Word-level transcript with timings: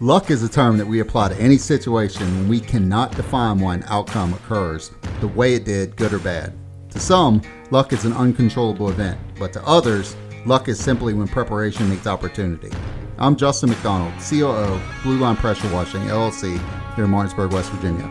Luck 0.00 0.32
is 0.32 0.42
a 0.42 0.48
term 0.48 0.76
that 0.76 0.86
we 0.86 0.98
apply 0.98 1.28
to 1.28 1.40
any 1.40 1.56
situation 1.56 2.26
when 2.34 2.48
we 2.48 2.58
cannot 2.58 3.14
define 3.14 3.60
why 3.60 3.76
an 3.76 3.84
outcome 3.86 4.34
occurs 4.34 4.90
the 5.20 5.28
way 5.28 5.54
it 5.54 5.64
did, 5.64 5.94
good 5.94 6.12
or 6.12 6.18
bad. 6.18 6.52
To 6.90 6.98
some, 6.98 7.40
luck 7.70 7.92
is 7.92 8.04
an 8.04 8.12
uncontrollable 8.12 8.88
event, 8.88 9.20
but 9.38 9.52
to 9.52 9.64
others, 9.64 10.16
luck 10.46 10.66
is 10.66 10.80
simply 10.80 11.14
when 11.14 11.28
preparation 11.28 11.88
meets 11.88 12.08
opportunity. 12.08 12.72
I'm 13.18 13.36
Justin 13.36 13.70
McDonald, 13.70 14.12
COO, 14.20 14.80
Blue 15.04 15.18
Line 15.18 15.36
Pressure 15.36 15.72
Washing, 15.72 16.02
LLC, 16.02 16.58
here 16.96 17.04
in 17.04 17.10
Martinsburg, 17.10 17.52
West 17.52 17.70
Virginia. 17.70 18.02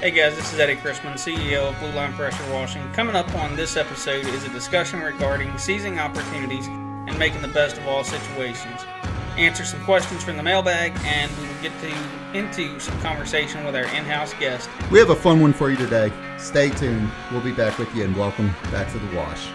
Hey 0.00 0.10
guys, 0.10 0.34
this 0.34 0.52
is 0.52 0.58
Eddie 0.58 0.74
Chrisman, 0.74 1.12
CEO 1.12 1.68
of 1.68 1.78
Blue 1.78 1.92
Line 1.92 2.12
Pressure 2.14 2.52
Washing. 2.52 2.82
Coming 2.94 3.14
up 3.14 3.32
on 3.36 3.54
this 3.54 3.76
episode 3.76 4.26
is 4.26 4.42
a 4.42 4.48
discussion 4.48 4.98
regarding 4.98 5.56
seizing 5.56 6.00
opportunities 6.00 6.66
and 6.66 7.16
making 7.16 7.42
the 7.42 7.48
best 7.48 7.78
of 7.78 7.86
all 7.86 8.02
situations. 8.02 8.80
Answer 9.38 9.64
some 9.64 9.82
questions 9.84 10.22
from 10.22 10.36
the 10.36 10.42
mailbag, 10.42 10.92
and 11.04 11.30
we 11.38 11.46
will 11.46 11.62
get 11.62 11.72
to 11.80 12.38
into 12.38 12.78
some 12.78 12.98
conversation 13.00 13.64
with 13.64 13.74
our 13.74 13.84
in-house 13.84 14.34
guest. 14.34 14.68
We 14.90 14.98
have 14.98 15.10
a 15.10 15.16
fun 15.16 15.40
one 15.40 15.52
for 15.52 15.70
you 15.70 15.76
today. 15.76 16.12
Stay 16.38 16.68
tuned. 16.70 17.10
We'll 17.32 17.40
be 17.40 17.52
back 17.52 17.78
with 17.78 17.94
you, 17.94 18.04
and 18.04 18.16
welcome 18.16 18.54
back 18.70 18.92
to 18.92 18.98
the 18.98 19.16
Wash. 19.16 19.48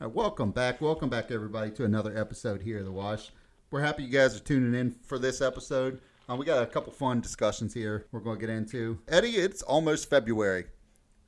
Welcome 0.00 0.50
back. 0.52 0.80
Welcome 0.80 1.08
back, 1.08 1.30
everybody, 1.30 1.70
to 1.72 1.84
another 1.84 2.16
episode 2.16 2.62
here 2.62 2.78
of 2.78 2.84
The 2.84 2.92
Wash. 2.92 3.32
We're 3.72 3.80
happy 3.80 4.02
you 4.02 4.10
guys 4.10 4.36
are 4.36 4.40
tuning 4.40 4.78
in 4.78 4.90
for 5.06 5.18
this 5.18 5.40
episode. 5.40 6.02
Uh, 6.28 6.36
we 6.36 6.44
got 6.44 6.62
a 6.62 6.66
couple 6.66 6.92
fun 6.92 7.22
discussions 7.22 7.72
here 7.72 8.04
we're 8.12 8.20
going 8.20 8.38
to 8.38 8.46
get 8.46 8.54
into. 8.54 8.98
Eddie, 9.08 9.30
it's 9.36 9.62
almost 9.62 10.10
February. 10.10 10.66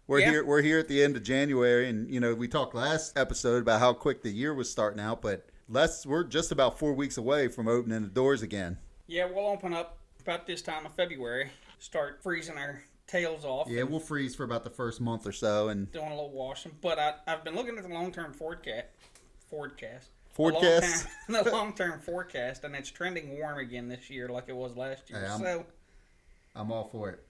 We're 0.06 0.19
Yeah. 0.19 0.31
here. 0.31 0.45
We're 0.45 0.61
here 0.61 0.78
at 0.78 0.86
the 0.86 1.03
end 1.03 1.17
of 1.17 1.23
January, 1.23 1.89
and 1.89 2.11
you 2.11 2.20
know 2.20 2.34
we 2.34 2.47
talked 2.47 2.75
last 2.75 3.17
episode 3.17 3.62
about 3.62 3.81
how 3.81 3.95
quick 3.95 4.23
the 4.23 4.28
year 4.28 4.53
was 4.53 4.70
starting 4.70 5.01
out, 5.01 5.23
but 5.23 5.48
less 5.70 6.05
we're 6.05 6.23
just 6.23 6.53
about 6.53 6.78
four 6.78 6.92
weeks 6.92 7.17
away 7.17 7.48
from 7.48 7.67
opening 7.67 8.03
the 8.03 8.09
doors 8.09 8.42
again. 8.42 8.77
Yeah, 9.06 9.25
we'll 9.25 9.47
open 9.47 9.73
up 9.73 10.01
about 10.20 10.47
this 10.47 10.61
time 10.61 10.84
of 10.84 10.92
February. 10.92 11.51
Start 11.79 12.23
freezing 12.23 12.58
our 12.58 12.83
tails 13.06 13.47
off. 13.47 13.70
Yeah, 13.70 13.84
we'll 13.84 14.01
freeze 14.01 14.34
for 14.34 14.45
about 14.45 14.64
the 14.64 14.70
first 14.70 15.01
month 15.01 15.27
or 15.27 15.33
so, 15.33 15.70
and 15.70 15.91
doing 15.92 16.08
a 16.08 16.14
little 16.14 16.31
washing. 16.31 16.73
But 16.83 16.98
I, 16.98 17.14
I've 17.27 17.42
been 17.42 17.55
looking 17.55 17.79
at 17.79 17.84
the 17.84 17.95
long-term 17.95 18.34
forecast. 18.34 18.89
Forecast. 19.48 20.11
Forecast? 20.34 21.06
The 21.28 21.42
long-term 21.50 22.00
forecast, 22.00 22.64
and 22.64 22.74
it's 22.77 22.90
trending 22.90 23.38
warm 23.38 23.58
again 23.58 23.88
this 23.88 24.10
year, 24.10 24.28
like 24.28 24.44
it 24.48 24.56
was 24.56 24.77
last 24.77 25.08
year. 25.08 25.20
Hey, 25.20 25.27
I'm- 25.28 25.40
so 25.40 25.64
I'm 26.54 26.70
all 26.70 26.88
for 26.92 27.08
it. 27.10 27.24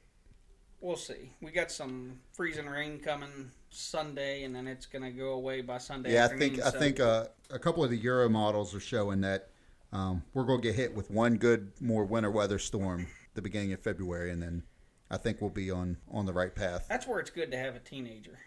we'll 0.80 0.96
see. 0.96 1.32
We 1.40 1.50
got 1.52 1.70
some 1.70 2.18
freezing 2.32 2.66
rain 2.66 2.98
coming 2.98 3.50
Sunday, 3.70 4.42
and 4.44 4.54
then 4.54 4.66
it's 4.66 4.86
gonna 4.86 5.10
go 5.12 5.30
away 5.32 5.60
by 5.60 5.78
Sunday. 5.78 6.12
Yeah, 6.14 6.24
I 6.26 6.36
think 6.36 6.60
I 6.60 6.70
think 6.70 6.98
uh, 6.98 7.26
a 7.50 7.58
couple 7.58 7.84
of 7.84 7.90
the 7.90 7.96
Euro 7.98 8.28
models 8.28 8.74
are 8.74 8.80
showing 8.80 9.20
that 9.20 9.48
um, 9.92 10.22
we're 10.34 10.44
going 10.44 10.60
to 10.60 10.66
get 10.68 10.74
hit 10.74 10.94
with 10.94 11.10
one 11.10 11.36
good 11.36 11.70
more 11.80 12.04
winter 12.04 12.30
weather 12.30 12.58
storm 12.58 13.06
the 13.34 13.42
beginning 13.42 13.72
of 13.72 13.80
February, 13.80 14.30
and 14.32 14.42
then 14.42 14.62
I 15.10 15.18
think 15.18 15.40
we'll 15.40 15.50
be 15.50 15.70
on 15.70 15.98
on 16.10 16.26
the 16.26 16.32
right 16.32 16.54
path. 16.54 16.86
that's 16.88 17.06
where 17.06 17.20
it's 17.20 17.30
good 17.30 17.50
to 17.52 17.56
have 17.58 17.76
a 17.76 17.80
teenager, 17.80 18.38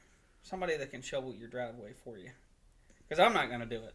somebody 0.44 0.76
that 0.78 0.92
can 0.92 1.02
shovel 1.02 1.34
your 1.34 1.48
driveway 1.48 1.94
for 2.04 2.18
you. 2.18 2.32
Because 3.08 3.24
I'm 3.24 3.34
not 3.34 3.50
gonna 3.50 3.66
do 3.66 3.78
it. 3.84 3.94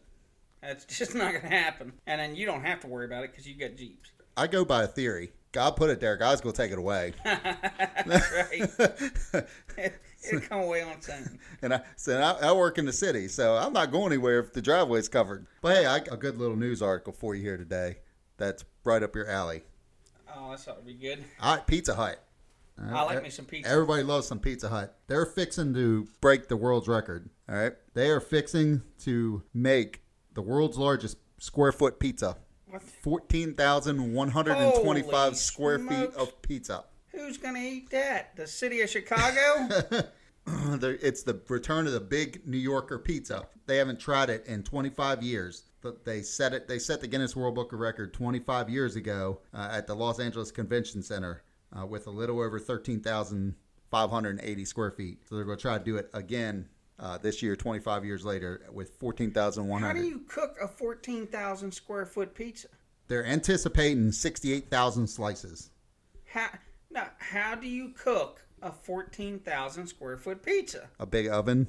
That's 0.63 0.85
just 0.97 1.13
not 1.13 1.33
gonna 1.33 1.53
happen. 1.53 1.93
And 2.07 2.19
then 2.19 2.35
you 2.35 2.45
don't 2.45 2.63
have 2.63 2.79
to 2.81 2.87
worry 2.87 3.05
about 3.05 3.23
it 3.23 3.31
because 3.31 3.47
you 3.47 3.55
got 3.55 3.75
Jeeps. 3.75 4.11
I 4.35 4.47
go 4.47 4.65
by 4.65 4.83
a 4.83 4.87
theory. 4.87 5.31
God 5.51 5.75
put 5.75 5.91
it 5.91 5.99
there. 5.99 6.17
God's 6.17 6.41
going 6.41 6.55
to 6.55 6.61
take 6.61 6.71
it 6.71 6.79
away. 6.79 7.13
That's 7.23 8.31
right. 8.31 9.45
It'll 10.27 10.39
come 10.39 10.61
away 10.61 10.81
on 10.81 10.93
its 10.93 11.07
own. 11.09 11.37
and 11.61 11.75
I 11.75 11.81
said 11.95 12.23
I, 12.23 12.49
I 12.49 12.51
work 12.53 12.79
in 12.79 12.85
the 12.85 12.93
city, 12.93 13.27
so 13.27 13.55
I'm 13.55 13.71
not 13.71 13.91
going 13.91 14.11
anywhere 14.11 14.39
if 14.39 14.51
the 14.51 14.63
driveway's 14.63 15.07
covered. 15.07 15.45
But 15.61 15.75
hey, 15.75 15.85
I 15.85 15.99
got 15.99 16.15
a 16.15 16.17
good 16.17 16.39
little 16.39 16.55
news 16.55 16.81
article 16.81 17.13
for 17.13 17.35
you 17.35 17.43
here 17.43 17.57
today. 17.57 17.97
That's 18.37 18.65
right 18.83 19.03
up 19.03 19.15
your 19.15 19.29
alley. 19.29 19.61
Oh, 20.35 20.49
that's 20.49 20.67
ought 20.67 20.79
to 20.79 20.83
be 20.83 20.95
good. 20.95 21.23
All 21.39 21.55
right, 21.55 21.67
Pizza 21.67 21.93
Hut. 21.93 22.19
I 22.91 23.03
like 23.03 23.21
me 23.21 23.29
some 23.29 23.45
pizza. 23.45 23.69
Everybody 23.69 24.01
loves 24.01 24.25
some 24.25 24.39
Pizza 24.39 24.67
Hut. 24.67 24.97
They're 25.05 25.27
fixing 25.27 25.75
to 25.75 26.07
break 26.21 26.47
the 26.47 26.57
world's 26.57 26.87
record. 26.87 27.29
All 27.47 27.55
right. 27.55 27.73
They 27.93 28.09
are 28.09 28.19
fixing 28.19 28.81
to 29.01 29.43
make 29.53 30.02
the 30.33 30.41
world's 30.41 30.77
largest 30.77 31.17
square 31.39 31.71
foot 31.71 31.99
pizza. 31.99 32.35
What? 32.67 32.81
14,125 32.81 35.13
Holy 35.13 35.35
square 35.35 35.79
feet 35.79 36.13
of 36.15 36.41
pizza. 36.41 36.83
Who's 37.09 37.37
gonna 37.37 37.59
eat 37.59 37.89
that? 37.91 38.35
The 38.35 38.47
city 38.47 38.81
of 38.81 38.89
Chicago? 38.89 39.69
It's 40.81 41.23
the 41.23 41.39
return 41.47 41.87
of 41.87 41.93
the 41.93 42.01
big 42.01 42.45
New 42.45 42.57
Yorker 42.57 42.99
pizza. 42.99 43.47
They 43.65 43.77
haven't 43.77 44.01
tried 44.01 44.29
it 44.29 44.45
in 44.45 44.63
25 44.63 45.23
years. 45.23 45.63
But 45.83 46.05
they 46.05 46.21
set 46.21 46.53
it. 46.53 46.67
They 46.67 46.79
set 46.79 47.01
the 47.01 47.07
Guinness 47.07 47.35
World 47.35 47.55
Book 47.55 47.73
of 47.73 47.79
Record 47.79 48.13
25 48.13 48.69
years 48.69 48.95
ago 48.95 49.41
uh, 49.53 49.67
at 49.69 49.85
the 49.85 49.93
Los 49.93 50.17
Angeles 50.19 50.49
Convention 50.49 51.03
Center 51.03 51.43
uh, 51.77 51.85
with 51.85 52.07
a 52.07 52.09
little 52.09 52.39
over 52.39 52.57
13,580 52.57 54.65
square 54.65 54.91
feet. 54.91 55.19
So 55.27 55.35
they're 55.35 55.43
going 55.43 55.57
to 55.57 55.61
try 55.61 55.77
to 55.77 55.83
do 55.83 55.97
it 55.97 56.09
again 56.13 56.69
uh, 57.03 57.17
this 57.17 57.43
year, 57.43 57.55
25 57.55 58.05
years 58.05 58.23
later, 58.23 58.61
with 58.71 58.91
14,100. 58.91 59.85
How 59.85 59.93
do 59.93 60.07
you 60.07 60.21
cook 60.27 60.55
a 60.61 60.67
fourteen 60.67 61.27
thousand 61.27 61.73
square 61.73 62.05
foot 62.05 62.33
pizza? 62.33 62.69
They're 63.09 63.25
anticipating 63.25 64.11
68,000 64.13 65.07
slices. 65.07 65.69
How 66.25 66.47
no? 66.89 67.03
How 67.19 67.55
do 67.55 67.67
you 67.67 67.89
cook 67.89 68.45
a 68.61 68.71
fourteen 68.71 69.39
thousand 69.39 69.87
square 69.87 70.15
foot 70.15 70.41
pizza? 70.41 70.89
A 70.99 71.05
big 71.05 71.27
oven. 71.27 71.67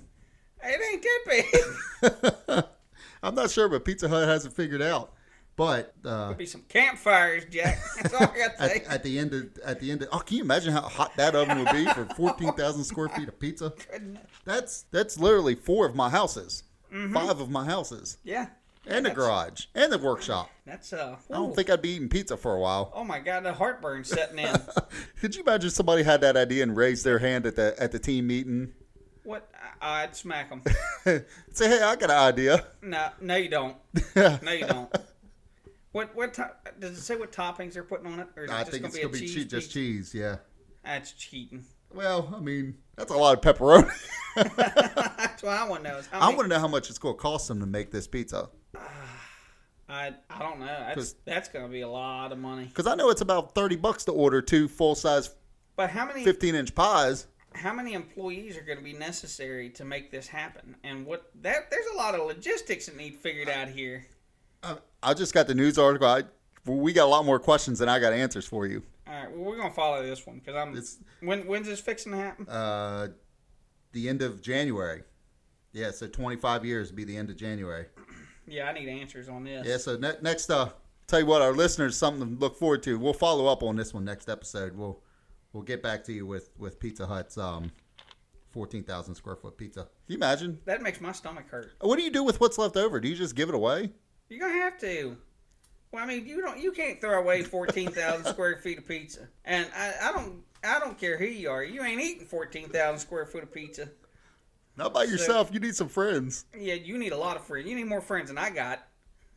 It 0.62 0.80
ain't 0.92 1.02
that 1.02 2.44
big. 2.52 2.64
I'm 3.22 3.34
not 3.34 3.50
sure, 3.50 3.68
but 3.68 3.84
Pizza 3.84 4.08
Hut 4.08 4.28
hasn't 4.28 4.54
figured 4.54 4.80
out. 4.80 5.12
But 5.56 5.94
uh, 6.04 6.32
Be 6.34 6.46
some 6.46 6.62
campfires, 6.68 7.44
Jack. 7.48 7.78
That's 8.02 8.12
all 8.14 8.22
I 8.24 8.36
got 8.38 8.56
to 8.58 8.68
say. 8.68 8.76
at, 8.76 8.86
at 8.86 9.02
the 9.04 9.18
end 9.18 9.32
of 9.34 9.56
at 9.64 9.78
the 9.80 9.90
end 9.92 10.02
of 10.02 10.08
oh 10.12 10.18
can 10.18 10.38
you 10.38 10.42
imagine 10.42 10.72
how 10.72 10.80
hot 10.82 11.12
that 11.16 11.34
oven 11.36 11.58
would 11.64 11.72
be 11.72 11.84
for 11.86 12.06
14,000 12.16 12.82
square 12.82 13.08
feet 13.08 13.28
of 13.28 13.38
pizza 13.38 13.72
that's 14.44 14.82
that's 14.90 15.18
literally 15.18 15.54
four 15.54 15.86
of 15.86 15.94
my 15.94 16.10
houses 16.10 16.64
five 17.12 17.40
of 17.40 17.50
my 17.50 17.64
houses 17.64 18.18
Yeah. 18.24 18.46
and 18.86 19.06
the 19.06 19.10
garage 19.10 19.66
and 19.76 19.92
the 19.92 19.98
workshop 19.98 20.50
That's 20.66 20.92
uh. 20.92 21.16
I 21.30 21.34
don't 21.34 21.54
think 21.54 21.70
I'd 21.70 21.82
be 21.82 21.90
eating 21.90 22.08
pizza 22.08 22.36
for 22.36 22.54
a 22.56 22.60
while 22.60 22.92
Oh 22.94 23.04
my 23.04 23.18
god, 23.20 23.44
the 23.44 23.52
heartburn 23.52 24.02
setting 24.04 24.38
in. 24.40 24.56
could 25.20 25.34
you 25.36 25.42
imagine 25.42 25.70
somebody 25.70 26.02
had 26.02 26.20
that 26.22 26.36
idea 26.36 26.62
and 26.64 26.76
raised 26.76 27.04
their 27.04 27.18
hand 27.20 27.46
at 27.46 27.54
the 27.56 27.74
at 27.80 27.92
the 27.92 27.98
team 28.00 28.26
meeting 28.26 28.72
what? 29.22 29.48
I'd 29.80 30.14
smack 30.16 30.50
them. 30.50 30.62
say 31.52 31.68
hey 31.68 31.80
I 31.82 31.94
got 31.96 32.10
an 32.10 32.16
idea 32.18 32.66
No, 32.82 33.08
no, 33.20 33.36
you 33.36 33.48
don't. 33.48 33.76
No, 34.16 34.52
you 34.52 34.66
don't. 34.66 34.94
What 35.94 36.14
what 36.16 36.34
to- 36.34 36.50
does 36.80 36.98
it 36.98 37.02
say? 37.02 37.14
What 37.16 37.30
toppings 37.30 37.74
they're 37.74 37.84
putting 37.84 38.06
on 38.12 38.18
it? 38.18 38.26
Or 38.36 38.44
is 38.44 38.50
it 38.50 38.54
I 38.54 38.58
just 38.60 38.70
think 38.72 38.82
gonna 38.82 38.88
it's 38.88 38.96
be 38.96 39.02
a 39.02 39.04
gonna 39.06 39.12
be 39.12 39.20
cheese 39.20 39.34
cheese, 39.34 39.44
just 39.46 39.66
pizza? 39.68 39.72
cheese 39.78 40.14
yeah 40.14 40.36
That's 40.84 41.12
cheating. 41.12 41.64
well 41.94 42.32
I 42.36 42.40
mean 42.40 42.74
that's 42.96 43.12
a 43.12 43.16
lot 43.16 43.36
of 43.38 43.40
pepperoni 43.56 43.88
That's 44.56 45.42
what 45.42 45.52
I 45.52 45.68
want 45.68 45.84
to 45.84 45.90
know. 45.90 45.98
Is 45.98 46.06
how 46.08 46.18
I 46.18 46.24
many, 46.26 46.36
want 46.36 46.46
to 46.50 46.54
know 46.56 46.60
how 46.60 46.66
much 46.68 46.90
it's 46.90 46.98
going 46.98 47.14
to 47.14 47.20
cost 47.20 47.46
them 47.48 47.60
to 47.60 47.66
make 47.66 47.92
this 47.92 48.06
pizza 48.08 48.48
I 49.88 50.14
I 50.30 50.38
don't 50.40 50.60
know. 50.60 50.66
That's 50.66 50.94
'Cause- 50.94 51.14
that's 51.24 51.48
gonna 51.48 51.68
be 51.68 51.82
a 51.82 51.88
lot 51.88 52.32
of 52.32 52.38
money. 52.38 52.64
because 52.66 52.86
I 52.86 52.94
know 52.96 53.10
it's 53.10 53.20
about 53.20 53.54
30 53.54 53.76
bucks 53.76 54.04
to 54.06 54.12
order 54.12 54.40
two 54.42 54.66
full 54.68 54.94
size 54.94 55.30
But 55.76 55.90
how 55.90 56.06
many 56.06 56.24
15 56.24 56.54
inch 56.54 56.74
pies 56.74 57.26
how 57.54 57.72
many 57.72 57.92
employees 57.92 58.56
are 58.56 58.62
going 58.62 58.78
to 58.78 58.82
be 58.82 58.92
necessary 58.94 59.70
to 59.70 59.84
make 59.84 60.10
this 60.10 60.26
happen? 60.26 60.74
And 60.82 61.06
what 61.06 61.30
that 61.42 61.70
there's 61.70 61.86
a 61.94 61.96
lot 61.96 62.16
of 62.16 62.26
logistics 62.26 62.86
that 62.86 62.96
need 62.96 63.14
figured 63.14 63.48
out 63.48 63.68
here. 63.68 64.04
I, 65.10 65.14
just 65.14 65.34
got 65.34 65.46
the 65.46 65.54
news 65.54 65.78
article. 65.78 66.08
I, 66.08 66.22
we 66.66 66.92
got 66.92 67.04
a 67.04 67.12
lot 67.12 67.24
more 67.24 67.38
questions 67.38 67.78
than 67.78 67.88
I 67.88 67.98
got 67.98 68.12
answers 68.12 68.46
for 68.46 68.66
you. 68.66 68.82
All 69.06 69.14
right, 69.14 69.30
well 69.30 69.44
we're 69.44 69.56
gonna 69.56 69.70
follow 69.72 70.02
this 70.02 70.26
one 70.26 70.38
because 70.38 70.56
I'm. 70.56 70.70
It's- 70.70 70.98
when 71.20 71.46
when's 71.46 71.66
this 71.66 71.80
fixing 71.80 72.12
to 72.12 72.18
happen? 72.18 72.48
Uh, 72.48 73.08
the 73.92 74.08
end 74.08 74.22
of 74.22 74.40
January. 74.42 75.02
Yeah, 75.72 75.90
so 75.90 76.06
25 76.06 76.64
years 76.64 76.88
would 76.88 76.96
be 76.96 77.04
the 77.04 77.16
end 77.16 77.30
of 77.30 77.36
January. 77.36 77.86
Yeah, 78.46 78.68
I 78.68 78.72
need 78.72 78.88
answers 78.88 79.28
on 79.28 79.44
this. 79.44 79.66
Yeah, 79.66 79.76
so 79.78 79.96
ne- 79.96 80.16
next, 80.22 80.50
uh, 80.50 80.68
tell 81.06 81.20
you 81.20 81.26
what, 81.26 81.42
our 81.42 81.52
listeners, 81.52 81.96
something 81.96 82.34
to 82.36 82.40
look 82.40 82.56
forward 82.56 82.82
to. 82.84 82.98
We'll 82.98 83.12
follow 83.12 83.46
up 83.46 83.62
on 83.62 83.74
this 83.76 83.92
one 83.92 84.04
next 84.04 84.28
episode. 84.28 84.76
We'll 84.76 85.02
we'll 85.52 85.62
get 85.64 85.82
back 85.82 86.04
to 86.04 86.12
you 86.12 86.26
with 86.26 86.50
with 86.58 86.78
Pizza 86.78 87.06
Hut's 87.06 87.36
um, 87.38 87.72
14,000 88.52 89.14
square 89.14 89.36
foot 89.36 89.56
pizza. 89.56 89.80
Can 89.80 89.88
you 90.08 90.16
imagine? 90.16 90.58
That 90.64 90.80
makes 90.82 91.00
my 91.00 91.12
stomach 91.12 91.46
hurt. 91.50 91.72
What 91.80 91.96
do 91.98 92.04
you 92.04 92.10
do 92.10 92.22
with 92.22 92.40
what's 92.40 92.56
left 92.58 92.76
over? 92.76 93.00
Do 93.00 93.08
you 93.08 93.16
just 93.16 93.34
give 93.34 93.48
it 93.48 93.54
away? 93.54 93.90
You're 94.28 94.40
gonna 94.40 94.60
have 94.62 94.78
to. 94.80 95.16
Well, 95.92 96.02
I 96.02 96.06
mean, 96.06 96.26
you 96.26 96.40
don't. 96.40 96.58
You 96.58 96.72
can't 96.72 97.00
throw 97.00 97.18
away 97.18 97.42
fourteen 97.42 97.90
thousand 97.90 98.26
square 98.32 98.56
feet 98.56 98.78
of 98.78 98.88
pizza. 98.88 99.28
And 99.44 99.66
I, 99.76 99.92
I 100.02 100.12
don't. 100.12 100.42
I 100.64 100.78
don't 100.80 100.98
care 100.98 101.18
who 101.18 101.26
you 101.26 101.50
are. 101.50 101.62
You 101.62 101.82
ain't 101.82 102.00
eating 102.00 102.26
fourteen 102.26 102.68
thousand 102.68 103.00
square 103.00 103.26
foot 103.26 103.42
of 103.42 103.52
pizza. 103.52 103.88
Not 104.76 104.92
by 104.92 105.04
So- 105.04 105.12
yourself. 105.12 105.50
You 105.52 105.60
need 105.60 105.76
some 105.76 105.88
friends. 105.88 106.46
Yeah, 106.58 106.74
you 106.74 106.98
need 106.98 107.12
a 107.12 107.16
lot 107.16 107.36
of 107.36 107.44
friends. 107.44 107.68
You 107.68 107.76
need 107.76 107.86
more 107.86 108.00
friends 108.00 108.28
than 108.28 108.38
I 108.38 108.50
got. 108.50 108.86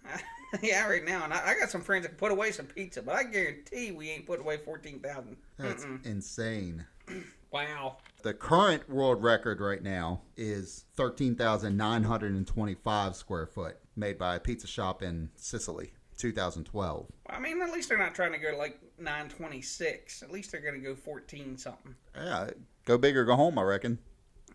yeah, 0.63 0.87
right 0.87 1.03
now, 1.03 1.25
and 1.25 1.33
I, 1.33 1.49
I 1.49 1.59
got 1.59 1.69
some 1.69 1.81
friends 1.81 2.03
that 2.05 2.09
can 2.09 2.17
put 2.17 2.31
away 2.31 2.51
some 2.51 2.65
pizza, 2.65 3.01
but 3.01 3.13
I 3.15 3.23
guarantee 3.23 3.91
we 3.91 4.09
ain't 4.09 4.25
put 4.25 4.39
away 4.39 4.57
fourteen 4.57 4.99
thousand. 4.99 5.37
That's 5.59 5.85
insane. 6.05 6.85
Wow. 7.51 7.97
The 8.23 8.33
current 8.33 8.89
world 8.89 9.23
record 9.23 9.61
right 9.61 9.81
now 9.81 10.21
is 10.35 10.83
13,925 10.95 13.15
square 13.15 13.45
foot, 13.45 13.77
made 13.95 14.17
by 14.17 14.35
a 14.35 14.39
pizza 14.39 14.67
shop 14.67 15.01
in 15.01 15.29
Sicily, 15.35 15.94
2012. 16.17 17.07
I 17.29 17.39
mean, 17.39 17.61
at 17.61 17.71
least 17.71 17.89
they're 17.89 17.97
not 17.97 18.15
trying 18.15 18.33
to 18.33 18.38
go 18.38 18.51
to 18.51 18.57
like 18.57 18.79
nine 18.99 19.29
twenty 19.29 19.61
six. 19.61 20.23
At 20.23 20.31
least 20.31 20.51
they're 20.51 20.61
gonna 20.61 20.79
go 20.79 20.95
fourteen 20.95 21.57
something. 21.57 21.95
Yeah, 22.15 22.49
go 22.85 22.97
big 22.97 23.15
or 23.15 23.25
go 23.25 23.35
home, 23.35 23.59
I 23.59 23.63
reckon. 23.63 23.99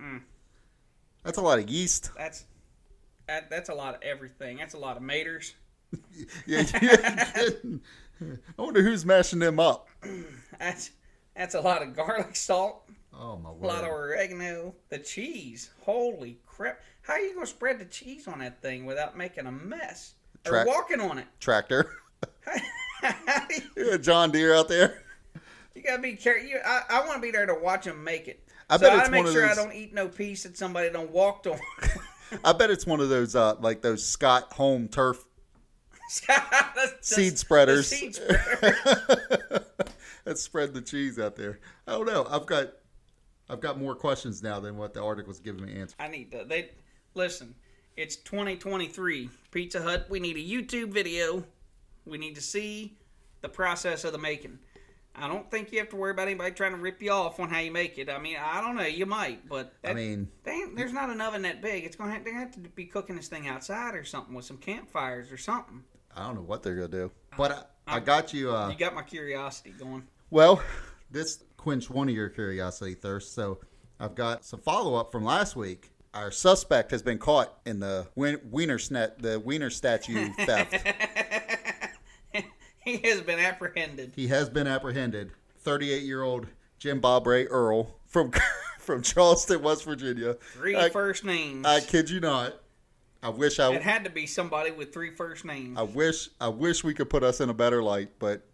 Mm. 0.00 0.22
That's 1.24 1.38
a 1.38 1.42
lot 1.42 1.58
of 1.58 1.70
yeast. 1.70 2.10
That's 2.16 2.44
that, 3.28 3.50
that's 3.50 3.68
a 3.68 3.74
lot 3.74 3.94
of 3.94 4.02
everything. 4.02 4.58
That's 4.58 4.74
a 4.74 4.78
lot 4.78 4.96
of 4.96 5.02
maters. 5.02 5.52
yeah, 6.46 6.64
yeah. 6.80 7.48
I 8.58 8.62
wonder 8.62 8.82
who's 8.82 9.04
mashing 9.04 9.38
them 9.38 9.60
up. 9.60 9.88
That's 10.58 10.90
that's 11.36 11.54
a 11.54 11.60
lot 11.60 11.82
of 11.82 11.94
garlic 11.96 12.36
salt. 12.36 12.82
Oh 13.14 13.36
my 13.36 13.50
word! 13.50 13.64
A 13.64 13.66
lot 13.66 13.84
of 13.84 13.90
oregano. 13.90 14.74
The 14.88 14.98
cheese. 14.98 15.70
Holy 15.82 16.38
crap! 16.46 16.80
How 17.02 17.14
are 17.14 17.20
you 17.20 17.34
gonna 17.34 17.46
spread 17.46 17.78
the 17.78 17.84
cheese 17.84 18.26
on 18.28 18.38
that 18.38 18.62
thing 18.62 18.86
without 18.86 19.16
making 19.16 19.46
a 19.46 19.52
mess 19.52 20.14
Track- 20.44 20.66
or 20.66 20.68
walking 20.70 21.00
on 21.00 21.18
it? 21.18 21.26
Tractor. 21.40 21.90
You- 22.54 22.60
You 23.76 23.92
a 23.92 23.98
John 23.98 24.30
Deere 24.30 24.54
out 24.54 24.68
there. 24.68 25.02
You 25.74 25.82
gotta 25.82 26.00
be 26.00 26.14
careful. 26.14 26.46
You, 26.46 26.60
I, 26.64 26.82
I 26.88 27.00
want 27.00 27.14
to 27.14 27.20
be 27.20 27.30
there 27.32 27.46
to 27.46 27.54
watch 27.54 27.84
them 27.84 28.04
make 28.04 28.28
it. 28.28 28.46
I 28.70 28.76
so 28.76 28.82
bet 28.82 28.92
I 28.92 29.00
it's 29.00 29.10
make 29.10 29.18
one 29.20 29.26
of 29.26 29.32
sure 29.32 29.48
I 29.48 29.54
don't 29.54 29.72
eat 29.74 29.92
no 29.92 30.06
piece 30.08 30.44
that 30.44 30.56
somebody 30.56 30.88
don't 30.90 31.10
walked 31.10 31.46
on. 31.48 31.58
I 32.44 32.52
bet 32.52 32.70
it's 32.70 32.86
one 32.86 33.00
of 33.00 33.08
those 33.08 33.34
uh, 33.34 33.56
like 33.60 33.82
those 33.82 34.06
Scott 34.06 34.52
Home 34.54 34.86
turf 34.88 35.24
The- 36.28 36.92
seed 37.00 37.38
spreaders 37.38 37.88
seed 37.88 38.14
spreader. 38.14 38.76
That 40.24 40.38
spread 40.38 40.74
the 40.74 40.80
cheese 40.80 41.18
out 41.18 41.36
there. 41.36 41.60
I 41.86 41.92
don't 41.92 42.06
know. 42.06 42.26
I've 42.28 42.46
got 42.46 42.68
I've 43.48 43.60
got 43.60 43.78
more 43.78 43.94
questions 43.94 44.42
now 44.42 44.60
than 44.60 44.76
what 44.76 44.94
the 44.94 45.02
article's 45.02 45.40
giving 45.40 45.64
me 45.64 45.74
answers. 45.74 45.96
I 45.98 46.08
need 46.08 46.32
to. 46.32 46.44
They 46.44 46.70
listen. 47.14 47.54
It's 47.96 48.16
2023. 48.16 49.28
Pizza 49.50 49.82
Hut. 49.82 50.06
We 50.08 50.20
need 50.20 50.36
a 50.36 50.40
YouTube 50.40 50.92
video. 50.92 51.44
We 52.06 52.18
need 52.18 52.34
to 52.36 52.40
see 52.40 52.96
the 53.42 53.48
process 53.48 54.04
of 54.04 54.12
the 54.12 54.18
making. 54.18 54.58
I 55.14 55.28
don't 55.28 55.50
think 55.50 55.72
you 55.72 55.78
have 55.78 55.90
to 55.90 55.96
worry 55.96 56.12
about 56.12 56.28
anybody 56.28 56.52
trying 56.52 56.72
to 56.72 56.78
rip 56.78 57.02
you 57.02 57.10
off 57.12 57.38
on 57.38 57.50
how 57.50 57.58
you 57.58 57.70
make 57.70 57.98
it. 57.98 58.08
I 58.08 58.18
mean, 58.18 58.36
I 58.42 58.62
don't 58.62 58.76
know. 58.76 58.86
You 58.86 59.04
might, 59.04 59.46
but 59.46 59.74
I 59.84 59.92
mean, 59.92 60.28
there's 60.44 60.94
not 60.94 61.10
an 61.10 61.20
oven 61.20 61.42
that 61.42 61.60
big. 61.60 61.84
It's 61.84 61.96
gonna 61.96 62.12
have, 62.12 62.24
they're 62.24 62.32
gonna 62.32 62.46
have 62.46 62.54
to 62.54 62.60
be 62.60 62.86
cooking 62.86 63.16
this 63.16 63.28
thing 63.28 63.46
outside 63.46 63.94
or 63.94 64.04
something 64.04 64.34
with 64.34 64.46
some 64.46 64.56
campfires 64.56 65.30
or 65.30 65.36
something. 65.36 65.82
I 66.16 66.24
don't 66.26 66.36
know 66.36 66.42
what 66.42 66.62
they're 66.62 66.74
gonna 66.76 66.88
do. 66.88 67.10
But 67.36 67.68
I, 67.86 67.96
I 67.96 68.00
got 68.00 68.32
you. 68.32 68.54
Uh, 68.54 68.70
You 68.70 68.76
got 68.76 68.94
my 68.94 69.02
curiosity 69.02 69.74
going. 69.78 70.06
Well, 70.32 70.62
this 71.10 71.44
quenched 71.56 71.90
one 71.90 72.08
of 72.08 72.14
your 72.14 72.28
curiosity 72.28 72.94
thirst. 72.94 73.34
So 73.34 73.60
I've 74.00 74.16
got 74.16 74.44
some 74.44 74.60
follow 74.60 74.96
up 74.96 75.12
from 75.12 75.24
last 75.24 75.54
week. 75.54 75.90
Our 76.14 76.30
suspect 76.30 76.90
has 76.90 77.02
been 77.02 77.18
caught 77.18 77.58
in 77.64 77.78
the 77.80 78.08
wien- 78.16 78.40
wiener 78.50 78.78
snet 78.78 79.18
the 79.18 79.38
wiener 79.38 79.70
statue 79.70 80.32
theft. 80.38 80.86
he 82.80 82.96
has 82.98 83.20
been 83.20 83.38
apprehended. 83.38 84.12
he 84.16 84.26
has 84.26 84.50
been 84.50 84.66
apprehended. 84.66 85.30
38 85.60 86.02
year 86.02 86.22
old 86.22 86.48
Jim 86.78 87.00
Bob 87.00 87.26
Ray 87.26 87.46
Earl 87.46 87.94
from 88.06 88.32
from 88.78 89.02
Charleston, 89.02 89.62
West 89.62 89.84
Virginia. 89.84 90.34
Three 90.54 90.76
I, 90.76 90.90
first 90.90 91.24
names. 91.24 91.64
I 91.64 91.80
kid 91.80 92.10
you 92.10 92.20
not. 92.20 92.54
I 93.22 93.28
wish 93.28 93.60
I 93.60 93.72
it 93.72 93.82
had 93.82 94.02
to 94.04 94.10
be 94.10 94.26
somebody 94.26 94.72
with 94.72 94.92
three 94.92 95.10
first 95.10 95.44
names. 95.44 95.78
I 95.78 95.82
wish 95.82 96.28
I 96.40 96.48
wish 96.48 96.82
we 96.82 96.92
could 96.92 97.08
put 97.08 97.22
us 97.22 97.40
in 97.40 97.48
a 97.48 97.54
better 97.54 97.82
light, 97.82 98.10
but 98.18 98.44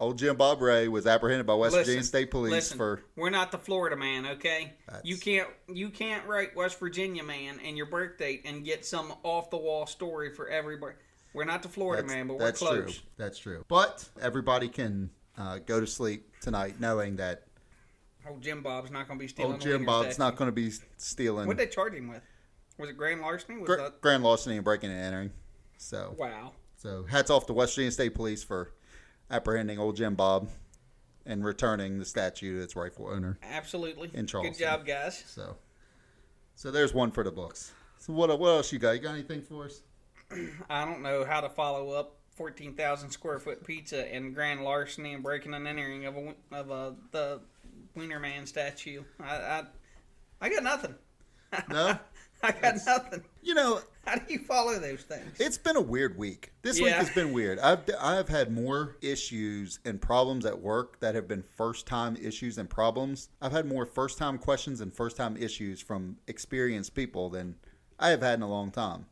old 0.00 0.18
Jim 0.18 0.36
Bob 0.36 0.60
Ray 0.60 0.88
was 0.88 1.06
apprehended 1.06 1.46
by 1.46 1.54
West 1.54 1.76
Virginia 1.76 2.02
State 2.02 2.30
Police 2.30 2.50
listen, 2.50 2.78
for 2.78 3.02
we're 3.16 3.30
not 3.30 3.52
the 3.52 3.58
Florida 3.58 3.96
man, 3.96 4.26
okay? 4.26 4.72
You 5.04 5.16
can't 5.16 5.48
you 5.72 5.90
can't 5.90 6.26
write 6.26 6.56
West 6.56 6.80
Virginia 6.80 7.22
man 7.22 7.60
and 7.64 7.76
your 7.76 7.86
birth 7.86 8.18
date 8.18 8.42
and 8.44 8.64
get 8.64 8.84
some 8.84 9.12
off 9.22 9.50
the 9.50 9.58
wall 9.58 9.86
story 9.86 10.34
for 10.34 10.48
everybody. 10.48 10.94
We're 11.32 11.44
not 11.44 11.62
the 11.62 11.68
Florida 11.68 12.02
man, 12.02 12.26
but 12.26 12.38
we're 12.38 12.46
that's 12.46 12.58
close. 12.58 12.94
true. 12.94 13.02
That's 13.16 13.38
true. 13.38 13.64
But 13.68 14.08
everybody 14.20 14.68
can 14.68 15.10
uh, 15.38 15.58
go 15.58 15.78
to 15.78 15.86
sleep 15.86 16.26
tonight 16.40 16.80
knowing 16.80 17.16
that 17.16 17.44
Old 18.28 18.42
Jim 18.42 18.62
Bob's 18.62 18.90
not 18.90 19.06
going 19.06 19.18
to 19.18 19.22
be 19.22 19.28
stealing. 19.28 19.52
old 19.52 19.60
Jim 19.60 19.84
Bob's 19.84 20.18
not 20.18 20.36
going 20.36 20.48
to 20.48 20.52
be 20.52 20.72
stealing 20.96 21.46
What 21.46 21.56
did 21.56 21.68
they 21.68 21.72
charge 21.72 21.94
him 21.94 22.08
with? 22.08 22.22
Was 22.78 22.90
it 22.90 22.96
grand 22.96 23.20
larceny? 23.20 23.58
Was 23.58 23.66
gr- 23.66 23.76
that 23.76 24.00
grand 24.00 24.22
larceny 24.22 24.56
and 24.56 24.64
breaking 24.64 24.90
and 24.90 25.00
entering. 25.00 25.30
So 25.76 26.14
wow? 26.18 26.52
so 26.76 27.04
hats 27.08 27.30
off 27.30 27.46
to 27.46 27.52
West 27.52 27.74
Virginia 27.74 27.92
State 27.92 28.14
Police 28.14 28.42
for 28.42 28.72
apprehending 29.30 29.78
old 29.78 29.96
Jim 29.96 30.14
Bob 30.14 30.48
and 31.26 31.44
returning 31.44 31.98
the 31.98 32.04
statue 32.04 32.56
to 32.58 32.62
its 32.64 32.74
rightful 32.76 33.08
owner. 33.08 33.38
Absolutely. 33.42 34.10
In 34.14 34.26
Charleston. 34.26 34.52
Good 34.52 34.58
job, 34.58 34.86
guys. 34.86 35.22
So 35.26 35.56
so 36.54 36.70
there's 36.70 36.92
one 36.92 37.10
for 37.10 37.24
the 37.24 37.30
books. 37.30 37.72
So 37.98 38.12
what 38.12 38.36
what 38.38 38.48
else 38.48 38.72
you 38.72 38.78
got? 38.78 38.92
You 38.92 39.00
got 39.00 39.14
anything 39.14 39.42
for 39.42 39.64
us? 39.64 39.82
I 40.70 40.84
don't 40.84 41.02
know 41.02 41.24
how 41.24 41.40
to 41.40 41.48
follow 41.48 41.90
up 41.90 42.16
14,000 42.36 43.10
square 43.10 43.38
foot 43.38 43.64
pizza 43.66 44.12
and 44.12 44.34
grand 44.34 44.62
larceny 44.62 45.14
and 45.14 45.22
breaking 45.22 45.54
and 45.54 45.66
entering 45.66 46.06
of 46.06 46.16
a 46.16 46.34
of 46.52 46.70
a 46.70 46.96
the 47.12 47.40
Wiener 47.94 48.20
Man 48.20 48.46
statue. 48.46 49.02
I 49.18 49.36
I, 49.36 49.62
I 50.40 50.48
got 50.48 50.62
nothing. 50.62 50.94
No? 51.68 51.98
I 52.42 52.52
got 52.52 52.76
nothing. 52.86 53.22
You 53.42 53.54
know, 53.54 53.80
How 54.06 54.16
do 54.16 54.32
you 54.32 54.38
follow 54.40 54.78
those 54.78 55.02
things? 55.02 55.36
it's 55.38 55.58
been 55.58 55.76
a 55.76 55.80
weird 55.80 56.16
week. 56.16 56.52
This 56.62 56.80
week 56.80 56.92
has 56.92 57.10
been 57.10 57.32
weird. 57.32 57.58
I've 57.58 57.80
I've 58.00 58.28
had 58.28 58.50
more 58.52 58.96
issues 59.02 59.78
and 59.84 60.00
problems 60.00 60.44
at 60.46 60.60
work 60.60 61.00
that 61.00 61.14
have 61.14 61.28
been 61.28 61.42
first 61.42 61.86
time 61.86 62.16
issues 62.16 62.58
and 62.58 62.68
problems. 62.68 63.28
I've 63.40 63.52
had 63.52 63.66
more 63.66 63.84
first 63.86 64.18
time 64.18 64.38
questions 64.38 64.80
and 64.80 64.92
first 64.94 65.16
time 65.16 65.36
issues 65.36 65.80
from 65.80 66.16
experienced 66.26 66.94
people 66.94 67.28
than 67.30 67.56
I 67.98 68.08
have 68.10 68.22
had 68.22 68.34
in 68.34 68.42
a 68.42 68.48
long 68.48 68.70
time. 68.70 69.06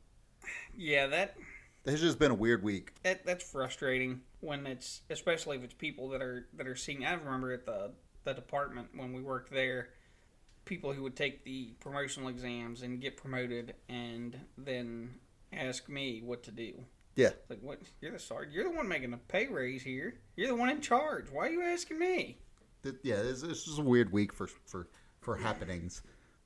Yeah, 0.76 1.06
that, 1.08 1.36
It's 1.84 2.00
just 2.00 2.19
been 2.19 2.30
a 2.30 2.34
weird 2.34 2.62
week. 2.62 2.92
that 3.02 3.26
that's 3.26 3.44
frustrating 3.50 4.22
when 4.40 4.66
it's 4.66 5.02
especially 5.10 5.56
if 5.56 5.64
it's 5.64 5.75
people 5.75 6.08
that 6.10 6.22
are 6.22 6.46
that 6.54 6.66
are 6.66 6.76
seeing. 6.76 7.04
I 7.04 7.12
remember 7.14 7.52
at 7.52 7.66
the 7.66 7.90
the 8.25 8.34
department 8.34 8.88
when 8.94 9.12
we 9.12 9.20
worked 9.22 9.50
there, 9.52 9.88
people 10.68 10.92
who 10.92 11.02
would 11.02 11.16
take 11.16 11.42
the 11.44 11.72
promotional 11.80 12.28
exams 12.28 12.82
and 12.82 13.00
get 13.00 13.16
promoted 13.16 13.74
and 13.88 14.38
then 14.56 15.10
ask 15.52 15.88
me 15.88 16.20
what 16.24 16.42
to 16.44 16.52
do. 16.52 16.74
Yeah. 17.16 17.30
Like 17.48 17.58
what? 17.62 17.80
You're 18.00 18.12
the 18.12 18.18
sergeant. 18.20 18.54
You're 18.54 18.64
the 18.70 18.76
one 18.76 18.86
making 18.86 19.10
the 19.10 19.16
pay 19.16 19.48
raise 19.48 19.82
here. 19.82 20.20
You're 20.36 20.48
the 20.48 20.54
one 20.54 20.68
in 20.68 20.80
charge. 20.80 21.26
Why 21.32 21.48
are 21.48 21.50
you 21.50 21.62
asking 21.62 21.98
me? 21.98 22.38
Yeah, 23.02 23.22
this, 23.22 23.42
this 23.42 23.66
is 23.66 23.78
a 23.78 23.82
weird 23.82 24.12
week 24.12 24.32
for 24.32 24.46
for 24.46 24.87
for 25.20 25.37
happenings 25.37 26.02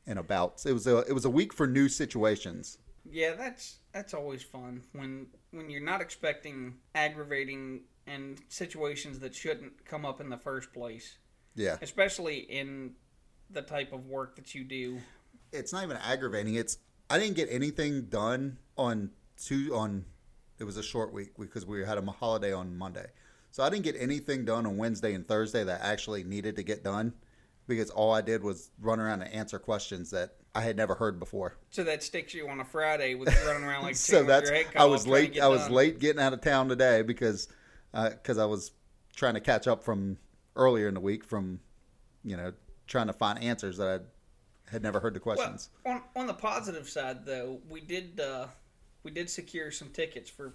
and 0.07 0.19
abouts. 0.19 0.65
It 0.65 0.73
was 0.73 0.87
a 0.87 0.99
it 1.01 1.13
was 1.13 1.27
a 1.27 1.31
week 1.31 1.53
for 1.53 1.67
new 1.67 1.89
situations. 1.91 2.79
Yeah, 3.11 3.35
that's 3.35 3.81
that's 3.93 4.15
always 4.15 4.43
fun 4.43 4.83
when 4.93 5.27
when 5.51 5.69
you're 5.69 5.83
not 5.83 6.01
expecting 6.01 6.77
aggravating 6.95 7.83
and 8.07 8.41
situations 8.49 9.19
that 9.19 9.35
shouldn't 9.35 9.85
come 9.85 10.07
up 10.07 10.21
in 10.21 10.31
the 10.31 10.39
first 10.39 10.73
place, 10.73 11.19
Yeah. 11.55 11.77
especially 11.83 12.39
in 12.39 12.95
the 13.53 13.63
type 13.63 13.93
of 13.93 14.07
work 14.07 14.37
that 14.37 14.55
you 14.55 14.65
do. 14.65 14.99
it's 15.53 15.73
not 15.73 15.83
even 15.85 15.97
aggravating. 15.99 16.55
It's 16.55 16.79
I 17.11 17.19
didn't 17.19 17.37
get 17.37 17.49
anything 17.51 18.07
done 18.07 18.59
on 18.77 19.11
two 19.37 19.75
on. 19.75 20.05
It 20.59 20.65
was 20.65 20.77
a 20.77 20.83
short 20.83 21.13
week 21.13 21.31
because 21.39 21.67
we 21.67 21.85
had 21.85 21.99
a 21.99 22.11
holiday 22.11 22.53
on 22.53 22.77
Monday, 22.77 23.07
so 23.51 23.63
I 23.63 23.71
didn't 23.71 23.85
get 23.85 23.97
anything 23.99 24.45
done 24.45 24.67
on 24.67 24.77
Wednesday 24.77 25.15
and 25.15 25.27
Thursday 25.27 25.65
that 25.65 25.81
actually 25.83 26.25
needed 26.25 26.57
to 26.57 26.63
get 26.63 26.85
done 26.85 27.13
because 27.67 27.91
all 27.91 28.13
I 28.13 28.21
did 28.21 28.43
was 28.43 28.71
run 28.81 29.01
around 29.01 29.23
and 29.23 29.33
answer 29.33 29.59
questions 29.59 30.11
that 30.11 30.37
I 30.55 30.61
had 30.61 30.77
never 30.77 30.95
heard 30.95 31.19
before. 31.19 31.57
So 31.71 31.83
that 31.85 32.03
sticks 32.03 32.35
you 32.35 32.49
on 32.49 32.61
a 32.61 32.65
Friday 32.65 33.15
with 33.15 33.29
running 33.47 33.65
around 33.65 33.83
like 33.83 33.97
so 33.97 34.23
that's 34.23 34.51
your 34.51 34.59
head 34.59 34.73
cut 34.73 34.83
I 34.83 34.85
was 34.85 35.07
late. 35.07 35.41
I 35.41 35.49
was 35.49 35.63
done. 35.63 35.73
late 35.73 35.99
getting 35.99 36.21
out 36.21 36.33
of 36.33 36.41
town 36.41 36.69
today 36.69 37.03
because 37.03 37.49
uh, 37.95 38.11
because 38.11 38.39
I 38.39 38.45
was 38.45 38.73
trying 39.15 39.35
to 39.35 39.41
catch 39.41 39.67
up 39.67 39.83
from 39.83 40.19
earlier 40.57 40.89
in 40.89 40.95
the 40.95 41.01
week 41.01 41.25
from 41.25 41.61
you 42.25 42.37
know 42.37 42.53
trying 42.87 43.07
to 43.07 43.13
find 43.13 43.43
answers 43.43 43.77
that 43.79 43.89
I 43.89 44.71
had 44.71 44.83
never 44.83 45.01
heard 45.01 45.15
the 45.15 45.21
questions. 45.21 45.71
Well, 45.85 45.95
on 45.95 46.03
on 46.23 46.27
the 46.27 46.35
positive 46.35 46.89
side, 46.89 47.25
though, 47.25 47.61
we 47.69 47.81
did 47.81 48.21
uh, 48.21 48.47
we 49.03 49.11
did 49.11 49.29
secure 49.29 49.71
some 49.71 49.89
tickets 49.89 50.31
for 50.31 50.55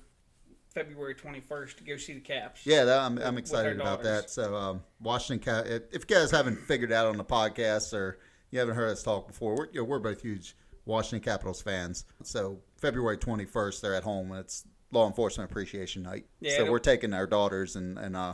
February 0.78 1.16
21st 1.16 1.78
to 1.78 1.84
go 1.84 1.98
see 1.98 2.14
the 2.14 2.20
Caps. 2.20 2.66
Yeah, 2.66 2.84
that, 2.84 3.00
I'm, 3.00 3.18
I'm 3.18 3.38
excited 3.38 3.80
about 3.80 4.04
that. 4.04 4.30
So, 4.30 4.56
um, 4.56 4.84
Washington, 5.02 5.44
Cap- 5.44 5.66
if 5.66 5.84
if 5.92 6.06
you 6.08 6.16
guys 6.16 6.30
haven't 6.32 6.58
figured 6.58 6.92
out 6.92 7.08
on 7.08 7.18
the 7.18 7.26
podcast 7.26 7.94
or 7.94 8.20
you 8.52 8.60
haven't 8.60 8.76
heard 8.76 8.92
us 8.92 9.04
talk 9.04 9.28
before, 9.28 9.56
we're, 9.56 9.68
you 9.72 9.82
know, 9.82 9.86
we're 9.86 10.00
both 10.00 10.22
huge 10.22 10.56
Washington 10.86 11.20
Capitals 11.20 11.62
fans. 11.62 12.06
So, 12.24 12.60
February 12.80 13.18
21st, 13.18 13.82
they're 13.82 13.96
at 13.96 14.04
home 14.04 14.32
and 14.32 14.40
it's 14.40 14.66
Law 14.92 15.08
Enforcement 15.08 15.50
Appreciation 15.50 16.04
Night. 16.04 16.26
Yeah, 16.40 16.58
so, 16.58 16.72
we're 16.72 16.80
taking 16.80 17.14
our 17.14 17.28
daughters 17.28 17.76
and, 17.76 17.98
and 17.98 18.16
uh, 18.16 18.34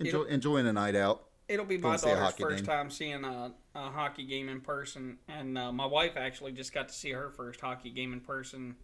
enjoy, 0.00 0.22
enjoying 0.24 0.66
a 0.66 0.72
night 0.72 0.96
out. 0.96 1.24
It'll 1.52 1.64
be 1.66 1.78
my 1.78 1.96
daughter's 1.96 2.34
first 2.34 2.56
game. 2.56 2.64
time 2.64 2.90
seeing 2.90 3.24
a, 3.24 3.52
a 3.74 3.90
hockey 3.90 4.24
game 4.24 4.48
in 4.48 4.60
person, 4.60 5.18
and 5.28 5.58
uh, 5.58 5.70
my 5.72 5.86
wife 5.86 6.16
actually 6.16 6.52
just 6.52 6.72
got 6.72 6.88
to 6.88 6.94
see 6.94 7.10
her 7.12 7.30
first 7.30 7.60
hockey 7.60 7.90
game 7.90 8.12
in 8.12 8.20
person 8.20 8.74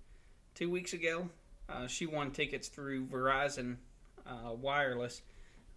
two 0.55 0.71
weeks 0.71 0.93
ago. 0.93 1.29
Uh, 1.69 1.87
she 1.87 2.07
won 2.07 2.31
tickets 2.31 2.69
through 2.69 3.07
Verizon 3.07 3.77
uh, 4.27 4.53
Wireless, 4.53 5.23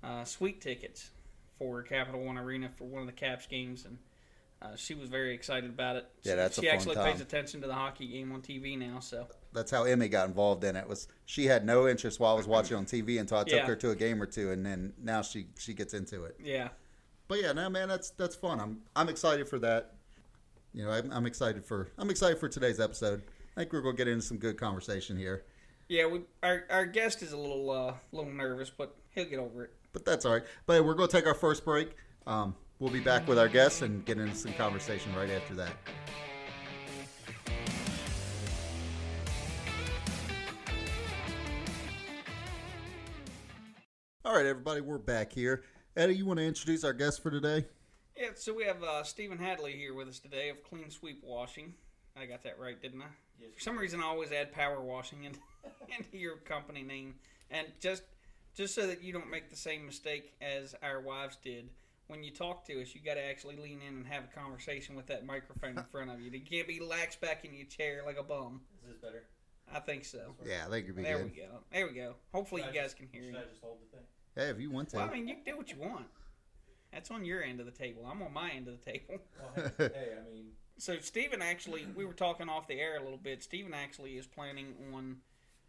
uh, 0.03 0.23
suite 0.23 0.61
tickets 0.61 1.11
for 1.57 1.81
Capital 1.83 2.23
One 2.23 2.37
Arena 2.37 2.69
for 2.69 2.85
one 2.85 3.01
of 3.01 3.07
the 3.07 3.13
Caps 3.13 3.45
games, 3.47 3.85
and 3.85 3.97
uh, 4.61 4.75
she 4.75 4.93
was 4.93 5.09
very 5.09 5.33
excited 5.33 5.69
about 5.69 5.95
it. 5.95 6.05
Yeah, 6.23 6.33
She- 6.33 6.35
that's 6.37 6.57
a 6.57 6.61
she 6.61 6.67
fun 6.67 6.75
actually 6.75 6.95
time. 6.95 7.11
pays 7.13 7.21
attention 7.21 7.61
to 7.61 7.67
the 7.67 7.73
hockey 7.73 8.07
game 8.07 8.31
on 8.31 8.41
TV 8.41 8.77
now. 8.77 8.99
So 8.99 9.27
That's 9.53 9.69
how 9.71 9.83
Emmy 9.83 10.07
got 10.07 10.27
involved 10.27 10.63
in 10.63 10.75
it. 10.75 10.87
Was 10.87 11.07
she 11.25 11.45
had 11.45 11.65
no 11.65 11.87
interest 11.87 12.19
while 12.19 12.33
I 12.33 12.37
was 12.37 12.47
watching 12.47 12.77
on 12.77 12.85
TV 12.85 13.19
until 13.19 13.37
I 13.39 13.43
took 13.43 13.53
Yeah. 13.53 13.65
her 13.65 13.75
to 13.77 13.89
a 13.91 13.95
game 13.95 14.21
or 14.21 14.25
two, 14.25 14.51
and 14.51 14.65
then 14.65 14.93
now 15.01 15.21
she 15.21 15.47
she 15.59 15.73
gets 15.73 15.93
into 15.93 16.23
it. 16.25 16.37
yeah, 16.41 16.69
But 17.27 17.41
yeah, 17.41 17.51
no 17.53 17.69
man, 17.69 17.89
that's 17.89 18.11
that's 18.11 18.35
fun. 18.35 18.59
I'm 18.59 18.81
I'm 18.95 19.09
excited 19.09 19.47
for 19.47 19.59
that. 19.59 19.95
You 20.73 20.85
know, 20.85 20.91
I'm, 20.91 21.11
I'm 21.11 21.25
excited 21.25 21.65
for 21.65 21.89
I'm 21.97 22.09
excited 22.09 22.37
for 22.39 22.47
today's 22.47 22.79
episode. 22.79 23.23
I 23.57 23.61
think 23.61 23.73
we're 23.73 23.81
gonna 23.81 23.97
get 23.97 24.07
into 24.07 24.21
some 24.25 24.37
good 24.37 24.57
conversation 24.57 25.17
here. 25.17 25.43
yeah. 25.89 26.05
We 26.05 26.21
our 26.43 26.63
our 26.69 26.85
guest 26.85 27.21
is 27.21 27.33
a 27.33 27.37
little 27.37 27.69
uh, 27.69 27.75
a 27.91 27.95
little 28.13 28.31
nervous, 28.31 28.69
but 28.69 28.95
he'll 29.09 29.25
get 29.25 29.39
over 29.39 29.65
it. 29.65 29.73
But 29.91 30.05
that's 30.05 30.25
all 30.25 30.31
right. 30.33 30.43
But 30.65 30.85
we're 30.85 30.93
gonna 30.93 31.09
take 31.11 31.27
our 31.27 31.33
first 31.33 31.65
break. 31.65 31.95
Um, 32.25 32.55
we'll 32.79 32.91
be 32.91 33.01
back 33.01 33.27
with 33.27 33.37
our 33.37 33.49
guests 33.49 33.81
and 33.81 34.05
get 34.05 34.17
into 34.17 34.33
some 34.35 34.53
conversation 34.53 35.13
right 35.15 35.29
after 35.29 35.53
that. 35.55 35.73
All 44.31 44.37
right, 44.37 44.45
everybody, 44.45 44.79
we're 44.79 44.97
back 44.97 45.33
here. 45.33 45.61
Eddie, 45.97 46.15
you 46.15 46.25
want 46.25 46.39
to 46.39 46.45
introduce 46.45 46.85
our 46.85 46.93
guest 46.93 47.21
for 47.21 47.29
today? 47.29 47.65
Yeah, 48.15 48.29
so 48.33 48.53
we 48.53 48.63
have 48.63 48.81
uh, 48.81 49.03
Stephen 49.03 49.37
Hadley 49.37 49.73
here 49.73 49.93
with 49.93 50.07
us 50.07 50.19
today 50.19 50.47
of 50.47 50.63
Clean 50.63 50.89
Sweep 50.89 51.19
Washing. 51.21 51.73
I 52.15 52.27
got 52.27 52.41
that 52.43 52.57
right, 52.57 52.81
didn't 52.81 53.01
I? 53.01 53.07
Yes. 53.41 53.49
For 53.55 53.59
some 53.59 53.77
reason, 53.77 53.99
I 53.99 54.05
always 54.05 54.31
add 54.31 54.53
power 54.53 54.79
washing 54.79 55.25
in, 55.25 55.33
into 55.97 56.17
your 56.17 56.37
company 56.37 56.81
name, 56.81 57.15
and 57.49 57.67
just 57.81 58.03
just 58.55 58.73
so 58.73 58.87
that 58.87 59.03
you 59.03 59.11
don't 59.11 59.29
make 59.29 59.49
the 59.49 59.57
same 59.57 59.85
mistake 59.85 60.31
as 60.41 60.75
our 60.81 61.01
wives 61.01 61.37
did. 61.43 61.67
When 62.07 62.23
you 62.23 62.31
talk 62.31 62.65
to 62.67 62.81
us, 62.81 62.95
you 62.95 63.01
got 63.01 63.15
to 63.15 63.25
actually 63.25 63.57
lean 63.57 63.81
in 63.85 63.95
and 63.95 64.07
have 64.07 64.23
a 64.33 64.39
conversation 64.39 64.95
with 64.95 65.07
that 65.07 65.25
microphone 65.25 65.77
in 65.77 65.83
front 65.91 66.09
of 66.09 66.21
you. 66.21 66.31
You 66.31 66.39
can't 66.39 66.69
be 66.69 66.79
lax 66.79 67.17
back 67.17 67.43
in 67.43 67.53
your 67.53 67.65
chair 67.67 68.03
like 68.05 68.17
a 68.17 68.23
bum. 68.23 68.61
Is 68.81 68.87
this 68.91 68.97
better? 68.97 69.25
I 69.75 69.81
think 69.81 70.05
so. 70.05 70.35
Yeah, 70.45 70.67
I 70.67 70.69
think 70.69 70.85
it'd 70.85 70.95
be 70.95 71.03
There 71.03 71.17
good. 71.17 71.31
we 71.35 71.37
go. 71.41 71.47
There 71.73 71.85
we 71.85 71.93
go. 71.95 72.15
Hopefully, 72.33 72.61
Should 72.61 72.73
you 72.73 72.79
guys 72.79 72.91
just- 72.91 72.95
can 72.97 73.09
hear 73.11 73.23
Should 73.23 73.33
you. 73.33 73.39
I 73.39 73.49
just 73.49 73.61
hold 73.61 73.79
the 73.81 73.97
thing? 73.97 74.05
Hey, 74.35 74.49
if 74.49 74.59
you 74.59 74.71
want 74.71 74.89
to. 74.89 74.97
Well, 74.97 75.09
I 75.09 75.13
mean, 75.13 75.27
you 75.27 75.35
can 75.35 75.43
do 75.43 75.57
what 75.57 75.71
you 75.71 75.77
want. 75.79 76.05
That's 76.93 77.09
on 77.11 77.23
your 77.25 77.43
end 77.43 77.59
of 77.59 77.65
the 77.65 77.71
table. 77.71 78.05
I'm 78.09 78.21
on 78.21 78.33
my 78.33 78.49
end 78.51 78.67
of 78.67 78.77
the 78.83 78.91
table. 78.91 79.15
Well, 79.55 79.71
hey, 79.77 79.89
hey, 79.93 80.07
I 80.19 80.33
mean, 80.33 80.45
So 80.77 80.97
Steven 80.99 81.41
actually, 81.41 81.87
we 81.95 82.05
were 82.05 82.13
talking 82.13 82.47
off 82.49 82.67
the 82.67 82.79
air 82.79 82.97
a 82.97 83.03
little 83.03 83.17
bit. 83.17 83.43
Steven 83.43 83.73
actually 83.73 84.17
is 84.17 84.27
planning 84.27 84.73
on. 84.93 85.17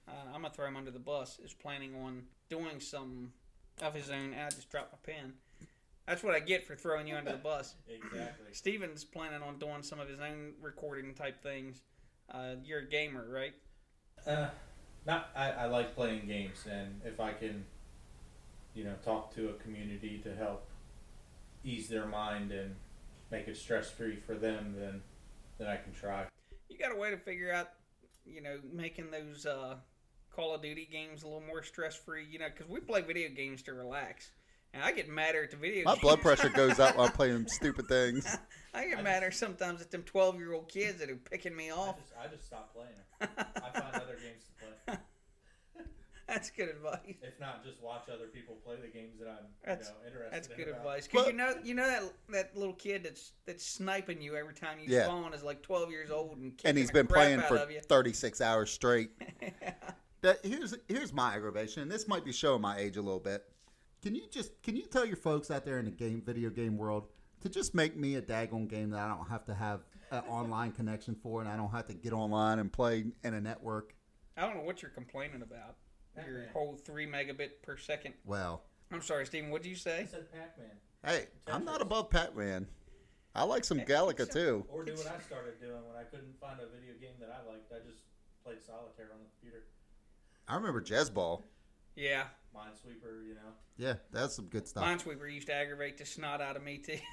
Uh, 0.09 0.13
I'm 0.35 0.43
gonna 0.43 0.53
throw 0.53 0.67
him 0.67 0.77
under 0.77 0.91
the 0.91 0.99
bus. 0.99 1.39
Is 1.45 1.55
planning 1.55 1.95
on 1.95 2.25
doing 2.49 2.81
some 2.81 3.33
of 3.81 3.95
his 3.95 4.11
own. 4.11 4.35
I 4.35 4.51
just 4.51 4.71
dropped 4.71 4.93
my 4.93 5.13
pen. 5.13 5.35
That's 6.07 6.23
what 6.23 6.35
I 6.35 6.41
get 6.41 6.67
for 6.67 6.75
throwing 6.75 7.07
you 7.07 7.15
under 7.15 7.31
the 7.31 7.39
bus. 7.39 7.77
exactly. 7.89 8.47
Steven's 8.53 9.05
planning 9.05 9.41
on 9.43 9.59
doing 9.59 9.83
some 9.83 10.01
of 10.01 10.09
his 10.09 10.19
own 10.19 10.55
recording 10.61 11.15
type 11.15 11.41
things. 11.43 11.83
Uh, 12.31 12.57
you're 12.65 12.81
a 12.81 12.89
gamer, 12.89 13.25
right? 13.29 13.55
Uh, 14.27 14.49
not. 15.07 15.31
I, 15.37 15.51
I 15.51 15.67
like 15.67 15.95
playing 15.95 16.27
games, 16.27 16.67
and 16.71 17.01
if 17.05 17.21
I 17.21 17.33
can, 17.33 17.65
you 18.75 18.85
know, 18.85 18.95
talk 19.05 19.35
to 19.35 19.51
a 19.51 19.53
community 19.55 20.19
to 20.25 20.35
help 20.35 20.67
ease 21.65 21.89
their 21.89 22.07
mind 22.07 22.51
and 22.53 22.75
make 23.31 23.49
it 23.49 23.57
stress 23.57 23.91
free 23.91 24.17
for 24.17 24.35
them, 24.35 24.75
then 24.79 25.03
then 25.59 25.69
I 25.69 25.77
can 25.77 25.93
try. 25.93 26.27
You 26.69 26.79
got 26.79 26.93
a 26.93 26.97
way 26.97 27.11
to 27.11 27.17
figure 27.19 27.53
out, 27.53 27.71
you 28.25 28.41
know, 28.43 28.59
making 28.73 29.11
those 29.11 29.47
uh, 29.47 29.77
Call 30.35 30.55
of 30.55 30.63
Duty 30.63 30.89
games 30.91 31.23
a 31.23 31.27
little 31.27 31.43
more 31.47 31.63
stress 31.63 31.95
free. 31.95 32.27
You 32.31 32.39
know, 32.39 32.49
because 32.49 32.71
we 32.71 32.81
play 32.81 33.03
video 33.03 33.29
games 33.29 33.63
to 33.63 33.75
relax, 33.75 34.31
and 34.73 34.83
I 34.83 34.93
get 34.93 35.09
madder 35.09 35.45
at 35.45 35.51
the 35.51 35.57
video. 35.57 35.85
My 35.85 35.93
games. 35.93 36.03
blood 36.03 36.21
pressure 36.21 36.49
goes 36.49 36.79
up 36.79 36.97
while 36.97 37.11
playing 37.11 37.47
stupid 37.49 37.89
things. 37.89 38.27
I 38.75 38.89
get 38.89 38.99
I 38.99 39.03
madder 39.03 39.31
sometimes 39.31 39.83
at 39.83 39.91
them 39.91 40.03
twelve 40.03 40.39
year 40.39 40.53
old 40.55 40.69
kids 40.69 40.99
that 41.01 41.11
are 41.11 41.17
picking 41.17 41.55
me 41.55 41.71
I 41.71 41.75
off. 41.75 41.99
just 41.99 42.13
I 42.23 42.27
just 42.29 42.47
stop 42.47 42.75
playing. 42.75 42.89
I 43.21 43.81
find 43.81 43.95
other 43.97 44.17
games 44.17 44.45
to 44.45 44.93
play. 44.93 44.99
That's 46.33 46.51
good 46.51 46.69
advice. 46.71 46.99
If 47.23 47.39
not, 47.39 47.63
just 47.65 47.81
watch 47.83 48.05
other 48.13 48.27
people 48.27 48.55
play 48.65 48.77
the 48.81 48.89
games 48.89 49.19
that 49.21 49.29
I'm 49.29 49.47
That's- 49.65 49.89
you 49.89 49.95
know, 49.95 50.07
interested 50.07 50.33
That's 50.33 50.47
in. 50.49 50.51
That's 50.53 50.65
good 50.65 50.69
about. 50.69 50.81
advice. 50.81 51.07
Cause 51.09 51.15
Well- 51.15 51.27
you 51.27 51.33
know, 51.37 51.55
you 51.63 51.75
know 51.75 51.87
that 51.87 52.03
that 52.31 52.57
little 52.57 52.73
kid 52.75 53.03
that's 53.05 53.33
that's 53.45 53.65
sniping 53.67 54.23
you 54.23 54.35
every 54.37 54.55
time 54.55 54.79
you 54.79 54.87
Yeah. 54.89 55.05
spawn 55.05 55.35
is 55.35 55.43
like 55.43 55.63
twelve 55.63 55.91
years 55.91 56.11
old 56.11 56.39
and 56.39 56.45
and 56.47 56.57
kicking 56.59 56.77
he's 56.77 56.87
the 56.89 56.93
been 56.95 57.07
crap 57.07 57.17
playing 57.25 57.41
for 57.43 57.59
36 57.89 58.41
hours 58.41 58.71
straight. 58.71 59.11
That 60.23 60.39
here's 60.45 60.73
here's 60.87 61.13
my 61.13 61.35
aggravation. 61.35 61.83
and 61.83 61.91
This 61.91 62.07
might 62.07 62.25
be 62.25 62.31
showing 62.33 62.61
my 62.63 62.79
age 62.79 62.97
a 62.97 63.03
little 63.03 63.19
bit. 63.19 63.45
Can 64.03 64.15
you 64.15 64.23
just 64.31 64.63
can 64.63 64.77
you 64.77 64.87
tell 64.87 65.05
your 65.05 65.17
folks 65.17 65.51
out 65.51 65.65
there 65.65 65.81
in 65.81 65.85
the 65.85 65.91
game 65.91 66.23
video 66.25 66.49
game 66.49 66.77
world 66.77 67.09
to 67.41 67.49
just 67.49 67.75
make 67.75 67.97
me 67.97 68.15
a 68.15 68.23
daggone 68.23 68.69
game 68.69 68.91
that 68.91 69.01
I 69.01 69.09
don't 69.09 69.29
have 69.29 69.45
to 69.47 69.55
have 69.55 69.81
an 70.13 70.23
online 70.29 70.71
connection 70.71 71.17
for 71.17 71.41
and 71.41 71.49
I 71.51 71.57
don't 71.57 71.71
have 71.73 71.87
to 71.89 71.95
get 71.95 72.13
online 72.13 72.61
and 72.61 72.73
play 72.73 73.05
in 73.25 73.35
a 73.35 73.41
network? 73.41 73.97
I 74.37 74.43
don't 74.43 74.55
know 74.57 74.63
what 74.63 74.81
you're 74.81 74.93
complaining 74.93 75.43
about. 75.43 75.75
Your 76.17 76.25
Pac-Man. 76.25 76.49
whole 76.53 76.77
three 76.77 77.07
megabit 77.07 77.51
per 77.63 77.77
second. 77.77 78.15
Well, 78.25 78.63
I'm 78.91 79.03
sorry, 79.03 79.27
Steven. 79.27 79.51
What 79.51 79.63
did 79.63 79.69
you 79.71 79.77
say? 79.77 80.01
I 80.01 80.05
say? 80.05 80.11
said 80.11 80.33
Pac-Man. 80.33 80.71
hey, 81.05 81.27
I'm 81.49 81.65
not 81.65 81.81
above 81.83 82.11
Pac-Man. 82.11 82.67
I 83.35 83.45
like 83.45 83.65
some 83.65 83.81
Galaga 83.81 84.31
too. 84.31 84.67
Or 84.69 84.85
do 84.85 84.93
what 84.93 85.07
I 85.07 85.19
started 85.21 85.59
doing 85.59 85.81
when 85.89 85.97
I 85.99 86.03
couldn't 86.05 86.39
find 86.39 86.61
a 86.61 86.67
video 86.67 86.95
game 87.01 87.15
that 87.21 87.31
I 87.31 87.49
liked. 87.51 87.73
I 87.73 87.79
just 87.89 88.03
played 88.45 88.61
solitaire 88.63 89.09
on 89.15 89.21
the 89.21 89.27
computer. 89.41 89.65
I 90.49 90.57
remember 90.57 90.83
JezzBall. 90.83 91.41
Yeah, 91.97 92.25
Minesweeper, 92.55 93.27
you 93.27 93.35
know. 93.35 93.53
Yeah, 93.79 93.95
that's 94.13 94.35
some 94.37 94.47
good 94.47 94.69
stuff. 94.69 94.85
Minesweeper 94.85 95.33
used 95.33 95.47
to 95.47 95.55
aggravate 95.55 95.97
the 95.97 96.05
snot 96.05 96.41
out 96.43 96.57
of 96.57 96.63
me 96.63 96.79
too. 96.79 96.99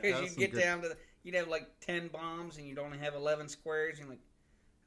Because 0.00 0.20
That's 0.20 0.30
you'd 0.36 0.38
get 0.38 0.52
good- 0.52 0.60
down 0.60 0.82
to 0.82 0.88
the, 0.90 0.96
you'd 1.24 1.34
have 1.34 1.48
like 1.48 1.66
ten 1.80 2.06
bombs 2.06 2.56
and 2.56 2.64
you'd 2.68 2.78
only 2.78 2.98
have 2.98 3.14
eleven 3.14 3.48
squares. 3.48 3.98
And 3.98 4.06
you're 4.06 4.10
like, 4.10 4.20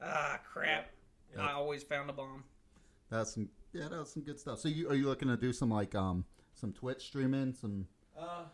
ah, 0.02 0.40
crap! 0.50 0.90
Yeah. 1.36 1.42
I 1.46 1.52
always 1.52 1.82
found 1.82 2.08
a 2.08 2.14
bomb. 2.14 2.44
That's 3.12 3.36
some 3.36 3.52
yeah, 3.76 3.92
that's 3.92 4.16
some 4.16 4.24
good 4.24 4.40
stuff. 4.40 4.56
So 4.64 4.72
you 4.72 4.88
are 4.88 4.96
you 4.96 5.04
looking 5.04 5.28
to 5.28 5.36
do 5.36 5.52
some 5.52 5.68
like 5.68 5.92
um 5.94 6.24
some 6.56 6.72
Twitch 6.72 7.04
streaming, 7.04 7.52
some 7.52 7.84
Uh, 8.16 8.48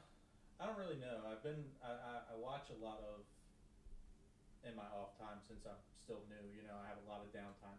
I 0.59 0.67
don't 0.67 0.75
really 0.75 0.99
know. 0.99 1.23
I've 1.31 1.47
been 1.47 1.63
I, 1.79 1.95
I, 1.95 2.15
I 2.27 2.35
watch 2.35 2.67
a 2.75 2.79
lot 2.83 2.99
of 3.07 3.23
in 4.67 4.75
my 4.75 4.91
off 4.91 5.15
time 5.15 5.39
since 5.47 5.63
I'm 5.63 5.79
still 6.03 6.27
new. 6.27 6.43
You 6.51 6.67
know, 6.67 6.75
I 6.75 6.91
have 6.91 6.99
a 6.99 7.07
lot 7.07 7.23
of 7.23 7.31
downtime. 7.31 7.79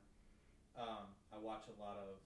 Um, 0.79 1.11
I 1.35 1.37
watch 1.43 1.67
a 1.67 1.75
lot 1.75 1.99
of 1.99 2.23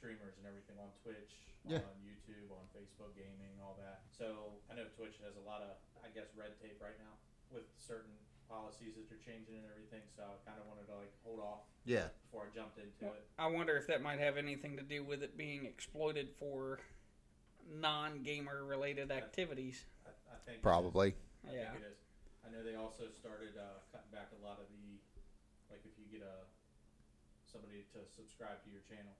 streamers 0.00 0.40
and 0.40 0.48
everything 0.48 0.80
on 0.80 0.88
Twitch, 1.04 1.36
Yeah. 1.68 1.84
on 1.84 1.96
YouTube, 2.00 2.48
on 2.48 2.64
Facebook 2.72 3.12
gaming, 3.12 3.60
all 3.60 3.76
that. 3.76 4.08
So 4.08 4.56
I 4.72 4.76
know 4.80 4.88
Twitch 4.96 5.20
has 5.20 5.36
a 5.36 5.44
lot 5.44 5.60
of 5.60 5.76
I 6.00 6.08
guess 6.16 6.32
red 6.32 6.56
tape 6.64 6.80
right 6.80 6.96
now 6.96 7.20
with 7.52 7.68
certain 7.76 8.16
policies 8.48 8.94
that 8.96 9.08
they're 9.08 9.22
changing 9.22 9.56
and 9.56 9.66
everything. 9.68 10.02
So 10.16 10.22
I 10.22 10.36
kind 10.48 10.60
of 10.60 10.66
wanted 10.66 10.86
to 10.88 10.96
like 10.96 11.12
hold 11.24 11.40
off 11.40 11.66
yeah. 11.84 12.12
before 12.28 12.46
I 12.46 12.50
jumped 12.54 12.78
into 12.78 13.12
it. 13.12 13.24
I 13.38 13.46
wonder 13.48 13.76
if 13.76 13.86
that 13.88 14.02
might 14.02 14.20
have 14.20 14.36
anything 14.36 14.76
to 14.76 14.84
do 14.84 15.04
with 15.04 15.22
it 15.22 15.36
being 15.36 15.64
exploited 15.66 16.30
for 16.38 16.80
non-gamer 17.68 18.64
related 18.64 19.10
activities. 19.10 19.84
I, 20.04 20.10
I 20.32 20.38
think. 20.44 20.62
Probably. 20.62 21.14
I 21.48 21.52
Yeah. 21.52 21.72
think 21.72 21.84
it 21.84 21.88
is. 21.92 21.98
I 22.44 22.52
know 22.52 22.60
they 22.60 22.76
also 22.76 23.08
started 23.08 23.56
uh, 23.56 23.80
cutting 23.88 24.12
back 24.12 24.28
a 24.36 24.40
lot 24.44 24.60
of 24.60 24.68
the, 24.68 25.00
like 25.72 25.80
if 25.88 25.96
you 25.96 26.04
get 26.12 26.20
a 26.20 26.44
somebody 27.48 27.86
to 27.94 28.02
subscribe 28.10 28.60
to 28.66 28.68
your 28.68 28.82
channel, 28.84 29.14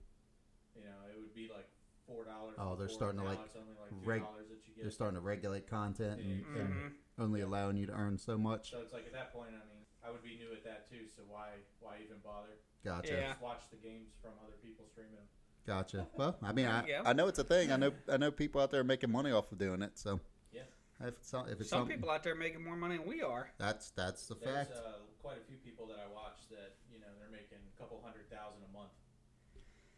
you 0.74 0.82
know, 0.82 0.98
it 1.08 1.16
would 1.16 1.32
be 1.32 1.48
like 1.48 1.70
four 2.06 2.24
dollars. 2.24 2.54
Oh, 2.58 2.76
they're 2.76 2.88
starting 2.88 3.20
to, 3.20 3.26
like, 3.26 3.38
like 3.38 3.90
reg- 4.04 4.22
dollars 4.22 4.48
that 4.50 4.66
you 4.66 4.74
get. 4.74 4.82
They're 4.82 4.90
starting 4.90 5.16
to 5.16 5.20
regulate 5.20 5.66
content 5.66 6.20
and, 6.20 6.44
Yeah. 6.54 6.62
and 6.62 6.92
only 7.18 7.40
allowing 7.42 7.76
you 7.76 7.86
to 7.86 7.92
earn 7.92 8.18
so 8.18 8.36
much. 8.38 8.70
So 8.70 8.80
it's 8.80 8.92
like 8.92 9.06
at 9.06 9.12
that 9.12 9.32
point, 9.32 9.50
I 9.50 9.64
mean, 9.68 9.84
I 10.06 10.10
would 10.10 10.22
be 10.22 10.36
new 10.36 10.52
at 10.52 10.64
that 10.64 10.88
too. 10.90 11.06
So 11.14 11.22
why 11.28 11.48
why 11.80 11.96
even 12.04 12.18
bother? 12.24 12.58
Gotcha. 12.84 13.12
Yeah. 13.12 13.28
Just 13.30 13.40
watch 13.42 13.62
the 13.70 13.76
games 13.78 14.10
from 14.20 14.32
other 14.44 14.56
people 14.62 14.84
streaming 14.90 15.14
them. 15.14 15.24
Gotcha. 15.66 16.06
Well, 16.16 16.36
I 16.42 16.52
mean, 16.52 16.66
I, 16.66 16.82
There 16.82 16.98
you 16.98 17.02
go. 17.02 17.08
I 17.08 17.12
know 17.14 17.26
it's 17.28 17.38
a 17.38 17.44
thing. 17.44 17.72
I 17.72 17.76
know 17.76 17.92
I 18.08 18.16
know 18.18 18.30
people 18.30 18.60
out 18.60 18.70
there 18.70 18.80
are 18.80 18.84
making 18.84 19.10
money 19.10 19.32
off 19.32 19.50
of 19.50 19.58
doing 19.58 19.80
it. 19.80 19.96
So 19.98 20.20
Yeah. 20.52 20.62
if 21.00 21.16
it's 21.16 21.28
some- 21.28 21.48
if 21.48 21.58
it's 21.60 21.70
Some 21.70 21.88
people 21.88 22.10
out 22.10 22.22
there 22.22 22.34
making 22.34 22.62
more 22.62 22.76
money 22.76 22.98
than 22.98 23.06
we 23.06 23.22
are. 23.22 23.48
that's 23.56 23.90
that's 23.92 24.26
the 24.26 24.34
There's 24.34 24.68
fact. 24.68 24.72
uh, 24.76 24.92
quite 25.22 25.38
a 25.38 25.44
few 25.48 25.56
people 25.56 25.86
that 25.86 25.98
I 25.98 26.06
watch 26.12 26.36
that 26.50 26.74
you 26.92 26.98
know 27.00 27.06
they're 27.18 27.30
making 27.32 27.58
a 27.74 27.80
couple 27.80 28.02
hundred 28.04 28.28
thousand 28.28 28.60
a 28.68 28.72
month. 28.76 28.92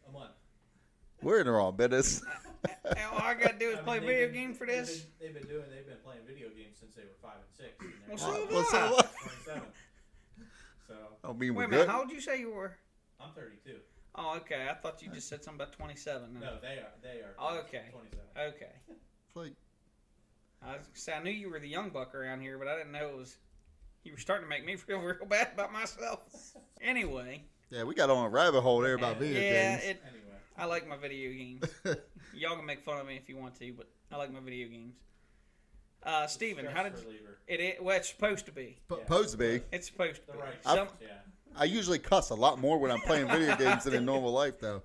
A 0.07 0.11
month. 0.11 0.31
We're 1.21 1.39
in 1.39 1.45
the 1.45 1.51
wrong 1.51 1.75
business. 1.75 2.23
And 2.83 2.97
all 3.13 3.19
I 3.21 3.33
gotta 3.35 3.57
do 3.57 3.69
is 3.69 3.75
I 3.75 3.77
mean, 3.77 3.85
play 3.85 3.97
a 3.97 3.99
they've 4.01 4.09
video 4.09 4.27
been- 4.27 4.33
game 4.35 4.53
for 4.55 4.65
they've 4.65 4.85
this. 4.85 4.99
been- 5.01 5.11
They've 5.21 5.33
been 5.41 5.47
doing. 5.47 5.63
They've 5.69 5.85
been 5.85 5.97
playing 6.03 6.21
video 6.27 6.49
games 6.49 6.77
since 6.79 6.95
they 6.95 7.03
were 7.03 7.15
five 7.21 7.37
and 7.37 7.55
six. 7.55 7.75
and 7.79 7.91
Well, 8.09 8.17
so 8.17 8.31
now 8.33 8.39
have 8.39 8.51
Well, 8.51 8.65
so 8.65 8.95
what? 8.95 9.73
So 10.87 10.95
I 11.23 11.33
mean, 11.33 11.53
we're 11.53 11.61
Wait 11.61 11.65
a 11.65 11.67
minute, 11.69 11.87
how 11.89 11.99
old 12.01 12.11
you 12.11 12.19
say 12.19 12.39
you 12.39 12.51
were? 12.51 12.73
I'm 13.19 13.31
32. 13.35 13.77
Oh, 14.15 14.35
okay. 14.37 14.67
I 14.69 14.73
thought 14.73 15.01
you 15.01 15.09
just 15.11 15.29
said 15.29 15.43
something 15.43 15.61
about 15.61 15.73
27. 15.73 16.33
No, 16.33 16.57
they 16.61 16.79
are. 16.79 16.91
They 17.03 17.19
are. 17.21 17.35
Oh, 17.39 17.57
okay. 17.59 17.83
27. 17.91 18.25
Okay. 18.55 18.71
It's 18.89 19.35
like 19.35 19.53
I, 20.65 20.73
was, 20.77 21.09
I 21.13 21.21
knew 21.23 21.31
you 21.31 21.49
were 21.49 21.59
the 21.59 21.67
young 21.69 21.89
buck 21.89 22.15
around 22.15 22.41
here, 22.41 22.57
but 22.57 22.67
I 22.67 22.77
didn't 22.77 22.91
know 22.91 23.09
it 23.09 23.17
was. 23.17 23.37
You 24.03 24.13
were 24.13 24.17
starting 24.17 24.45
to 24.45 24.49
make 24.49 24.65
me 24.65 24.75
feel 24.75 24.99
real 25.01 25.25
bad 25.29 25.49
about 25.53 25.71
myself. 25.71 26.53
Anyway, 26.81 27.43
Yeah, 27.69 27.83
we 27.83 27.93
got 27.93 28.09
on 28.09 28.25
a 28.25 28.29
rabbit 28.29 28.61
hole 28.61 28.79
there 28.81 28.95
about 28.95 29.17
video 29.17 29.41
yeah, 29.41 29.77
games. 29.77 29.83
it. 29.83 30.01
Anyway, 30.07 30.23
I 30.57 30.65
like 30.65 30.87
my 30.87 30.97
video 30.97 31.31
games. 31.31 31.63
Y'all 32.33 32.55
can 32.55 32.65
make 32.65 32.81
fun 32.81 32.99
of 32.99 33.05
me 33.07 33.15
if 33.15 33.29
you 33.29 33.37
want 33.37 33.55
to, 33.59 33.73
but 33.73 33.87
I 34.11 34.17
like 34.17 34.31
my 34.33 34.39
video 34.39 34.67
games. 34.67 34.95
Uh, 36.03 36.25
Steven, 36.27 36.65
how 36.65 36.83
did 36.83 36.93
you, 36.97 37.05
reliever. 37.05 37.37
it, 37.47 37.59
it? 37.59 37.83
Well, 37.83 37.97
it's 37.97 38.09
supposed 38.09 38.45
to 38.45 38.51
be. 38.51 38.77
P- 38.89 38.95
Supposed 38.95 39.31
to 39.31 39.37
be. 39.37 39.61
It's 39.71 39.87
supposed 39.87 40.21
to 40.21 40.27
The 40.27 40.33
be. 40.33 40.39
right. 40.39 40.63
Some, 40.63 40.87
yeah. 41.01 41.07
I 41.55 41.65
usually 41.65 41.99
cuss 41.99 42.29
a 42.29 42.35
lot 42.35 42.59
more 42.59 42.77
when 42.77 42.91
I'm 42.91 43.01
playing 43.01 43.27
video 43.27 43.55
games 43.57 43.83
than 43.83 43.93
in 43.93 44.05
normal 44.05 44.31
life, 44.31 44.59
though. 44.59 44.83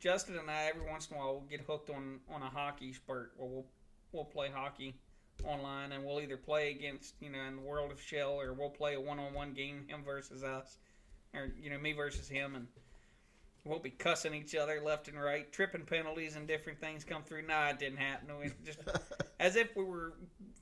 Justin 0.00 0.36
and 0.38 0.50
I 0.50 0.64
every 0.64 0.86
once 0.86 1.08
in 1.08 1.16
a 1.16 1.18
while 1.18 1.32
we'll 1.32 1.48
get 1.48 1.60
hooked 1.62 1.88
on 1.88 2.20
on 2.30 2.42
a 2.42 2.50
hockey 2.50 2.92
spurt 2.92 3.32
where 3.36 3.48
we'll 3.48 3.64
we'll 4.12 4.24
play 4.24 4.48
hockey 4.52 4.94
online 5.44 5.92
and 5.92 6.04
we'll 6.04 6.20
either 6.20 6.36
play 6.36 6.70
against 6.72 7.14
you 7.20 7.30
know 7.30 7.38
in 7.48 7.56
the 7.56 7.62
world 7.62 7.90
of 7.90 7.98
shell 8.00 8.32
or 8.32 8.52
we'll 8.52 8.68
play 8.68 8.94
a 8.94 9.00
one 9.00 9.18
on 9.18 9.32
one 9.32 9.54
game 9.54 9.84
him 9.88 10.02
versus 10.04 10.42
us 10.44 10.76
or 11.32 11.52
you 11.58 11.70
know 11.70 11.78
me 11.78 11.92
versus 11.94 12.28
him 12.28 12.54
and 12.54 12.66
we'll 13.64 13.78
be 13.78 13.90
cussing 13.90 14.34
each 14.34 14.54
other 14.54 14.80
left 14.84 15.08
and 15.08 15.20
right 15.20 15.50
tripping 15.52 15.82
penalties 15.82 16.36
and 16.36 16.46
different 16.46 16.80
things 16.80 17.04
come 17.04 17.22
through. 17.22 17.42
Nah, 17.46 17.68
it 17.68 17.78
didn't 17.78 17.98
happen. 17.98 18.28
We 18.38 18.50
just 18.64 18.78
as 19.40 19.56
if 19.56 19.74
we 19.76 19.84
were 19.84 20.14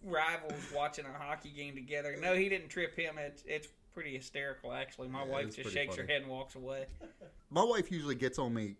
rivals 0.04 0.61
watching 0.75 1.04
a 1.04 1.12
hockey 1.12 1.50
game 1.50 1.75
together. 1.75 2.16
No, 2.21 2.35
he 2.35 2.49
didn't 2.49 2.68
trip 2.68 2.97
him. 2.97 3.18
It's 3.18 3.42
it's 3.47 3.68
pretty 3.92 4.14
hysterical 4.16 4.73
actually. 4.73 5.09
My 5.09 5.25
Yeah, 5.25 5.32
wife 5.32 5.56
just 5.56 5.73
shakes 5.73 5.97
her 5.97 6.06
head 6.06 6.23
and 6.23 6.30
walks 6.30 6.54
away. 6.54 6.87
My 7.50 7.62
wife 7.62 7.92
usually 7.92 8.14
gets 8.14 8.38
on 8.38 8.54
me. 8.54 8.76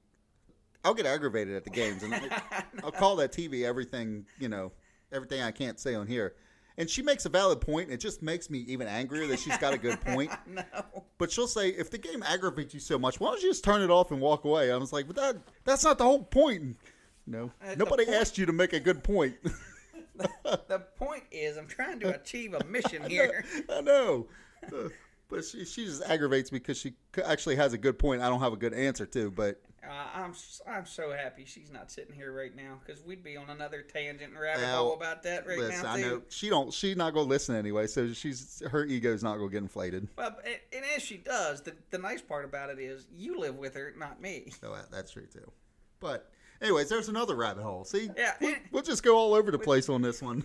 I'll 0.85 0.95
get 0.95 1.07
aggravated 1.07 1.55
at 1.55 1.65
the 1.65 1.71
games, 1.71 2.03
and 2.03 2.15
I, 2.15 2.65
I'll 2.83 2.91
call 2.91 3.17
that 3.17 3.33
TV 3.33 3.65
everything, 3.65 4.25
you 4.41 4.49
know, 4.49 4.73
everything 5.13 5.41
I 5.43 5.51
can't 5.53 5.79
say 5.79 5.95
on 5.95 6.07
here. 6.07 6.35
And 6.79 6.89
she 6.89 7.03
makes 7.03 7.27
a 7.27 7.29
valid 7.29 7.61
point. 7.61 7.85
And 7.87 7.93
it 7.95 8.01
just 8.01 8.23
makes 8.23 8.49
me 8.51 8.61
even 8.69 8.87
angrier 8.89 9.27
that 9.27 9.39
she's 9.39 9.57
got 9.59 9.75
a 9.75 9.79
good 9.79 10.01
point. 10.01 10.31
no. 10.47 10.63
But 11.19 11.31
she'll 11.31 11.47
say, 11.47 11.69
if 11.69 11.91
the 11.91 11.99
game 11.99 12.23
aggravates 12.23 12.73
you 12.75 12.81
so 12.81 12.99
much, 12.99 13.21
why 13.21 13.29
don't 13.31 13.43
you 13.43 13.51
just 13.51 13.63
turn 13.65 13.83
it 13.83 13.91
off 13.91 14.11
and 14.11 14.21
walk 14.21 14.45
away? 14.45 14.73
I 14.73 14.77
was 14.77 14.93
like, 14.93 15.07
but 15.07 15.17
that 15.17 15.37
that's 15.65 15.85
not 15.85 15.99
the 15.99 16.05
whole 16.05 16.23
point. 16.25 16.77
You 17.27 17.53
Uh, 17.63 17.75
nobody 17.77 18.05
point- 18.07 18.17
asked 18.17 18.39
you 18.39 18.47
to 18.47 18.53
make 18.53 18.73
a 18.73 18.81
good 18.81 19.03
point. 19.05 19.37
The 20.69 20.79
point 20.97 21.25
is, 21.33 21.57
I'm 21.57 21.67
trying 21.67 21.99
to 22.01 22.15
achieve 22.15 22.55
a 22.55 22.63
mission 22.65 23.03
here. 23.09 23.45
I 23.71 23.81
know. 23.81 24.27
Uh, 24.67 24.89
but 25.33 25.45
she, 25.45 25.65
she 25.65 25.85
just 25.85 26.03
aggravates 26.03 26.53
me 26.53 26.59
because 26.59 26.79
she 26.79 26.95
actually 27.25 27.57
has 27.57 27.73
a 27.73 27.79
good 27.79 27.99
point. 27.99 28.23
I 28.23 28.29
don't 28.29 28.41
have 28.41 28.53
a 28.53 28.57
good 28.57 28.75
answer 28.75 29.07
to, 29.07 29.31
but 29.31 29.61
Uh, 29.85 29.89
I'm 30.15 30.35
I'm 30.69 30.87
so 30.87 31.13
happy 31.13 31.45
she's 31.45 31.71
not 31.73 31.91
sitting 31.91 32.15
here 32.15 32.33
right 32.33 32.55
now 32.55 32.79
because 32.85 33.03
we'd 33.05 33.25
be 33.25 33.37
on 33.37 33.51
another 33.51 33.83
tangent 33.83 34.31
and 34.33 34.41
rabbit 34.41 34.63
Well, 34.63 34.85
hole 34.85 34.95
about 34.95 35.23
that 35.25 35.47
right 35.47 35.59
listen, 35.59 35.83
now 35.83 35.93
I 35.95 36.01
too. 36.03 36.09
know 36.09 36.23
she 36.29 36.49
don't. 36.49 36.73
She's 36.73 36.97
not 36.97 37.15
gonna 37.15 37.29
listen 37.29 37.57
anyway, 37.57 37.87
so 37.89 38.13
she's 38.13 38.63
her 38.71 38.85
ego's 38.85 39.23
not 39.25 39.39
gonna 39.39 39.51
get 39.51 39.63
inflated. 39.63 40.07
Well, 40.17 40.37
and 40.45 40.57
and 40.73 40.85
as 40.97 41.03
she 41.03 41.17
does, 41.17 41.63
the 41.63 41.75
the 41.91 41.99
nice 41.99 42.23
part 42.23 42.45
about 42.45 42.71
it 42.71 42.79
is 42.79 43.07
you 43.13 43.39
live 43.41 43.57
with 43.57 43.75
her, 43.75 43.93
not 43.99 44.21
me. 44.21 44.53
That- 44.61 44.91
that's 44.93 45.11
true 45.13 45.27
too. 45.27 45.51
But 45.99 46.31
anyways, 46.61 46.89
there's 46.89 47.09
another 47.09 47.35
rabbit 47.35 47.63
hole. 47.65 47.85
See, 47.85 48.09
Yeah, 48.17 48.35
we'll, 48.41 48.55
we'll 48.71 48.83
just 48.83 49.03
go 49.03 49.17
all 49.17 49.35
over 49.35 49.51
the 49.51 49.59
place 49.59 49.89
on 49.89 50.01
this 50.03 50.21
one. 50.23 50.45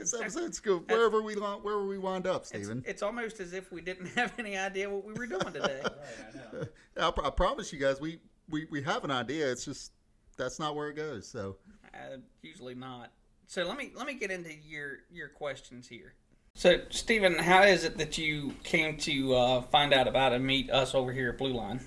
This 0.00 0.14
episode's 0.14 0.60
go 0.60 0.78
wherever 0.78 1.20
we 1.20 1.34
wherever 1.34 1.86
we 1.86 1.98
wind 1.98 2.26
up, 2.26 2.40
It's, 2.40 2.48
Steven. 2.48 2.82
it's 2.86 3.02
almost 3.02 3.38
as 3.38 3.52
if 3.52 3.70
we 3.70 3.82
didn't 3.82 4.06
have 4.16 4.32
any 4.38 4.56
idea 4.56 4.88
what 4.88 5.04
we 5.04 5.12
were 5.12 5.26
doing 5.26 5.52
today. 5.52 5.82
Right, 5.84 6.66
I 6.96 7.02
know. 7.02 7.12
I, 7.22 7.26
I 7.26 7.30
promise 7.30 7.70
you 7.72 7.78
guys, 7.78 8.00
we, 8.00 8.18
we 8.48 8.66
we 8.70 8.82
have 8.82 9.04
an 9.04 9.10
idea. 9.10 9.50
It's 9.52 9.66
just 9.66 9.92
that's 10.38 10.58
not 10.58 10.74
where 10.74 10.88
it 10.88 10.94
goes. 10.94 11.26
So 11.28 11.56
Uh, 11.92 12.16
usually 12.40 12.74
not. 12.74 13.12
So 13.46 13.62
let 13.64 13.76
me 13.76 13.92
let 13.94 14.06
me 14.06 14.14
get 14.14 14.30
into 14.30 14.50
your 14.66 15.00
your 15.10 15.28
questions 15.28 15.86
here. 15.86 16.14
So 16.54 16.80
Stephen, 16.88 17.38
how 17.38 17.62
is 17.64 17.84
it 17.84 17.98
that 17.98 18.16
you 18.16 18.54
came 18.64 18.96
to 18.98 19.34
uh, 19.34 19.62
find 19.62 19.92
out 19.92 20.08
about 20.08 20.32
and 20.32 20.44
meet 20.46 20.70
us 20.70 20.94
over 20.94 21.12
here 21.12 21.28
at 21.28 21.38
Blue 21.38 21.52
Line? 21.52 21.80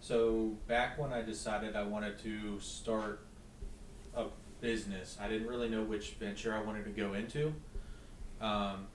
So 0.00 0.56
back 0.66 0.98
when 0.98 1.12
I 1.12 1.20
decided 1.20 1.76
I 1.76 1.82
wanted 1.82 2.18
to 2.20 2.58
start 2.60 3.26
a 4.16 4.24
business, 4.60 5.16
I 5.20 5.28
didn't 5.28 5.48
really 5.48 5.68
know 5.68 5.82
which 5.82 6.10
venture 6.20 6.54
I 6.54 6.62
wanted 6.62 6.84
to 6.84 6.90
go 6.90 7.14
into. 7.14 7.54
Um, 8.40 8.86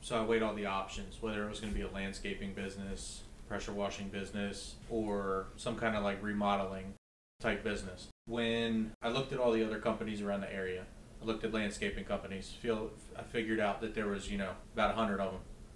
so 0.00 0.20
I 0.20 0.24
weighed 0.24 0.42
all 0.42 0.54
the 0.54 0.66
options, 0.66 1.22
whether 1.22 1.44
it 1.44 1.48
was 1.48 1.60
going 1.60 1.72
to 1.72 1.78
be 1.78 1.84
a 1.84 1.90
landscaping 1.90 2.52
business, 2.52 3.22
pressure 3.48 3.72
washing 3.72 4.08
business, 4.08 4.74
or 4.90 5.46
some 5.56 5.76
kind 5.76 5.96
of 5.96 6.02
like 6.04 6.22
remodeling 6.22 6.94
type 7.40 7.64
business. 7.64 8.08
When 8.26 8.92
I 9.02 9.08
looked 9.08 9.32
at 9.32 9.38
all 9.38 9.52
the 9.52 9.64
other 9.64 9.78
companies 9.78 10.20
around 10.22 10.40
the 10.42 10.52
area, 10.52 10.84
I 11.22 11.24
looked 11.24 11.44
at 11.44 11.52
landscaping 11.52 12.04
companies. 12.04 12.52
Feel 12.60 12.90
I 13.18 13.22
figured 13.22 13.60
out 13.60 13.80
that 13.80 13.94
there 13.94 14.06
was 14.06 14.30
you 14.30 14.36
know 14.38 14.50
about 14.74 14.90
a 14.90 14.94
hundred 14.94 15.20
of 15.20 15.32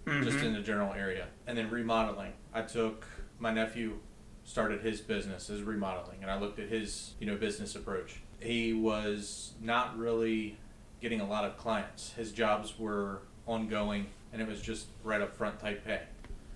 them 0.06 0.24
just 0.24 0.38
Mhm. 0.38 0.44
in 0.44 0.52
the 0.54 0.60
general 0.60 0.92
area. 0.94 1.28
And 1.46 1.56
then 1.56 1.70
remodeling. 1.70 2.32
I 2.54 2.62
took 2.62 3.06
my 3.38 3.52
nephew 3.52 3.98
started 4.44 4.80
his 4.80 5.00
business 5.02 5.50
as 5.50 5.60
remodeling 5.62 6.18
and 6.22 6.30
I 6.30 6.38
looked 6.38 6.58
at 6.58 6.68
his, 6.70 7.14
you 7.20 7.26
know, 7.26 7.36
business 7.36 7.76
approach. 7.76 8.20
He 8.40 8.72
was 8.72 9.52
not 9.60 9.98
really 9.98 10.58
getting 11.00 11.20
a 11.20 11.26
lot 11.26 11.44
of 11.44 11.56
clients. 11.56 12.12
His 12.12 12.32
jobs 12.32 12.78
were 12.78 13.22
ongoing 13.46 14.06
and 14.32 14.42
it 14.42 14.48
was 14.48 14.60
just 14.60 14.86
right 15.04 15.20
up 15.20 15.34
front 15.34 15.58
type 15.58 15.84
pay. 15.84 16.02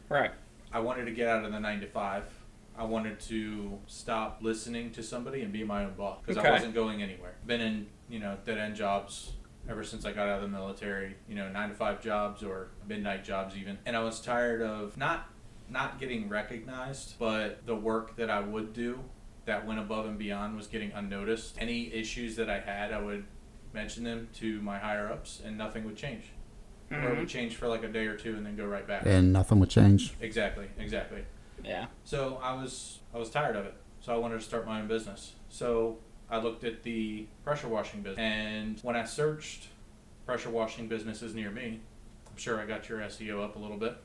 Right. 0.08 0.30
I 0.72 0.80
wanted 0.80 1.06
to 1.06 1.12
get 1.12 1.28
out 1.28 1.44
of 1.44 1.52
the 1.52 1.60
9 1.60 1.80
to 1.80 1.86
5. 1.86 2.24
I 2.76 2.84
wanted 2.84 3.20
to 3.20 3.78
stop 3.86 4.38
listening 4.40 4.90
to 4.92 5.02
somebody 5.02 5.42
and 5.42 5.52
be 5.52 5.64
my 5.64 5.84
own 5.84 5.94
boss 5.94 6.18
because 6.20 6.38
Okay. 6.38 6.48
I 6.48 6.52
wasn't 6.52 6.74
going 6.74 7.02
anywhere. 7.02 7.34
Been 7.46 7.60
in, 7.60 7.86
you 8.08 8.18
know, 8.18 8.36
dead 8.44 8.58
end 8.58 8.76
jobs 8.76 9.32
ever 9.68 9.84
since 9.84 10.04
I 10.04 10.12
got 10.12 10.28
out 10.28 10.36
of 10.36 10.42
the 10.42 10.48
military, 10.48 11.16
you 11.28 11.34
know, 11.34 11.48
9 11.48 11.68
to 11.70 11.74
5 11.74 12.02
jobs 12.02 12.42
or 12.42 12.68
midnight 12.88 13.24
jobs 13.24 13.56
even. 13.56 13.78
And 13.86 13.96
I 13.96 14.00
was 14.02 14.20
tired 14.20 14.62
of 14.62 14.96
not 14.96 15.28
not 15.68 15.98
getting 15.98 16.28
recognized, 16.28 17.14
but 17.18 17.64
the 17.66 17.74
work 17.74 18.16
that 18.16 18.28
I 18.28 18.40
would 18.40 18.74
do 18.74 19.00
that 19.44 19.66
went 19.66 19.80
above 19.80 20.06
and 20.06 20.18
beyond 20.18 20.56
was 20.56 20.66
getting 20.66 20.92
unnoticed. 20.92 21.56
Any 21.58 21.92
issues 21.92 22.36
that 22.36 22.48
I 22.48 22.60
had, 22.60 22.92
I 22.92 23.00
would 23.00 23.24
mention 23.72 24.04
them 24.04 24.28
to 24.34 24.60
my 24.60 24.78
higher 24.78 25.10
ups 25.10 25.40
and 25.44 25.56
nothing 25.58 25.84
would 25.84 25.96
change. 25.96 26.24
Or 26.90 27.12
it 27.12 27.18
would 27.18 27.28
change 27.28 27.56
for 27.56 27.68
like 27.68 27.82
a 27.84 27.88
day 27.88 28.04
or 28.06 28.16
two 28.16 28.36
and 28.36 28.44
then 28.44 28.54
go 28.54 28.66
right 28.66 28.86
back. 28.86 29.06
and 29.06 29.32
nothing 29.32 29.58
would 29.60 29.70
change. 29.70 30.12
Exactly, 30.20 30.66
exactly. 30.78 31.24
Yeah. 31.64 31.86
So 32.04 32.38
I 32.42 32.52
was 32.52 32.98
I 33.14 33.18
was 33.18 33.30
tired 33.30 33.56
of 33.56 33.64
it. 33.64 33.74
So 34.00 34.12
I 34.12 34.16
wanted 34.18 34.40
to 34.40 34.44
start 34.44 34.66
my 34.66 34.78
own 34.80 34.88
business. 34.88 35.32
So 35.48 35.96
I 36.30 36.36
looked 36.38 36.64
at 36.64 36.82
the 36.82 37.26
pressure 37.44 37.68
washing 37.68 38.02
business, 38.02 38.18
and 38.18 38.78
when 38.82 38.94
I 38.94 39.04
searched 39.04 39.68
pressure 40.26 40.50
washing 40.50 40.86
businesses 40.88 41.34
near 41.34 41.50
me, 41.50 41.80
I'm 42.30 42.36
sure 42.36 42.60
I 42.60 42.66
got 42.66 42.88
your 42.90 42.98
SEO 43.00 43.42
up 43.42 43.56
a 43.56 43.58
little 43.58 43.76
bit. 43.78 43.96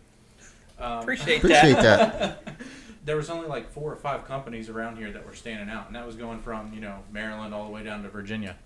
Um, 0.80 1.00
Appreciate, 1.00 1.38
Appreciate 1.44 1.74
that. 1.76 2.48
there 3.08 3.16
was 3.16 3.30
only 3.30 3.48
like 3.48 3.72
four 3.72 3.92
or 3.92 3.96
five 3.96 4.26
companies 4.26 4.68
around 4.68 4.98
here 4.98 5.10
that 5.14 5.26
were 5.26 5.34
standing 5.34 5.70
out, 5.74 5.88
and 5.88 5.96
that 5.96 6.06
was 6.06 6.18
going 6.18 6.42
from 6.42 6.74
you 6.74 6.82
know 6.82 7.00
Maryland 7.10 7.54
all 7.54 7.64
the 7.64 7.72
way 7.72 7.82
down 7.82 8.04
to 8.04 8.10
Virginia. 8.10 8.58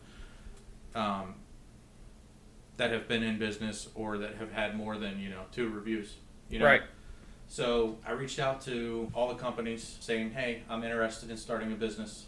Um, 0.96 1.36
that 2.78 2.92
have 2.92 3.08
been 3.08 3.22
in 3.22 3.38
business 3.38 3.88
or 3.94 4.18
that 4.18 4.36
have 4.38 4.52
had 4.52 4.76
more 4.76 4.98
than 4.98 5.20
you 5.20 5.30
know 5.30 5.44
two 5.52 5.70
reviews. 5.70 6.16
You 6.50 6.58
know? 6.58 6.66
Right. 6.66 6.82
So 7.48 8.00
I 8.06 8.14
reached 8.14 8.40
out 8.40 8.62
to 8.62 9.12
all 9.14 9.30
the 9.30 9.36
companies 9.36 9.98
saying, 10.00 10.32
"Hey, 10.32 10.64
I'm 10.68 10.84
interested 10.84 11.30
in 11.30 11.38
starting 11.38 11.72
a 11.72 11.76
business, 11.76 12.26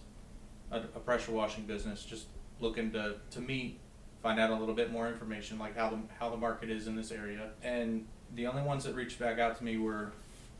a, 0.69 0.77
a 0.77 0.99
pressure 0.99 1.31
washing 1.31 1.65
business. 1.65 2.05
Just 2.05 2.27
looking 2.59 2.91
to 2.91 3.15
to 3.31 3.41
meet, 3.41 3.79
find 4.21 4.39
out 4.39 4.51
a 4.51 4.55
little 4.55 4.75
bit 4.75 4.91
more 4.91 5.07
information, 5.07 5.57
like 5.57 5.75
how 5.75 5.89
the 5.89 5.97
how 6.19 6.29
the 6.29 6.37
market 6.37 6.69
is 6.69 6.85
in 6.85 6.95
this 6.95 7.11
area." 7.11 7.49
And 7.63 8.05
the 8.35 8.45
only 8.45 8.61
ones 8.61 8.83
that 8.83 8.93
reached 8.93 9.17
back 9.17 9.39
out 9.39 9.57
to 9.57 9.63
me 9.63 9.77
were 9.77 10.11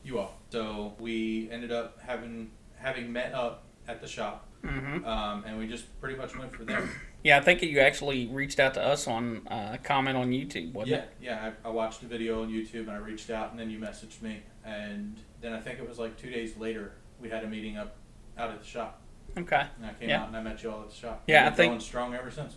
you 0.04 0.18
all. 0.18 0.36
So 0.50 0.94
we 1.00 1.48
ended 1.50 1.72
up 1.72 1.98
having 2.00 2.50
having 2.76 3.12
met 3.12 3.32
up 3.34 3.64
at 3.88 4.00
the 4.00 4.06
shop, 4.06 4.46
hmm 4.62 5.04
um, 5.04 5.44
and 5.46 5.58
we 5.58 5.66
just 5.66 5.86
pretty 6.00 6.16
much 6.16 6.36
went 6.38 6.54
for 6.54 6.64
there. 6.64 6.88
Yeah, 7.24 7.38
I 7.38 7.40
think 7.40 7.62
you 7.62 7.80
actually 7.80 8.26
reached 8.26 8.60
out 8.60 8.74
to 8.74 8.82
us 8.82 9.08
on 9.08 9.48
uh, 9.48 9.70
a 9.72 9.78
comment 9.78 10.14
on 10.18 10.28
YouTube, 10.30 10.74
wasn't 10.74 10.90
yeah, 10.90 10.98
it? 10.98 11.10
yeah. 11.22 11.52
I, 11.64 11.68
I 11.68 11.70
watched 11.70 12.02
a 12.02 12.06
video 12.06 12.42
on 12.42 12.50
YouTube 12.50 12.80
and 12.80 12.90
I 12.90 12.96
reached 12.96 13.30
out, 13.30 13.50
and 13.50 13.58
then 13.58 13.70
you 13.70 13.78
messaged 13.78 14.20
me, 14.20 14.42
and 14.62 15.16
then 15.40 15.54
I 15.54 15.60
think 15.60 15.78
it 15.78 15.88
was 15.88 15.98
like 15.98 16.18
two 16.18 16.28
days 16.28 16.54
later 16.58 16.92
we 17.18 17.30
had 17.30 17.42
a 17.42 17.46
meeting 17.46 17.78
up 17.78 17.96
out 18.36 18.50
at 18.50 18.60
the 18.60 18.66
shop, 18.66 19.00
Okay. 19.38 19.62
and 19.78 19.86
I 19.86 19.94
came 19.94 20.10
Yeah. 20.10 20.20
out 20.20 20.28
and 20.28 20.36
I 20.36 20.42
met 20.42 20.62
you 20.62 20.70
all 20.70 20.82
at 20.82 20.90
the 20.90 20.94
shop. 20.94 21.22
Yeah, 21.26 21.46
I 21.46 21.50
think- 21.50 21.70
going 21.70 21.80
strong 21.80 22.14
ever 22.14 22.30
since. 22.30 22.56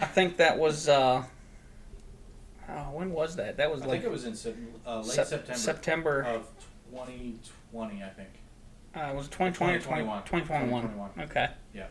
I 0.00 0.06
think 0.06 0.38
that 0.38 0.58
was. 0.58 0.88
Uh, 0.88 1.22
oh, 2.68 2.72
when 2.92 3.12
was 3.12 3.36
that? 3.36 3.58
That 3.58 3.70
was 3.70 3.82
I 3.82 3.86
like 3.86 4.02
think 4.02 4.04
it 4.06 4.10
was 4.10 4.24
in 4.24 4.56
uh, 4.84 4.96
late 5.02 5.06
Sep- 5.06 5.26
September, 5.28 5.54
September. 5.56 6.22
of 6.22 6.46
2020, 6.90 8.02
I 8.02 8.08
think. 8.08 8.28
Uh, 8.94 9.12
was 9.14 9.26
it 9.26 9.32
2020 9.32 9.74
or 9.74 9.78
2021. 9.78 10.22
2021? 10.24 10.82
2021. 10.82 11.30
Okay. 11.30 11.48
Yeah. 11.74 11.86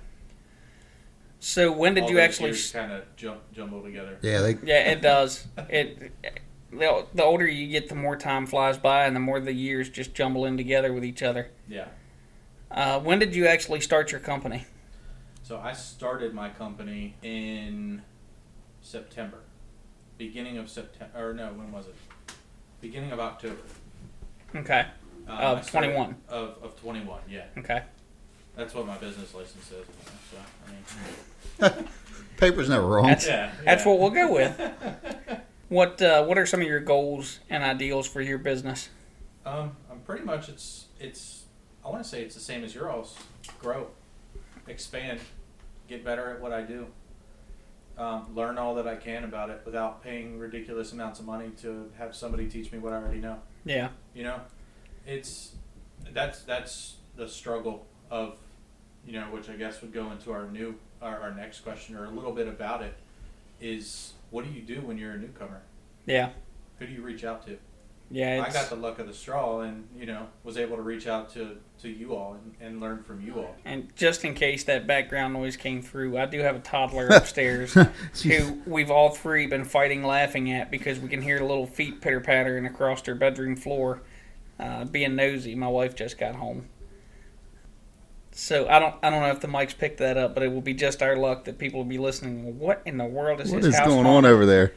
So 1.39 1.71
when 1.71 1.93
did 1.93 2.03
all 2.03 2.09
you 2.09 2.15
those 2.17 2.23
actually? 2.23 2.49
years 2.49 2.71
kind 2.71 2.91
of 2.91 3.15
jum- 3.15 3.37
jumble 3.53 3.81
together? 3.81 4.17
Yeah, 4.21 4.41
they 4.41 4.57
Yeah, 4.63 4.91
it 4.91 5.01
does. 5.01 5.47
It 5.69 6.11
the, 6.71 7.05
the 7.13 7.23
older 7.23 7.47
you 7.47 7.67
get, 7.67 7.89
the 7.89 7.95
more 7.95 8.15
time 8.15 8.45
flies 8.45 8.77
by, 8.77 9.05
and 9.05 9.15
the 9.15 9.19
more 9.19 9.39
the 9.39 9.53
years 9.53 9.89
just 9.89 10.13
jumble 10.13 10.45
in 10.45 10.57
together 10.57 10.93
with 10.93 11.03
each 11.05 11.23
other. 11.23 11.49
Yeah. 11.67 11.87
Uh, 12.69 12.99
when 12.99 13.19
did 13.19 13.33
you 13.33 13.47
actually 13.47 13.79
start 13.79 14.11
your 14.11 14.21
company? 14.21 14.65
So 15.41 15.57
I 15.57 15.73
started 15.73 16.33
my 16.33 16.49
company 16.49 17.15
in 17.23 18.03
September, 18.81 19.39
beginning 20.17 20.57
of 20.57 20.69
September, 20.69 21.29
or 21.29 21.33
no, 21.33 21.47
when 21.53 21.71
was 21.71 21.87
it? 21.87 21.95
Beginning 22.81 23.11
of 23.11 23.19
October. 23.19 23.57
Okay. 24.55 24.85
Um, 25.27 25.37
Of 25.37 25.65
started- 25.65 25.93
21. 25.93 26.15
Of, 26.29 26.55
of 26.63 26.79
21, 26.81 27.19
yeah. 27.29 27.43
Okay. 27.57 27.83
That's 28.55 28.73
what 28.73 28.85
my 28.87 28.97
business 28.97 29.33
license 29.33 29.65
says. 29.65 29.85
So, 30.31 30.37
I 31.67 31.71
mean, 31.77 31.87
Paper's 32.37 32.69
never 32.69 32.85
wrong. 32.85 33.05
That's- 33.07 33.27
yeah, 33.27 33.51
That's 33.63 33.85
what 33.85 33.99
we'll 33.99 34.09
go 34.11 34.33
with. 34.33 34.59
What 35.69 36.01
uh, 36.01 36.23
What 36.25 36.39
are 36.39 36.47
some 36.47 36.61
of 36.61 36.67
your 36.67 36.79
goals 36.79 37.39
and 37.47 37.63
ideals 37.63 38.07
for 38.07 38.21
your 38.21 38.39
business? 38.39 38.89
Um, 39.45 39.75
I'm 39.91 39.99
pretty 39.99 40.25
much 40.25 40.49
it's 40.49 40.85
it's 40.99 41.43
I 41.85 41.89
want 41.89 42.01
to 42.01 42.09
say 42.09 42.23
it's 42.23 42.33
the 42.33 42.41
same 42.41 42.63
as 42.63 42.73
yours. 42.73 43.15
Grow, 43.61 43.85
expand, 44.67 45.19
get 45.87 46.03
better 46.03 46.31
at 46.31 46.41
what 46.41 46.51
I 46.53 46.63
do. 46.63 46.87
Um, 47.99 48.33
learn 48.33 48.57
all 48.57 48.75
that 48.75 48.87
I 48.87 48.95
can 48.95 49.25
about 49.25 49.49
it 49.49 49.61
without 49.65 50.01
paying 50.01 50.39
ridiculous 50.39 50.93
amounts 50.93 51.19
of 51.19 51.25
money 51.25 51.49
to 51.61 51.91
have 51.97 52.15
somebody 52.15 52.47
teach 52.47 52.71
me 52.71 52.79
what 52.79 52.93
I 52.93 52.95
already 52.95 53.19
know. 53.19 53.39
Yeah. 53.65 53.89
You 54.13 54.23
know, 54.23 54.39
it's 55.05 55.51
that's 56.13 56.43
that's 56.43 56.95
the 57.17 57.27
struggle 57.27 57.85
of 58.09 58.37
you 59.05 59.13
know 59.13 59.25
which 59.25 59.49
I 59.49 59.57
guess 59.57 59.81
would 59.81 59.91
go 59.91 60.11
into 60.11 60.31
our 60.31 60.47
new 60.47 60.75
our, 61.01 61.19
our 61.19 61.33
next 61.33 61.59
question 61.61 61.95
or 61.95 62.05
a 62.05 62.09
little 62.09 62.31
bit 62.31 62.47
about 62.47 62.81
it 62.81 62.93
is 63.59 64.13
what 64.31 64.45
do 64.45 64.51
you 64.51 64.61
do 64.61 64.81
when 64.81 64.97
you're 64.97 65.11
a 65.11 65.17
newcomer? 65.17 65.61
Yeah. 66.05 66.29
Who 66.79 66.87
do 66.87 66.93
you 66.93 67.01
reach 67.01 67.25
out 67.25 67.45
to? 67.47 67.57
Yeah. 68.11 68.43
I 68.47 68.51
got 68.51 68.69
the 68.69 68.75
luck 68.75 68.97
of 68.99 69.07
the 69.07 69.13
straw 69.13 69.61
and, 69.61 69.87
you 69.95 70.05
know, 70.05 70.27
was 70.43 70.57
able 70.57 70.75
to 70.77 70.81
reach 70.81 71.05
out 71.07 71.29
to, 71.33 71.57
to 71.81 71.89
you 71.89 72.15
all 72.15 72.33
and, 72.33 72.55
and 72.59 72.81
learn 72.81 73.03
from 73.03 73.21
you 73.21 73.35
all. 73.35 73.55
and 73.65 73.95
just 73.95 74.25
in 74.25 74.33
case 74.33 74.63
that 74.63 74.87
background 74.87 75.33
noise 75.33 75.55
came 75.55 75.81
through, 75.81 76.17
I 76.17 76.25
do 76.25 76.39
have 76.39 76.55
a 76.55 76.59
toddler 76.59 77.07
upstairs 77.11 77.73
who 78.23 78.61
we've 78.65 78.89
all 78.89 79.09
three 79.09 79.45
been 79.45 79.65
fighting 79.65 80.03
laughing 80.03 80.51
at 80.51 80.71
because 80.71 80.99
we 80.99 81.07
can 81.07 81.21
hear 81.21 81.39
little 81.39 81.67
feet 81.67 82.01
pitter 82.01 82.19
pattering 82.19 82.65
across 82.65 83.01
their 83.03 83.15
bedroom 83.15 83.55
floor. 83.55 84.01
Uh, 84.59 84.85
being 84.85 85.15
nosy, 85.15 85.55
my 85.55 85.67
wife 85.67 85.95
just 85.95 86.17
got 86.17 86.35
home. 86.35 86.67
So 88.31 88.67
I 88.69 88.79
don't 88.79 88.95
I 89.03 89.09
don't 89.09 89.21
know 89.21 89.31
if 89.31 89.39
the 89.41 89.47
mics 89.47 89.77
picked 89.77 89.99
that 89.99 90.17
up, 90.17 90.33
but 90.33 90.43
it 90.43 90.51
will 90.51 90.61
be 90.61 90.73
just 90.73 91.01
our 91.01 91.15
luck 91.15 91.45
that 91.45 91.57
people 91.57 91.79
will 91.79 91.89
be 91.89 91.97
listening. 91.97 92.57
What 92.59 92.81
in 92.85 92.97
the 92.97 93.05
world 93.05 93.41
is 93.41 93.51
What 93.51 93.63
his 93.63 93.73
is 93.73 93.77
house 93.77 93.87
going 93.87 94.05
on 94.05 94.25
over 94.25 94.45
there? 94.45 94.73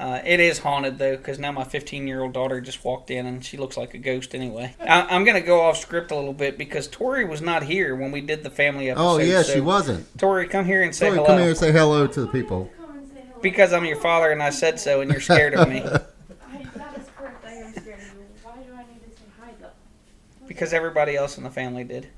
Uh, 0.00 0.22
it 0.24 0.40
is 0.40 0.58
haunted 0.60 0.96
though, 0.96 1.14
because 1.14 1.38
now 1.38 1.52
my 1.52 1.62
15 1.62 2.08
year 2.08 2.22
old 2.22 2.32
daughter 2.32 2.58
just 2.58 2.82
walked 2.82 3.10
in 3.10 3.26
and 3.26 3.44
she 3.44 3.58
looks 3.58 3.76
like 3.76 3.92
a 3.92 3.98
ghost 3.98 4.34
anyway. 4.34 4.74
I, 4.80 5.02
I'm 5.02 5.24
gonna 5.24 5.42
go 5.42 5.60
off 5.60 5.76
script 5.76 6.10
a 6.10 6.14
little 6.14 6.32
bit 6.32 6.56
because 6.56 6.88
Tori 6.88 7.26
was 7.26 7.42
not 7.42 7.64
here 7.64 7.94
when 7.94 8.10
we 8.10 8.22
did 8.22 8.42
the 8.42 8.48
family 8.48 8.88
episode. 8.88 9.04
Oh 9.04 9.18
yeah, 9.18 9.42
so- 9.42 9.52
she 9.52 9.60
wasn't. 9.60 10.18
Tori, 10.18 10.48
come 10.48 10.64
here 10.64 10.82
and 10.82 10.94
say 10.94 11.08
Tori, 11.08 11.16
hello. 11.18 11.26
come 11.26 11.38
here 11.38 11.48
and 11.50 11.58
say 11.58 11.70
hello 11.70 12.06
to 12.06 12.20
the 12.22 12.28
people. 12.28 12.70
Come 12.78 12.96
and 12.96 13.08
say 13.08 13.20
hello. 13.28 13.40
Because 13.42 13.74
I'm 13.74 13.84
your 13.84 14.00
father 14.00 14.30
and 14.30 14.42
I 14.42 14.48
said 14.48 14.80
so, 14.80 15.02
and 15.02 15.10
you're 15.10 15.20
scared 15.20 15.52
of 15.52 15.68
me. 15.68 15.80
I, 15.82 15.82
that 15.82 16.98
is 16.98 17.06
correct. 17.14 17.44
I 17.44 17.52
am 17.52 17.72
scared. 17.74 18.00
Why 18.42 18.54
do 18.54 18.72
I 18.74 18.78
need 18.90 19.02
to 19.04 19.10
say 19.10 19.24
hi 19.38 19.52
though? 19.60 19.68
Because 20.48 20.72
everybody 20.72 21.14
else 21.14 21.36
in 21.36 21.44
the 21.44 21.50
family 21.50 21.84
did. 21.84 22.08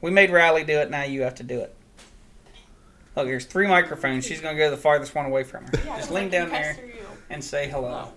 We 0.00 0.10
made 0.10 0.30
Riley 0.30 0.64
do 0.64 0.78
it. 0.78 0.90
Now 0.90 1.02
you 1.02 1.20
have 1.20 1.34
to 1.34 1.42
do 1.42 1.60
it. 1.60 1.74
Look, 3.14 3.26
there's 3.26 3.44
three 3.46 3.66
microphones. 3.66 4.24
She's 4.26 4.40
gonna 4.40 4.56
go 4.56 4.70
the 4.70 4.76
farthest 4.78 5.14
one 5.14 5.26
away 5.26 5.42
from 5.44 5.64
her. 5.66 5.72
Yeah, 5.84 5.96
Just 5.98 6.10
lean 6.10 6.28
I 6.28 6.28
can 6.28 6.30
down 6.30 6.48
there 6.50 6.62
pester 6.74 6.86
you. 6.86 7.05
And 7.30 7.42
say 7.42 7.68
hello. 7.68 8.08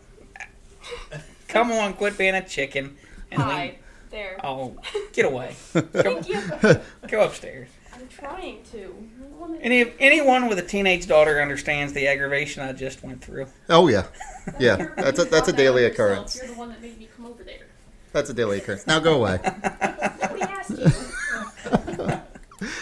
Oh. 0.41 1.17
Come 1.47 1.71
on, 1.71 1.93
quit 1.93 2.17
being 2.17 2.35
a 2.35 2.47
chicken. 2.47 2.95
And 3.31 3.39
lean- 3.41 3.49
Hi. 3.49 3.75
There. 4.11 4.39
Oh, 4.43 4.75
get 5.13 5.25
away. 5.25 5.51
Thank 5.57 6.29
you. 6.29 6.41
Go 7.07 7.21
upstairs. 7.25 7.69
I'm 7.93 8.07
trying 8.07 8.63
to. 8.71 8.95
I 9.21 9.37
wanna- 9.39 9.57
Any 9.59 9.91
anyone 9.99 10.47
with 10.47 10.57
a 10.57 10.63
teenage 10.63 11.05
daughter 11.05 11.39
understands 11.39 11.93
the 11.93 12.07
aggravation 12.07 12.63
I 12.63 12.71
just 12.73 13.03
went 13.03 13.23
through. 13.23 13.45
Oh 13.69 13.87
yeah, 13.87 14.07
That's 14.47 14.59
yeah, 14.59 14.77
your 14.79 14.95
that's 14.95 15.19
a- 15.19 15.23
business 15.25 15.29
that's 15.29 15.47
a 15.49 15.51
all 15.51 15.57
daily 15.57 15.75
by 15.83 15.87
yourself. 15.89 15.93
occurrence. 16.09 16.35
You're 16.37 16.47
the 16.47 16.53
one 16.53 16.69
that 16.69 16.81
made 16.81 16.97
me 16.97 17.07
come 17.15 17.25
over 17.27 17.43
there. 17.43 17.67
that's 18.11 18.29
a 18.31 18.33
daily 18.33 18.57
occurrence. 18.57 18.87
Now 18.87 18.97
go 18.99 19.15
away. 19.15 19.39
Nobody 19.43 20.41
asked 20.41 20.69
you. 20.71 20.87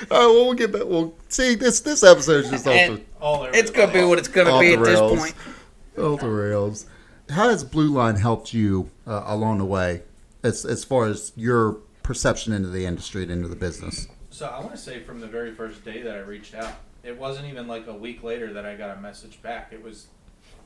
Oh, 0.10 0.34
well, 0.34 0.46
we'll 0.46 0.54
get 0.54 0.72
back. 0.72 0.84
We'll 0.86 1.14
see, 1.30 1.56
this 1.56 1.82
this 1.82 2.04
episode's 2.04 2.50
just 2.50 2.66
off 2.66 2.74
And- 2.74 2.98
the, 2.98 3.04
All 3.22 3.42
over 3.44 3.52
It's 3.54 3.70
the 3.70 3.76
gonna 3.76 3.88
be 3.92 4.00
place. 4.00 4.06
what 4.10 4.20
it's 4.20 4.28
gonna 4.30 4.52
Off 4.52 4.62
be 4.62 4.70
the 4.76 4.80
at 4.80 4.86
this 4.86 5.00
rails. 5.00 5.20
point. 5.20 5.36
Off 5.98 6.22
the 6.22 6.30
rails. 6.30 6.86
How 7.30 7.50
has 7.50 7.64
Blue 7.64 7.90
Line 7.90 8.16
helped 8.16 8.54
you 8.54 8.90
uh, 9.06 9.24
along 9.26 9.58
the 9.58 9.66
way, 9.66 10.04
as 10.44 10.66
as 10.66 10.84
far 10.84 11.06
as 11.06 11.34
your 11.36 11.78
perception 12.04 12.54
into 12.54 12.70
the 12.70 12.86
industry 12.86 13.24
and 13.24 13.32
into 13.32 13.48
the 13.48 13.56
business? 13.56 14.08
So 14.30 14.48
I 14.48 14.60
want 14.60 14.72
to 14.72 14.78
say 14.78 15.02
from 15.02 15.20
the 15.20 15.28
very 15.28 15.52
first 15.54 15.84
day 15.84 16.02
that 16.04 16.16
I 16.16 16.20
reached 16.20 16.54
out, 16.54 16.74
it 17.04 17.18
wasn't 17.18 17.48
even 17.48 17.68
like 17.68 17.88
a 17.88 17.94
week 17.94 18.24
later 18.24 18.54
that 18.54 18.66
I 18.66 18.76
got 18.76 18.98
a 18.98 19.02
message 19.02 19.42
back. 19.42 19.74
It 19.74 19.84
was 19.84 20.08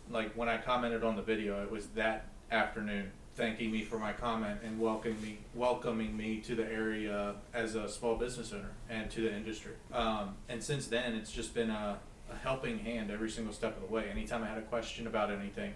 like 0.09 0.33
when 0.33 0.49
I 0.49 0.57
commented 0.57 1.03
on 1.03 1.15
the 1.15 1.21
video, 1.21 1.63
it 1.63 1.71
was 1.71 1.87
that 1.89 2.27
afternoon 2.51 3.11
thanking 3.35 3.71
me 3.71 3.81
for 3.81 3.97
my 3.97 4.11
comment 4.11 4.59
and 4.63 4.79
welcoming 4.79 5.21
me 5.21 5.37
welcoming 5.55 6.15
me 6.15 6.41
to 6.41 6.53
the 6.53 6.65
area 6.65 7.33
as 7.53 7.75
a 7.75 7.87
small 7.87 8.15
business 8.15 8.51
owner 8.51 8.71
and 8.89 9.09
to 9.09 9.21
the 9.21 9.33
industry. 9.33 9.71
Um, 9.93 10.35
and 10.49 10.61
since 10.61 10.87
then, 10.87 11.13
it's 11.13 11.31
just 11.31 11.53
been 11.53 11.69
a, 11.69 11.97
a 12.31 12.37
helping 12.37 12.79
hand 12.79 13.11
every 13.11 13.29
single 13.29 13.53
step 13.53 13.75
of 13.75 13.87
the 13.87 13.93
way. 13.93 14.09
Anytime 14.09 14.43
I 14.43 14.47
had 14.47 14.57
a 14.57 14.63
question 14.63 15.07
about 15.07 15.31
anything, 15.31 15.73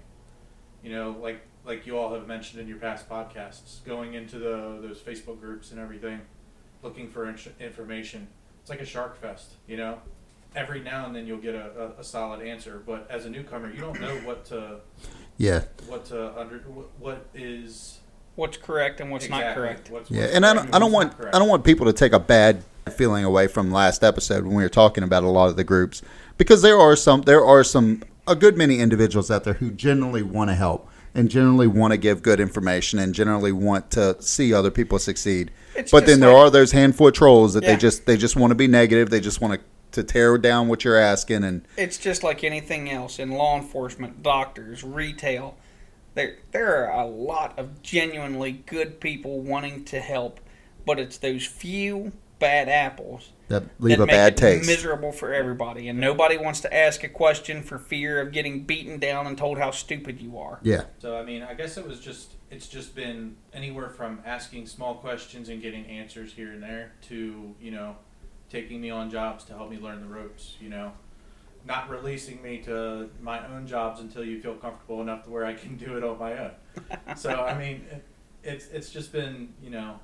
you 0.84 0.91
know, 0.91 1.15
like 1.22 1.41
like 1.65 1.86
you 1.86 1.98
all 1.98 2.13
have 2.13 2.28
mentioned 2.28 2.62
in 2.62 2.68
your 2.68 2.78
past 2.78 3.10
podcasts, 3.10 3.84
going 3.86 4.13
into 4.13 4.38
the 4.38 4.80
those 4.82 5.00
Facebook 5.00 5.39
groups 5.39 5.72
and 5.72 5.80
everything, 5.80 6.22
looking 6.84 7.10
for 7.10 7.28
in- 7.28 7.38
information. 7.60 8.28
It's 8.62 8.70
like 8.70 8.82
a 8.82 8.86
shark 8.86 9.20
fest, 9.20 9.54
you 9.68 9.78
know. 9.78 10.00
Every 10.56 10.80
now 10.80 11.06
and 11.06 11.13
then 11.13 11.28
you'll 11.28 11.38
get 11.38 11.54
a, 11.54 11.94
a, 11.98 12.00
a 12.00 12.04
solid 12.04 12.41
answer, 12.41 12.82
but 12.86 13.08
as 13.10 13.26
a 13.26 13.30
newcomer, 13.30 13.70
you 13.70 13.82
don't 13.82 14.00
know 14.00 14.15
what 14.20 14.46
to 14.46 14.80
Yeah, 15.38 15.63
what 15.88 16.06
to 16.06 16.39
under 16.39 16.60
what, 16.60 16.88
what 16.98 17.26
is 17.34 18.00
What's 18.36 18.58
correct 18.58 19.00
and 19.00 19.12
what's 19.12 19.30
not 19.30 19.56
correct. 19.56 19.89
What's, 19.89 20.12
yeah, 20.12 20.24
what's 20.24 20.34
and 20.34 20.46
I 20.46 20.54
don't 20.54 20.76
I 20.76 20.80
don't 20.80 20.91
want 20.91 21.18
correct. 21.18 21.36
I 21.36 21.39
don't 21.39 21.48
want 21.48 21.63
people 21.63 21.86
to 21.86 21.94
take 21.94 22.12
a 22.12 22.20
bad 22.20 22.63
feeling 22.91 23.24
away 23.24 23.48
from 23.48 23.72
last 23.72 24.04
episode 24.04 24.44
when 24.44 24.56
we 24.56 24.63
were 24.63 24.70
talking 24.70 25.04
about 25.04 25.24
a 25.24 25.30
lot 25.30 25.50
of 25.50 25.56
the 25.56 25.63
groups 25.63 26.02
because 26.38 26.62
there 26.62 26.78
are 26.78 26.95
some 26.95 27.21
there 27.24 27.43
are 27.45 27.63
some 27.63 28.04
a 28.28 28.36
good 28.36 28.58
many 28.58 28.80
individuals 28.80 29.30
out 29.30 29.43
there 29.43 29.54
who 29.56 29.71
generally 29.71 30.24
want 30.24 30.50
to 30.50 30.56
help 30.56 30.89
and 31.13 31.30
generally 31.30 31.67
want 31.67 31.91
to 31.91 31.98
give 31.98 32.21
good 32.21 32.39
information 32.39 33.00
and 33.00 33.13
generally 33.13 33.52
want 33.52 33.91
to 33.91 34.21
see 34.21 34.54
other 34.54 34.71
people 34.71 35.00
succeed. 35.00 35.52
It's 35.76 35.91
but 35.91 36.06
then 36.06 36.19
there 36.19 36.34
like- 36.34 36.48
are 36.48 36.50
those 36.50 36.71
handful 36.71 37.08
of 37.08 37.13
trolls 37.13 37.54
that 37.54 37.63
Yeah. 37.63 37.71
they 37.74 37.78
just 37.78 38.06
they 38.06 38.17
just 38.17 38.36
want 38.36 38.52
to 38.52 38.56
be 38.56 38.67
negative. 38.67 39.10
They 39.10 39.19
just 39.21 39.41
want 39.41 39.54
to 39.54 39.60
to 39.91 40.04
tear 40.04 40.38
down 40.38 40.67
what 40.67 40.84
you're 40.84 40.98
asking 40.98 41.45
and 41.45 41.65
It's 41.78 41.98
just 41.98 42.21
like 42.21 42.43
anything 42.43 42.91
else 42.91 43.17
in 43.17 43.32
law 43.32 43.56
enforcement, 43.56 44.21
doctors, 44.21 44.84
retail. 44.84 45.56
There, 46.15 46.36
there 46.52 46.89
are 46.91 47.02
a 47.02 47.06
lot 47.06 47.58
of 47.58 47.82
genuinely 47.82 48.52
good 48.65 49.00
people 49.00 49.39
wanting 49.39 49.86
to 49.86 50.02
help, 50.02 50.41
but 50.86 51.00
it's 51.00 51.17
those 51.17 51.45
few 51.45 52.12
bad 52.39 52.67
apples 52.67 53.32
that 53.48 53.64
leave 53.80 53.98
that 53.98 54.04
a 54.04 54.08
bad 54.08 54.38
taste. 54.38 54.68
miserable 54.68 55.12
for 55.12 55.34
everybody, 55.34 55.88
and 55.88 56.00
nobody 56.00 56.38
wants 56.38 56.62
to 56.62 56.74
ask 56.74 57.04
a 57.04 57.10
question 57.10 57.62
for 57.62 57.78
fear 57.78 58.20
of 58.20 58.32
getting 58.32 58.64
beaten 58.64 59.00
down 59.00 59.28
and 59.28 59.38
told 59.38 59.58
how 59.58 59.72
stupid 59.72 60.20
you 60.22 60.38
are. 60.38 60.60
yeah. 60.64 60.86
So 61.00 61.18
I 61.18 61.24
mean, 61.24 61.44
I 61.44 61.54
guess 61.54 61.78
it 61.78 61.88
was 61.88 62.00
just 62.00 62.34
it's 62.50 62.68
just 62.68 62.96
been 62.96 63.36
anywhere 63.54 63.90
from 63.90 64.22
asking 64.26 64.68
small 64.68 64.96
questions 64.96 65.50
and 65.50 65.62
getting 65.62 65.86
answers 65.86 66.34
here 66.34 66.52
and 66.52 66.64
there 66.64 66.94
to 67.04 67.54
you 67.62 67.72
know 67.72 67.96
taking 68.50 68.82
me 68.82 68.90
on 68.90 69.10
jobs 69.10 69.44
to 69.46 69.54
help 69.54 69.70
me 69.70 69.78
learn 69.78 70.02
the 70.02 70.08
ropes. 70.08 70.56
You 70.60 70.70
know, 70.70 70.92
not 71.66 71.90
releasing 71.90 72.42
me 72.42 72.60
to 72.60 73.10
my 73.22 73.46
own 73.48 73.68
jobs 73.68 74.00
until 74.00 74.24
you 74.24 74.42
feel 74.42 74.56
comfortable 74.56 75.02
enough 75.02 75.24
to 75.26 75.30
where 75.30 75.46
I 75.46 75.54
can 75.54 75.78
do 75.78 75.98
it 75.98 76.04
on 76.04 76.18
my 76.18 76.38
own. 76.38 76.52
so 77.16 77.32
I 77.32 77.58
mean, 77.58 77.86
it's 78.44 78.68
it's 78.68 78.90
just 78.90 79.12
been 79.12 79.54
you 79.62 79.70
know 79.70 80.00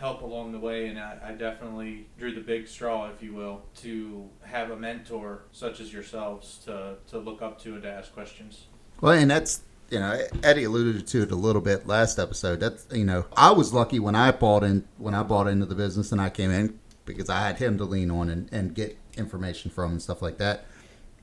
help 0.00 0.22
along 0.22 0.50
the 0.50 0.58
way, 0.58 0.88
and 0.88 0.98
I, 0.98 1.18
I 1.22 1.32
definitely 1.32 2.06
drew 2.18 2.34
the 2.34 2.40
big 2.40 2.66
straw, 2.66 3.10
if 3.10 3.22
you 3.22 3.34
will, 3.34 3.62
to 3.82 4.28
have 4.42 4.70
a 4.70 4.76
mentor 4.76 5.42
such 5.52 5.78
as 5.78 5.92
yourselves 5.92 6.58
to 6.64 6.96
to 7.08 7.18
look 7.18 7.42
up 7.42 7.60
to 7.62 7.74
and 7.74 7.82
to 7.82 7.90
ask 7.90 8.12
questions. 8.12 8.64
Well, 9.00 9.12
and 9.12 9.30
that's 9.30 9.62
you 9.90 10.00
know 10.00 10.18
Eddie 10.42 10.64
alluded 10.64 11.06
to 11.06 11.22
it 11.22 11.30
a 11.30 11.36
little 11.36 11.60
bit 11.60 11.86
last 11.86 12.18
episode. 12.18 12.60
That's 12.60 12.86
you 12.90 13.04
know 13.04 13.26
I 13.36 13.52
was 13.52 13.74
lucky 13.74 14.00
when 14.00 14.14
I 14.14 14.32
bought 14.32 14.64
in 14.64 14.88
when 14.96 15.14
I 15.14 15.22
bought 15.22 15.46
into 15.46 15.66
the 15.66 15.74
business 15.74 16.10
and 16.12 16.20
I 16.20 16.30
came 16.30 16.50
in 16.50 16.78
because 17.04 17.28
I 17.28 17.40
had 17.46 17.58
him 17.58 17.76
to 17.78 17.84
lean 17.84 18.10
on 18.10 18.30
and, 18.30 18.48
and 18.52 18.74
get 18.74 18.96
information 19.16 19.70
from 19.70 19.92
and 19.92 20.02
stuff 20.02 20.22
like 20.22 20.38
that. 20.38 20.64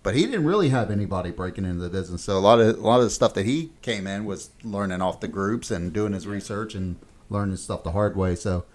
But 0.03 0.15
he 0.15 0.25
didn't 0.25 0.45
really 0.45 0.69
have 0.69 0.91
anybody 0.91 1.31
breaking 1.31 1.65
into 1.65 1.81
the 1.81 1.89
business, 1.89 2.23
so 2.23 2.37
a 2.37 2.39
lot 2.39 2.59
of 2.59 2.77
a 2.77 2.81
lot 2.81 2.99
of 2.99 3.05
the 3.05 3.09
stuff 3.09 3.33
that 3.33 3.47
he 3.47 3.71
came 3.81 4.05
in 4.05 4.25
was 4.25 4.51
learning 4.63 5.01
off 5.01 5.19
the 5.19 5.27
groups 5.27 5.71
and 5.71 5.91
doing 5.91 6.13
his 6.13 6.27
research 6.27 6.75
and 6.75 6.97
learning 7.29 7.57
stuff 7.57 7.83
the 7.83 7.91
hard 7.91 8.15
way. 8.15 8.35
So 8.35 8.65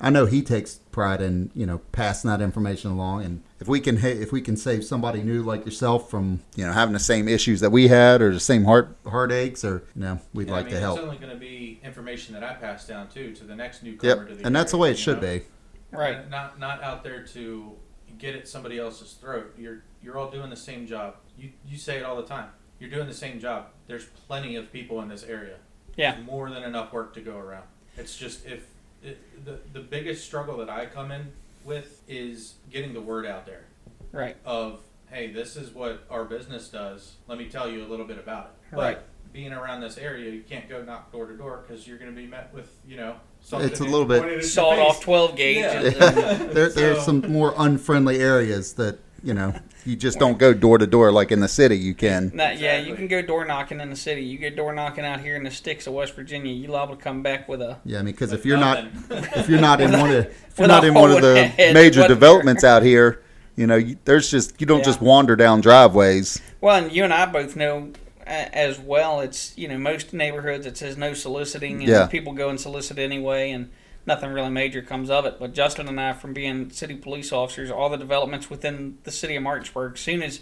I 0.00 0.10
know 0.10 0.26
he 0.26 0.42
takes 0.42 0.76
pride 0.92 1.20
in 1.20 1.50
you 1.54 1.66
know 1.66 1.78
passing 1.92 2.30
that 2.30 2.40
information 2.40 2.90
along, 2.90 3.24
and 3.24 3.42
if 3.60 3.66
we 3.66 3.80
can 3.80 4.02
if 4.02 4.30
we 4.30 4.40
can 4.40 4.56
save 4.56 4.84
somebody 4.84 5.22
new 5.22 5.42
like 5.42 5.64
yourself 5.64 6.10
from 6.10 6.40
you 6.54 6.64
know 6.64 6.72
having 6.72 6.92
the 6.92 7.00
same 7.00 7.28
issues 7.28 7.60
that 7.60 7.70
we 7.70 7.88
had 7.88 8.22
or 8.22 8.32
the 8.32 8.40
same 8.40 8.64
heart 8.64 8.96
heartaches, 9.06 9.64
or 9.64 9.82
you 9.94 10.02
know 10.02 10.20
we'd 10.32 10.48
Yeah, 10.48 10.54
like 10.54 10.66
I 10.66 10.68
mean, 10.68 10.74
to 10.74 10.80
help. 10.80 10.98
It's 10.98 11.04
only 11.04 11.18
going 11.18 11.32
to 11.32 11.38
be 11.38 11.80
information 11.82 12.34
that 12.34 12.44
I 12.44 12.54
pass 12.54 12.86
down 12.86 13.08
too 13.08 13.32
to 13.34 13.44
the 13.44 13.56
next 13.56 13.82
newcomer. 13.82 14.16
Yep, 14.22 14.28
to 14.28 14.34
the 14.36 14.46
and 14.46 14.54
that's 14.54 14.72
the 14.72 14.78
way 14.78 14.90
it 14.90 14.98
should 14.98 15.20
know? 15.20 15.38
be. 15.38 15.44
Right. 15.90 16.28
Not 16.30 16.58
not 16.58 16.82
out 16.82 17.02
there 17.02 17.24
to 17.28 17.72
get 18.18 18.34
at 18.34 18.46
somebody 18.46 18.78
else's 18.78 19.14
throat. 19.14 19.54
You're 19.58 19.82
you're 20.02 20.16
all 20.16 20.30
doing 20.30 20.50
the 20.50 20.56
same 20.56 20.86
job. 20.86 21.16
You 21.36 21.50
you 21.66 21.76
say 21.76 21.98
it 21.98 22.04
all 22.04 22.16
the 22.16 22.26
time. 22.26 22.50
You're 22.78 22.90
doing 22.90 23.08
the 23.08 23.14
same 23.14 23.40
job. 23.40 23.66
There's 23.88 24.04
plenty 24.04 24.54
of 24.54 24.72
people 24.72 25.00
in 25.00 25.08
this 25.08 25.24
area. 25.24 25.56
Yeah. 25.96 26.12
There's 26.14 26.26
more 26.26 26.48
than 26.50 26.62
enough 26.62 26.92
work 26.92 27.14
to 27.14 27.20
go 27.20 27.36
around. 27.36 27.64
It's 27.98 28.16
just 28.16 28.46
if 28.46 28.66
it, 29.02 29.18
the 29.44 29.58
the 29.72 29.80
biggest 29.80 30.24
struggle 30.24 30.56
that 30.58 30.70
I 30.70 30.86
come 30.86 31.10
in 31.10 31.32
with 31.64 32.02
is 32.08 32.54
getting 32.70 32.94
the 32.94 33.00
word 33.00 33.26
out 33.26 33.44
there 33.46 33.64
Right. 34.12 34.36
of 34.44 34.80
hey, 35.10 35.30
this 35.32 35.56
is 35.56 35.70
what 35.74 36.04
our 36.10 36.24
business 36.24 36.68
does. 36.68 37.14
Let 37.28 37.38
me 37.38 37.46
tell 37.46 37.68
you 37.70 37.82
a 37.84 37.88
little 37.88 38.04
bit 38.06 38.18
about 38.18 38.52
it. 38.70 38.76
Right. 38.76 38.94
But 38.96 39.04
being 39.32 39.52
around 39.52 39.80
this 39.80 39.96
area, 39.98 40.30
you 40.30 40.42
can't 40.42 40.68
go 40.68 40.82
knock 40.82 41.12
door 41.12 41.26
to 41.26 41.34
door 41.36 41.64
because 41.66 41.86
you're 41.86 41.98
going 41.98 42.10
to 42.14 42.16
be 42.18 42.26
met 42.26 42.52
with 42.54 42.70
you 42.86 42.96
know 42.96 43.16
something 43.40 43.70
It's 43.70 43.80
a 43.80 43.84
little 43.84 44.06
bit- 44.06 44.20
pointed 44.20 44.38
at 44.38 44.42
your 44.44 44.50
Sawed 44.50 44.78
off 44.78 45.00
12 45.02 45.36
gauge. 45.36 45.56
Yeah. 45.58 45.80
and- 45.80 45.96
there, 46.56 46.68
there's 46.70 46.98
So- 46.98 47.02
some 47.20 47.32
more 47.32 47.54
unfriendly 47.56 48.20
areas 48.20 48.74
that 48.74 48.98
you 49.22 49.34
know 49.34 49.54
you 49.84 49.96
just 49.96 50.18
don't 50.18 50.38
go 50.38 50.52
door 50.54 50.78
to 50.78 50.86
door 50.86 51.10
like 51.12 51.32
in 51.32 51.40
the 51.40 51.48
city. 51.48 51.76
You 51.78 51.94
can. 51.94 52.30
Nah, 52.34 52.50
Yeah, 52.50 52.78
you 52.78 52.94
can 52.94 53.08
go 53.08 53.22
door 53.22 53.44
knocking 53.44 53.80
in 53.80 53.90
the 53.90 53.96
city. 53.96 54.22
You 54.22 54.38
go 54.38 54.50
door 54.50 54.72
knocking 54.72 55.04
out 55.04 55.20
here 55.20 55.36
in 55.36 55.42
the 55.44 55.50
sticks 55.50 55.86
of 55.86 55.94
West 55.94 56.14
Virginia. 56.14 56.52
You 56.52 56.68
liable 56.68 56.96
to 56.96 57.02
come 57.02 57.22
back 57.22 57.48
with 57.48 57.60
a. 57.62 57.78
Yeah, 57.84 57.98
I 57.98 58.02
mean, 58.02 58.14
because 58.14 58.32
if 58.32 58.44
you're 58.46 58.58
not 58.58 58.86
if 59.10 59.48
you're 59.48 59.60
not 59.60 59.80
in 59.80 59.92
one 59.92 60.10
of 60.10 60.26
if 60.48 60.58
you're 60.58 60.68
not 60.68 60.84
in 60.84 60.94
one 60.94 61.10
of 61.10 61.20
the 61.22 61.52
the 61.56 61.72
major 61.74 62.00
what- 62.02 62.08
developments 62.08 62.64
out 62.64 62.82
here, 62.82 63.22
you 63.56 63.66
know, 63.66 63.76
you, 63.76 63.98
there's 64.04 64.30
just 64.30 64.60
you 64.60 64.66
don't 64.66 64.78
Yeah. 64.78 64.84
just 64.84 65.00
wander 65.00 65.36
down 65.36 65.60
driveways. 65.60 66.40
Well, 66.60 66.84
and 66.84 66.92
you 66.92 67.04
and 67.04 67.12
I 67.12 67.26
both 67.26 67.56
know 67.56 67.92
uh, 68.26 68.30
as 68.52 68.78
well. 68.78 69.20
It's 69.20 69.56
you 69.56 69.68
know 69.68 69.78
most 69.78 70.12
neighborhoods 70.12 70.66
it 70.66 70.76
says 70.76 70.96
no 70.96 71.14
soliciting, 71.14 71.74
and 71.80 71.88
Yeah. 71.88 72.06
people 72.06 72.32
go 72.34 72.48
and 72.50 72.60
solicit 72.60 72.98
anyway, 72.98 73.50
and 73.50 73.70
nothing 74.08 74.32
really 74.32 74.50
major 74.50 74.82
comes 74.82 75.10
of 75.10 75.26
it. 75.26 75.38
But 75.38 75.52
Justin 75.52 75.86
and 75.86 76.00
I, 76.00 76.14
from 76.14 76.32
being 76.32 76.70
city 76.70 76.96
police 76.96 77.30
officers, 77.30 77.70
all 77.70 77.88
the 77.90 77.98
developments 77.98 78.50
within 78.50 78.98
the 79.04 79.12
city 79.12 79.36
of 79.36 79.42
Martinsburg, 79.44 79.96
soon 79.98 80.22
as 80.22 80.40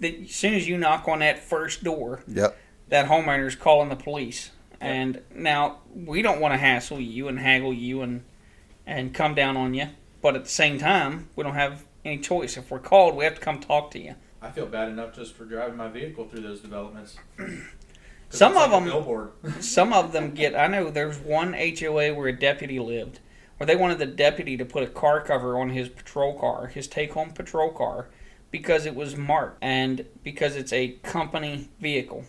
the, 0.00 0.26
soon 0.28 0.54
as 0.54 0.66
you 0.66 0.78
knock 0.78 1.06
on 1.08 1.18
that 1.18 1.40
first 1.40 1.82
door, 1.84 2.22
Yep. 2.28 2.56
that 2.88 3.08
homeowner's 3.08 3.56
calling 3.56 3.88
the 3.90 3.96
police. 3.96 4.52
And 4.80 5.20
now 5.34 5.78
we 5.92 6.22
don't 6.22 6.40
want 6.40 6.54
to 6.54 6.58
hassle 6.58 7.00
you 7.00 7.26
and 7.28 7.38
haggle 7.40 7.74
you 7.74 8.00
and 8.00 8.22
and 8.86 9.12
come 9.12 9.34
down 9.34 9.54
on 9.54 9.74
you, 9.74 9.88
but 10.22 10.34
at 10.34 10.44
the 10.44 10.48
same 10.50 10.78
time, 10.78 11.28
we 11.36 11.44
don't 11.44 11.52
have 11.56 11.84
any 12.06 12.16
choice. 12.16 12.56
If 12.56 12.70
we're 12.70 12.78
called, 12.78 13.16
we 13.16 13.24
have 13.24 13.34
to 13.34 13.40
come 13.40 13.60
talk 13.60 13.90
to 13.90 13.98
you. 13.98 14.14
I 14.40 14.50
feel 14.50 14.64
bad 14.64 14.88
enough 14.88 15.14
just 15.14 15.34
for 15.34 15.44
driving 15.44 15.76
my 15.76 15.88
vehicle 15.88 16.26
through 16.26 16.40
those 16.40 16.60
developments. 16.60 17.18
'Cause 18.30 18.38
Some 18.38 18.56
of 18.56 18.70
like 18.70 18.84
them- 18.84 19.60
Some 19.62 19.92
of 19.92 20.12
them 20.12 20.32
get. 20.32 20.54
I 20.54 20.66
know 20.66 20.90
there's 20.90 21.18
one 21.18 21.54
HOA 21.54 22.12
where 22.14 22.28
a 22.28 22.32
deputy 22.38 22.78
lived, 22.78 23.20
where 23.56 23.66
they 23.66 23.76
wanted 23.76 23.98
the 23.98 24.06
deputy 24.06 24.56
to 24.56 24.64
put 24.64 24.82
a 24.82 24.86
car 24.86 25.20
cover 25.20 25.58
on 25.58 25.70
his 25.70 25.88
patrol 25.88 26.38
car, 26.38 26.66
his 26.68 26.86
take-home 26.88 27.30
patrol 27.30 27.70
car, 27.70 28.06
because 28.50 28.84
it 28.86 28.94
was 28.94 29.16
marked 29.16 29.58
and 29.62 30.04
because 30.22 30.56
it's 30.56 30.72
a 30.72 30.88
company 31.02 31.68
vehicle. 31.80 32.24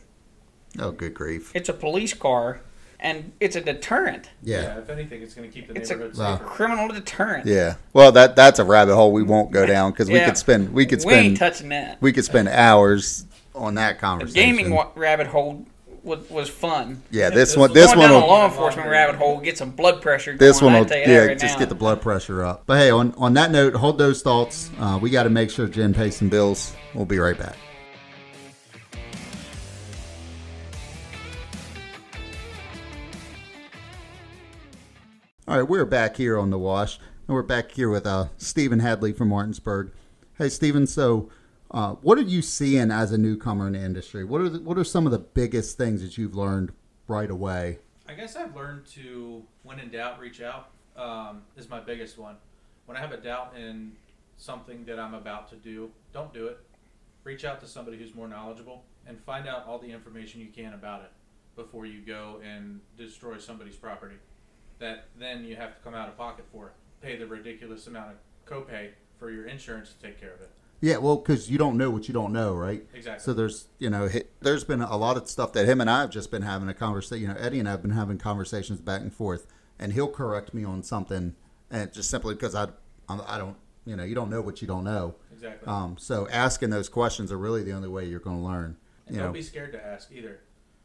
Oh, 0.80 0.92
good 0.92 1.14
grief. 1.14 1.52
It's 1.56 1.68
a 1.68 1.74
police 1.74 2.14
car, 2.14 2.62
and 3.00 3.32
it's 3.40 3.56
a 3.56 3.62
deterrent, 3.62 4.30
Yeah. 4.44 4.78
If 4.78 4.90
anything, 4.90 5.22
it's 5.22 5.34
going 5.34 5.50
to 5.50 5.54
keep 5.54 5.68
the 5.68 5.74
It's 5.78 5.90
a- 5.90 5.94
neighborhood 5.94 6.18
Wow. 6.18 6.38
safer. 6.38 6.46
criminal 6.50 6.88
deterrent. 6.90 7.46
Yeah. 7.46 7.76
Well, 7.92 8.12
that 8.14 8.36
that's 8.38 8.60
a 8.60 8.64
rabbit 8.64 8.96
hole 8.96 9.12
we 9.12 9.24
won't 9.24 9.52
go 9.52 9.66
down 9.66 9.92
because 9.92 10.10
we 10.10 10.20
could 10.22 10.38
spend 10.38 10.72
we 10.74 10.86
could 10.86 11.02
spend 11.02 11.14
We 11.16 11.20
ain't 11.28 11.38
spend 11.38 11.54
touching 11.54 11.70
that. 11.70 11.98
we 12.02 12.14
could 12.14 12.24
spend 12.26 12.48
hours 12.50 13.26
on 13.56 13.76
that 13.76 13.96
The 13.98 14.00
conversation. 14.02 14.56
gaming 14.56 14.74
wa- 14.74 14.88
rabbit 14.96 15.28
hole 15.28 15.66
was, 16.04 16.30
was 16.30 16.50
fun. 16.50 17.04
Yeah, 17.12 17.30
this 17.30 17.56
one 17.56 17.74
this 17.74 17.96
one 17.96 18.10
will 18.12 18.20
law 18.20 18.46
enforcement 18.46 18.90
rabbit 18.90 19.16
hole, 19.16 19.40
get 19.40 19.58
some 19.58 19.72
blood 19.72 20.02
pressure. 20.02 20.36
this 20.38 20.60
going, 20.60 20.74
one 20.74 20.82
will 20.82 20.90
tell 20.90 20.98
you 20.98 21.06
that 21.06 21.12
yeah 21.12 21.26
right 21.26 21.40
just 21.40 21.56
now. 21.56 21.60
get 21.60 21.70
the 21.70 21.76
blood 21.76 22.02
pressure 22.02 22.44
up. 22.44 22.64
But 22.66 22.78
hey, 22.78 22.90
on 22.90 23.14
on 23.18 23.34
that 23.34 23.52
note, 23.52 23.74
hold 23.76 23.98
those 23.98 24.22
thoughts. 24.22 24.70
Uh, 24.80 25.00
we 25.02 25.10
got 25.10 25.24
to 25.24 25.30
make 25.30 25.50
sure 25.50 25.68
Jen 25.68 25.94
pays 25.94 26.18
some 26.18 26.30
bills. 26.30 26.76
We'll 26.94 27.06
be 27.06 27.20
right 27.20 27.38
back. 27.38 27.56
All 35.48 35.58
right, 35.58 35.68
we're 35.68 35.86
back 35.86 36.18
here 36.18 36.38
on 36.38 36.52
the 36.52 36.60
wash, 36.60 37.00
and 37.28 37.34
we're 37.34 37.42
back 37.42 37.72
here 37.72 37.90
with 37.90 38.06
uh, 38.06 38.28
Stephen 38.38 38.82
Hadley 38.82 39.14
from 39.14 39.30
Martinsburg. 39.30 39.92
Hey, 40.38 40.48
Stephen. 40.48 40.86
So, 40.86 41.32
uh, 41.72 41.94
what 41.96 42.18
are 42.18 42.22
you 42.22 42.42
seeing 42.42 42.92
as 42.92 43.12
a 43.12 43.18
newcomer 43.18 43.68
in 43.68 43.74
the 43.74 43.80
industry? 43.80 44.24
What 44.24 44.42
are 44.42 44.50
the, 44.50 44.60
what 44.60 44.78
are 44.78 44.84
some 44.84 45.06
of 45.06 45.12
the 45.12 45.20
biggest 45.20 45.78
things 45.78 46.02
that 46.02 46.18
you've 46.18 46.36
learned 46.36 46.72
right 47.08 47.30
away? 47.30 47.80
I 48.08 48.14
guess 48.14 48.36
I've 48.36 48.56
learned 48.56 48.88
to, 48.94 49.44
when 49.64 49.80
in 49.80 49.90
doubt, 49.90 50.20
reach 50.20 50.42
out. 50.42 50.72
Um, 50.98 51.44
is 51.56 51.70
my 51.70 51.80
biggest 51.80 52.18
one. 52.18 52.36
When 52.86 52.98
I 52.98 53.00
have 53.00 53.14
a 53.14 53.18
doubt 53.18 53.54
in 53.56 53.94
something 54.36 54.84
that 54.86 55.00
I'm 55.00 55.14
about 55.14 55.48
to 55.50 55.56
do, 55.56 55.92
don't 56.12 56.34
do 56.34 56.48
it. 56.48 56.60
Reach 57.24 57.46
out 57.46 57.62
to 57.62 57.68
somebody 57.68 57.98
who's 57.98 58.16
more 58.16 58.28
knowledgeable 58.28 58.84
and 59.06 59.20
find 59.22 59.48
out 59.48 59.66
all 59.68 59.78
the 59.78 59.92
information 59.92 60.42
you 60.42 60.48
can 60.48 60.74
about 60.74 61.04
it 61.04 61.12
before 61.56 61.86
you 61.86 62.02
go 62.02 62.42
and 62.44 62.82
destroy 62.98 63.38
somebody's 63.38 63.76
property. 63.76 64.16
That 64.80 65.06
then 65.18 65.46
you 65.46 65.56
have 65.56 65.78
to 65.78 65.84
come 65.84 65.94
out 65.94 66.10
of 66.10 66.18
pocket 66.18 66.46
for, 66.52 66.74
pay 67.02 67.16
the 67.16 67.28
ridiculous 67.28 67.88
amount 67.88 68.12
of 68.12 68.18
copay 68.46 68.90
for 69.18 69.30
your 69.30 69.46
insurance 69.46 69.94
to 69.94 70.08
take 70.08 70.20
care 70.20 70.34
of 70.34 70.42
it. 70.42 70.50
Yeah, 70.82 70.98
well, 70.98 71.18
because 71.18 71.50
you 71.52 71.58
don't 71.58 71.78
know 71.78 71.90
what 71.90 72.08
you 72.08 72.14
don't 72.14 72.32
know, 72.32 72.54
right? 72.54 72.86
Exactly. 72.94 73.22
So 73.24 73.34
there's, 73.34 73.68
you 73.80 73.90
know, 73.90 74.10
there's 74.40 74.64
been 74.64 74.82
a 74.82 74.96
lot 74.96 75.18
of 75.18 75.30
stuff 75.30 75.52
that 75.54 75.68
him 75.68 75.82
and 75.82 75.90
I 75.90 76.02
have 76.02 76.10
just 76.10 76.32
been 76.32 76.42
having 76.44 76.70
a 76.70 76.74
conversation. 76.74 77.24
You 77.24 77.28
know, 77.34 77.40
Eddie 77.40 77.60
and 77.60 77.68
I 77.68 77.72
have 77.72 77.82
been 77.82 77.92
having 77.92 78.18
conversations 78.18 78.80
back 78.80 79.02
and 79.02 79.14
forth, 79.14 79.46
and 79.78 79.92
he'll 79.94 80.08
correct 80.08 80.54
me 80.54 80.64
on 80.64 80.84
something, 80.84 81.36
and 81.70 81.92
just 81.92 82.10
simply 82.10 82.34
because 82.34 82.56
I, 82.56 82.70
I 83.10 83.38
don't, 83.38 83.58
you 83.86 83.96
know, 83.98 84.04
you 84.04 84.16
don't 84.16 84.30
know 84.30 84.42
what 84.42 84.62
you 84.62 84.68
don't 84.68 84.84
know. 84.86 85.16
exactly. 85.34 85.68
Um, 85.68 85.98
so 86.00 86.28
asking 86.32 86.70
those 86.70 86.88
questions 86.88 87.32
are 87.32 87.38
really 87.38 87.64
the 87.64 87.74
only 87.74 87.90
way 87.90 88.06
you're 88.06 88.20
going 88.20 88.38
to 88.38 88.44
learn. 88.44 88.78
And 89.08 89.16
You 89.16 89.22
don't 89.22 89.30
know, 89.30 89.34
be 89.34 89.42
scared 89.42 89.74
to 89.74 89.86
ask 89.86 90.10
either. 90.14 90.40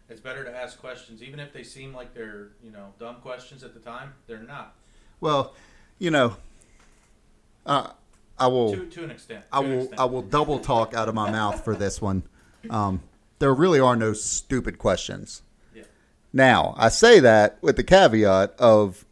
It's 0.09 0.21
better 0.21 0.45
to 0.45 0.55
ask 0.55 0.79
questions, 0.81 1.23
even 1.23 1.39
if 1.39 1.53
they 1.53 1.63
seem 1.63 1.95
like 1.95 2.15
they're, 2.15 2.49
you 2.63 2.71
know, 2.71 2.93
dumb 2.99 3.17
questions 3.23 3.63
at 3.63 3.75
the 3.75 3.81
time. 3.81 4.13
They're 4.27 4.43
not. 4.43 4.75
well, 5.21 5.55
you 5.99 6.11
know, 6.11 6.37
uh, 7.65 7.91
I 8.39 8.49
will. 8.49 8.73
To, 8.73 8.87
to 8.87 9.05
an 9.05 9.11
extent. 9.11 9.45
I 9.53 9.61
to 9.61 9.65
an 9.67 9.73
will 9.73 9.81
extent. 9.83 10.01
I 10.01 10.05
will 10.05 10.23
double 10.23 10.59
talk 10.59 10.95
out 10.95 11.09
of 11.09 11.15
my 11.15 11.31
mouth 11.31 11.65
for 11.65 11.75
this 11.75 12.01
one. 12.01 12.25
Um, 12.71 13.03
there 13.39 13.53
really 13.55 13.81
are 13.81 13.97
no 13.97 14.13
stupid 14.13 14.79
questions. 14.79 15.43
Yeah. 15.75 15.85
Now 16.33 16.75
I 16.77 16.89
say 16.89 17.21
that 17.21 17.59
with 17.63 17.77
the 17.77 17.85
caveat 17.85 18.55
of 18.59 19.05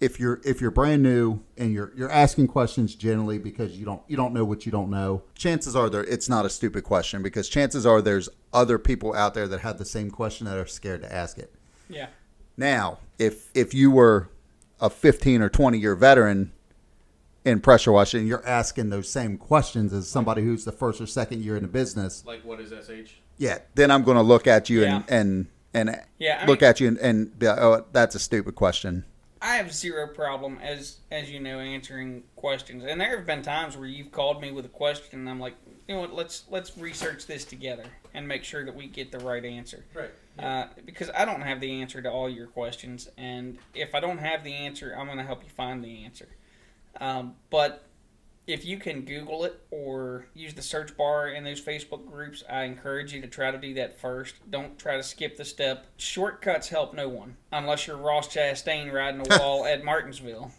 if 0.00 0.20
you're 0.20 0.40
if 0.44 0.60
you're 0.60 0.70
brand 0.70 1.02
new 1.02 1.40
and 1.56 1.72
you're 1.72 1.92
you're 1.96 2.10
asking 2.10 2.48
questions 2.48 2.94
generally 2.94 3.38
because 3.38 3.76
you 3.78 3.84
don't 3.84 4.02
you 4.06 4.16
don't 4.16 4.34
know 4.34 4.44
what 4.44 4.66
you 4.66 4.72
don't 4.72 4.90
know. 4.90 5.22
Chances 5.34 5.74
are 5.74 5.88
there 5.88 6.04
it's 6.04 6.28
not 6.28 6.44
a 6.44 6.50
stupid 6.50 6.84
question 6.84 7.22
because 7.22 7.48
chances 7.48 7.86
are 7.86 8.02
there's 8.02 8.28
other 8.52 8.78
people 8.78 9.14
out 9.14 9.34
there 9.34 9.48
that 9.48 9.60
have 9.60 9.78
the 9.78 9.84
same 9.84 10.10
question 10.10 10.46
that 10.46 10.58
are 10.58 10.66
scared 10.66 11.02
to 11.02 11.12
ask 11.12 11.38
it. 11.38 11.54
Yeah. 11.88 12.08
Now, 12.56 12.98
if 13.18 13.50
if 13.54 13.72
you 13.72 13.90
were 13.90 14.28
a 14.80 14.90
15 14.90 15.40
or 15.40 15.48
20 15.48 15.78
year 15.78 15.94
veteran 15.94 16.52
in 17.44 17.60
pressure 17.60 17.92
washing, 17.92 18.26
you're 18.26 18.46
asking 18.46 18.90
those 18.90 19.08
same 19.08 19.36
questions 19.36 19.92
as 19.92 20.08
somebody 20.08 20.42
who's 20.42 20.64
the 20.64 20.72
first 20.72 21.00
or 21.00 21.06
second 21.06 21.42
year 21.42 21.56
in 21.56 21.62
the 21.62 21.68
business. 21.68 22.24
Like, 22.26 22.44
what 22.44 22.60
is 22.60 22.70
SH? 22.70 23.12
Yeah, 23.36 23.58
then 23.74 23.90
I'm 23.90 24.02
going 24.02 24.16
to 24.16 24.22
look 24.22 24.46
at 24.46 24.70
you 24.70 24.84
and 24.84 25.04
Yeah. 25.08 25.16
and 25.16 25.46
and 25.76 26.00
Yeah, 26.18 26.38
I 26.42 26.46
look 26.46 26.60
mean- 26.60 26.70
at 26.70 26.80
you 26.80 26.88
and, 26.88 26.98
and 26.98 27.38
be 27.38 27.46
like, 27.48 27.58
oh, 27.58 27.84
that's 27.92 28.14
a 28.14 28.18
stupid 28.20 28.54
question. 28.54 29.04
I 29.42 29.56
have 29.56 29.74
zero 29.74 30.06
problem 30.08 30.58
as 30.62 30.98
as 31.10 31.30
you 31.30 31.38
know 31.38 31.58
answering 31.60 32.22
questions, 32.36 32.82
and 32.84 32.98
there 33.00 33.14
have 33.16 33.26
been 33.26 33.42
times 33.42 33.76
where 33.76 33.86
you've 33.88 34.10
called 34.12 34.40
me 34.40 34.50
with 34.52 34.64
a 34.64 34.68
question, 34.70 35.18
and 35.20 35.28
I'm 35.28 35.38
like, 35.40 35.54
you 35.86 35.94
know 35.96 36.00
what, 36.00 36.14
let's 36.14 36.44
let's 36.48 36.78
research 36.78 37.26
this 37.26 37.44
together 37.44 37.84
and 38.14 38.26
make 38.26 38.42
sure 38.44 38.64
that 38.64 38.74
we 38.74 38.86
get 38.86 39.12
the 39.12 39.18
right 39.18 39.44
answer. 39.44 39.84
Right. 39.92 40.10
Uh, 40.38 40.66
because 40.86 41.10
I 41.14 41.24
don't 41.26 41.42
have 41.42 41.60
the 41.60 41.82
answer 41.82 42.00
to 42.00 42.10
all 42.10 42.28
your 42.30 42.46
questions, 42.46 43.08
and 43.18 43.58
if 43.74 43.94
I 43.94 44.00
don't 44.00 44.18
have 44.18 44.44
the 44.44 44.54
answer, 44.54 44.94
I'm 44.98 45.06
going 45.06 45.18
to 45.18 45.24
help 45.24 45.42
you 45.44 45.50
find 45.50 45.84
the 45.84 46.04
answer. 46.04 46.28
Um, 47.00 47.34
but 47.50 47.86
if 48.46 48.64
you 48.64 48.78
can 48.78 49.02
Google 49.02 49.44
it 49.44 49.60
or 49.70 50.26
use 50.34 50.54
the 50.54 50.62
search 50.62 50.96
bar 50.96 51.28
in 51.28 51.44
those 51.44 51.60
Facebook 51.60 52.06
groups, 52.06 52.42
I 52.50 52.64
encourage 52.64 53.12
you 53.12 53.20
to 53.22 53.26
try 53.26 53.50
to 53.50 53.58
do 53.58 53.74
that 53.74 53.98
first. 53.98 54.34
Don't 54.50 54.78
try 54.78 54.96
to 54.96 55.02
skip 55.02 55.36
the 55.36 55.44
step. 55.44 55.86
Shortcuts 55.96 56.68
help 56.68 56.94
no 56.94 57.08
one 57.08 57.36
unless 57.52 57.86
you're 57.86 57.96
Ross 57.96 58.28
Chastain 58.28 58.92
riding 58.92 59.20
a 59.20 59.38
wall 59.38 59.64
at 59.66 59.84
Martinsville. 59.84 60.52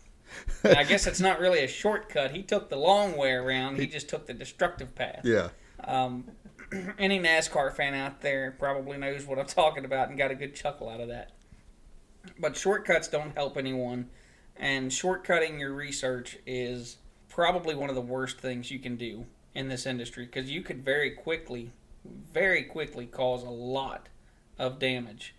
And 0.63 0.77
I 0.77 0.83
guess 0.83 1.05
it's 1.05 1.19
not 1.19 1.39
really 1.39 1.59
a 1.59 1.67
shortcut. 1.67 2.31
He 2.31 2.41
took 2.41 2.69
the 2.69 2.75
long 2.75 3.15
way 3.15 3.31
around. 3.31 3.79
He 3.79 3.87
just 3.87 4.09
took 4.09 4.25
the 4.25 4.33
destructive 4.33 4.95
path. 4.95 5.21
Yeah. 5.23 5.49
Um, 5.83 6.25
any 6.99 7.19
NASCAR 7.19 7.73
fan 7.73 7.93
out 7.93 8.21
there 8.21 8.55
probably 8.57 8.97
knows 8.97 9.25
what 9.25 9.37
I'm 9.37 9.45
talking 9.45 9.85
about 9.85 10.09
and 10.09 10.17
got 10.17 10.31
a 10.31 10.35
good 10.35 10.55
chuckle 10.55 10.89
out 10.89 10.99
of 10.99 11.09
that. 11.09 11.31
But 12.39 12.57
shortcuts 12.57 13.07
don't 13.07 13.35
help 13.35 13.55
anyone, 13.55 14.09
and 14.57 14.91
shortcutting 14.91 15.59
your 15.59 15.73
research 15.73 16.37
is 16.45 16.97
probably 17.29 17.75
one 17.75 17.89
of 17.89 17.95
the 17.95 18.01
worst 18.01 18.39
things 18.39 18.71
you 18.71 18.79
can 18.79 18.95
do 18.95 19.25
in 19.53 19.69
this 19.69 19.85
industry 19.85 20.25
because 20.25 20.49
you 20.49 20.61
could 20.61 20.83
very 20.83 21.11
quickly, 21.11 21.71
very 22.31 22.63
quickly 22.63 23.05
cause 23.05 23.43
a 23.43 23.49
lot 23.49 24.09
of 24.57 24.79
damage 24.79 25.35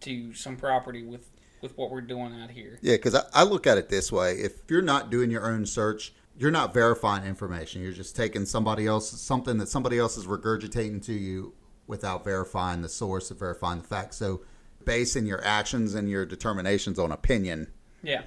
to 0.00 0.32
some 0.34 0.56
property 0.56 1.02
with 1.02 1.30
with 1.60 1.76
what 1.76 1.90
we're 1.90 2.00
doing 2.00 2.40
out 2.40 2.50
here. 2.50 2.78
Yeah, 2.82 2.94
because 2.94 3.16
I, 3.16 3.22
I 3.34 3.42
look 3.42 3.66
at 3.66 3.78
it 3.78 3.88
this 3.88 4.12
way: 4.12 4.34
if 4.34 4.62
you're 4.68 4.82
not 4.82 5.10
doing 5.10 5.30
your 5.30 5.46
own 5.46 5.66
search, 5.66 6.12
you're 6.36 6.52
not 6.52 6.72
verifying 6.72 7.24
information. 7.24 7.82
You're 7.82 7.92
just 7.92 8.14
taking 8.14 8.46
somebody 8.46 8.86
else 8.86 9.10
something 9.10 9.58
that 9.58 9.68
somebody 9.68 9.98
else 9.98 10.16
is 10.16 10.26
regurgitating 10.26 11.04
to 11.06 11.12
you 11.12 11.54
without 11.86 12.22
verifying 12.22 12.82
the 12.82 12.88
source 12.88 13.30
or 13.30 13.34
verifying 13.34 13.80
the 13.80 13.88
facts. 13.88 14.16
So 14.16 14.42
basing 14.84 15.26
your 15.26 15.44
actions 15.44 15.94
and 15.94 16.08
your 16.08 16.24
determinations 16.24 16.98
on 16.98 17.10
opinion. 17.12 17.66
Yeah. 18.02 18.22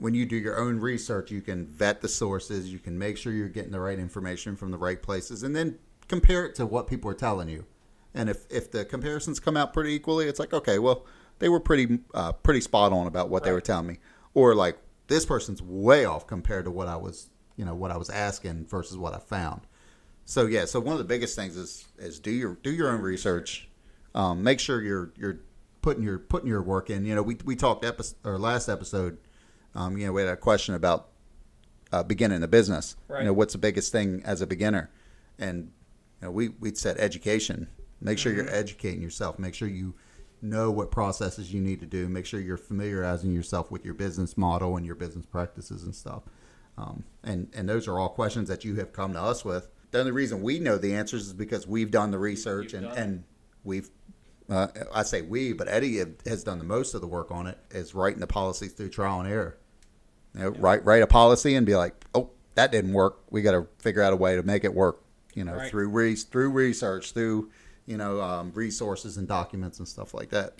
When 0.00 0.14
you 0.14 0.24
do 0.24 0.36
your 0.36 0.58
own 0.58 0.80
research, 0.80 1.30
you 1.30 1.42
can 1.42 1.66
vet 1.66 2.00
the 2.00 2.08
sources, 2.08 2.72
you 2.72 2.78
can 2.78 2.98
make 2.98 3.18
sure 3.18 3.32
you're 3.32 3.48
getting 3.48 3.72
the 3.72 3.80
right 3.80 3.98
information 3.98 4.56
from 4.56 4.70
the 4.70 4.78
right 4.78 5.00
places, 5.00 5.42
and 5.42 5.54
then 5.54 5.78
compare 6.08 6.46
it 6.46 6.54
to 6.54 6.64
what 6.64 6.86
people 6.86 7.10
are 7.10 7.14
telling 7.14 7.48
you. 7.48 7.66
And 8.14 8.30
if, 8.30 8.46
if 8.50 8.70
the 8.70 8.84
comparisons 8.84 9.38
come 9.38 9.56
out 9.56 9.72
pretty 9.72 9.92
equally, 9.92 10.26
it's 10.26 10.40
like, 10.40 10.52
okay, 10.52 10.78
well, 10.78 11.06
they 11.38 11.48
were 11.48 11.60
pretty 11.60 11.98
uh, 12.14 12.32
pretty 12.32 12.60
spot 12.60 12.92
on 12.92 13.06
about 13.06 13.28
what 13.28 13.44
they 13.44 13.52
were 13.52 13.60
telling 13.60 13.86
me. 13.86 13.98
Or 14.34 14.54
like 14.54 14.78
this 15.08 15.26
person's 15.26 15.60
way 15.60 16.04
off 16.04 16.26
compared 16.26 16.64
to 16.64 16.70
what 16.70 16.86
I 16.86 16.96
was, 16.96 17.28
you 17.56 17.64
know, 17.64 17.74
what 17.74 17.90
I 17.90 17.96
was 17.96 18.10
asking 18.10 18.66
versus 18.66 18.96
what 18.96 19.14
I 19.14 19.18
found. 19.18 19.62
So 20.24 20.46
yeah, 20.46 20.64
so 20.64 20.80
one 20.80 20.92
of 20.92 20.98
the 20.98 21.04
biggest 21.04 21.36
things 21.36 21.56
is 21.56 21.88
is 21.98 22.18
do 22.20 22.30
your 22.30 22.54
do 22.62 22.70
your 22.70 22.90
own 22.90 23.00
research. 23.00 23.68
Um, 24.14 24.42
make 24.42 24.60
sure 24.60 24.80
you're 24.80 25.12
you're 25.16 25.40
putting 25.82 26.02
your 26.02 26.18
putting 26.18 26.48
your 26.48 26.62
work 26.62 26.90
in. 26.90 27.04
You 27.04 27.14
know, 27.14 27.22
we 27.22 27.36
we 27.44 27.56
talked 27.56 27.84
episode 27.84 28.16
or 28.24 28.38
last 28.38 28.68
episode. 28.68 29.18
Um, 29.74 29.96
you 29.96 30.06
know, 30.06 30.12
we 30.12 30.22
had 30.22 30.30
a 30.30 30.36
question 30.36 30.74
about 30.74 31.08
uh, 31.92 32.02
beginning 32.02 32.42
a 32.42 32.48
business. 32.48 32.96
Right. 33.08 33.20
You 33.20 33.26
know, 33.26 33.32
what's 33.32 33.52
the 33.52 33.58
biggest 33.58 33.92
thing 33.92 34.22
as 34.24 34.40
a 34.40 34.46
beginner? 34.46 34.90
And 35.38 35.72
you 36.20 36.26
know, 36.26 36.30
we 36.30 36.48
we 36.48 36.74
said 36.74 36.98
education. 36.98 37.68
Make 38.00 38.18
sure 38.18 38.32
you're 38.32 38.50
educating 38.50 39.02
yourself. 39.02 39.38
Make 39.38 39.54
sure 39.54 39.68
you 39.68 39.94
know 40.42 40.70
what 40.70 40.90
processes 40.90 41.52
you 41.52 41.60
need 41.60 41.80
to 41.80 41.86
do. 41.86 42.08
Make 42.08 42.24
sure 42.24 42.40
you're 42.40 42.56
familiarizing 42.56 43.32
yourself 43.32 43.70
with 43.70 43.84
your 43.84 43.94
business 43.94 44.38
model 44.38 44.76
and 44.76 44.86
your 44.86 44.94
business 44.94 45.26
practices 45.26 45.84
and 45.84 45.94
stuff. 45.94 46.22
Um, 46.78 47.04
and 47.22 47.48
and 47.54 47.68
those 47.68 47.88
are 47.88 47.98
all 47.98 48.08
questions 48.08 48.48
that 48.48 48.64
you 48.64 48.76
have 48.76 48.92
come 48.92 49.12
to 49.12 49.20
us 49.20 49.44
with. 49.44 49.68
The 49.90 50.00
only 50.00 50.12
reason 50.12 50.42
we 50.42 50.58
know 50.60 50.78
the 50.78 50.94
answers 50.94 51.26
is 51.26 51.32
because 51.32 51.66
we've 51.66 51.90
done 51.90 52.10
the 52.10 52.18
research 52.18 52.72
You've 52.72 52.82
and 52.82 52.94
done 52.94 52.98
and 52.98 53.24
we've. 53.64 53.90
Uh, 54.50 54.66
I 54.92 55.04
say 55.04 55.22
we, 55.22 55.52
but 55.52 55.68
Eddie 55.68 55.98
have- 55.98 56.14
has 56.26 56.42
done 56.42 56.58
the 56.58 56.64
most 56.64 56.94
of 56.94 57.00
the 57.00 57.06
work 57.06 57.30
on 57.30 57.46
it. 57.46 57.56
Is 57.70 57.94
writing 57.94 58.18
the 58.20 58.26
policies 58.26 58.72
through 58.72 58.88
trial 58.90 59.20
and 59.20 59.28
error. 59.30 59.56
You 60.34 60.40
know, 60.40 60.48
write 60.50 60.84
write 60.84 61.02
a 61.02 61.06
policy 61.06 61.54
and 61.54 61.64
be 61.64 61.76
like, 61.76 61.94
oh, 62.14 62.30
that 62.56 62.72
didn't 62.72 62.92
work. 62.92 63.20
We 63.30 63.42
got 63.42 63.52
to 63.52 63.66
figure 63.78 64.02
out 64.02 64.12
a 64.12 64.16
way 64.16 64.34
to 64.36 64.42
make 64.42 64.64
it 64.64 64.74
work. 64.74 65.02
You 65.34 65.44
know, 65.44 65.54
Right. 65.54 65.70
through 65.70 65.88
re- 65.88 66.16
through 66.16 66.50
research, 66.50 67.12
through 67.12 67.50
you 67.86 67.96
know 67.96 68.20
um, 68.20 68.50
resources 68.54 69.16
and 69.16 69.28
documents 69.28 69.78
and 69.78 69.86
stuff 69.86 70.12
like 70.14 70.30
that. 70.30 70.54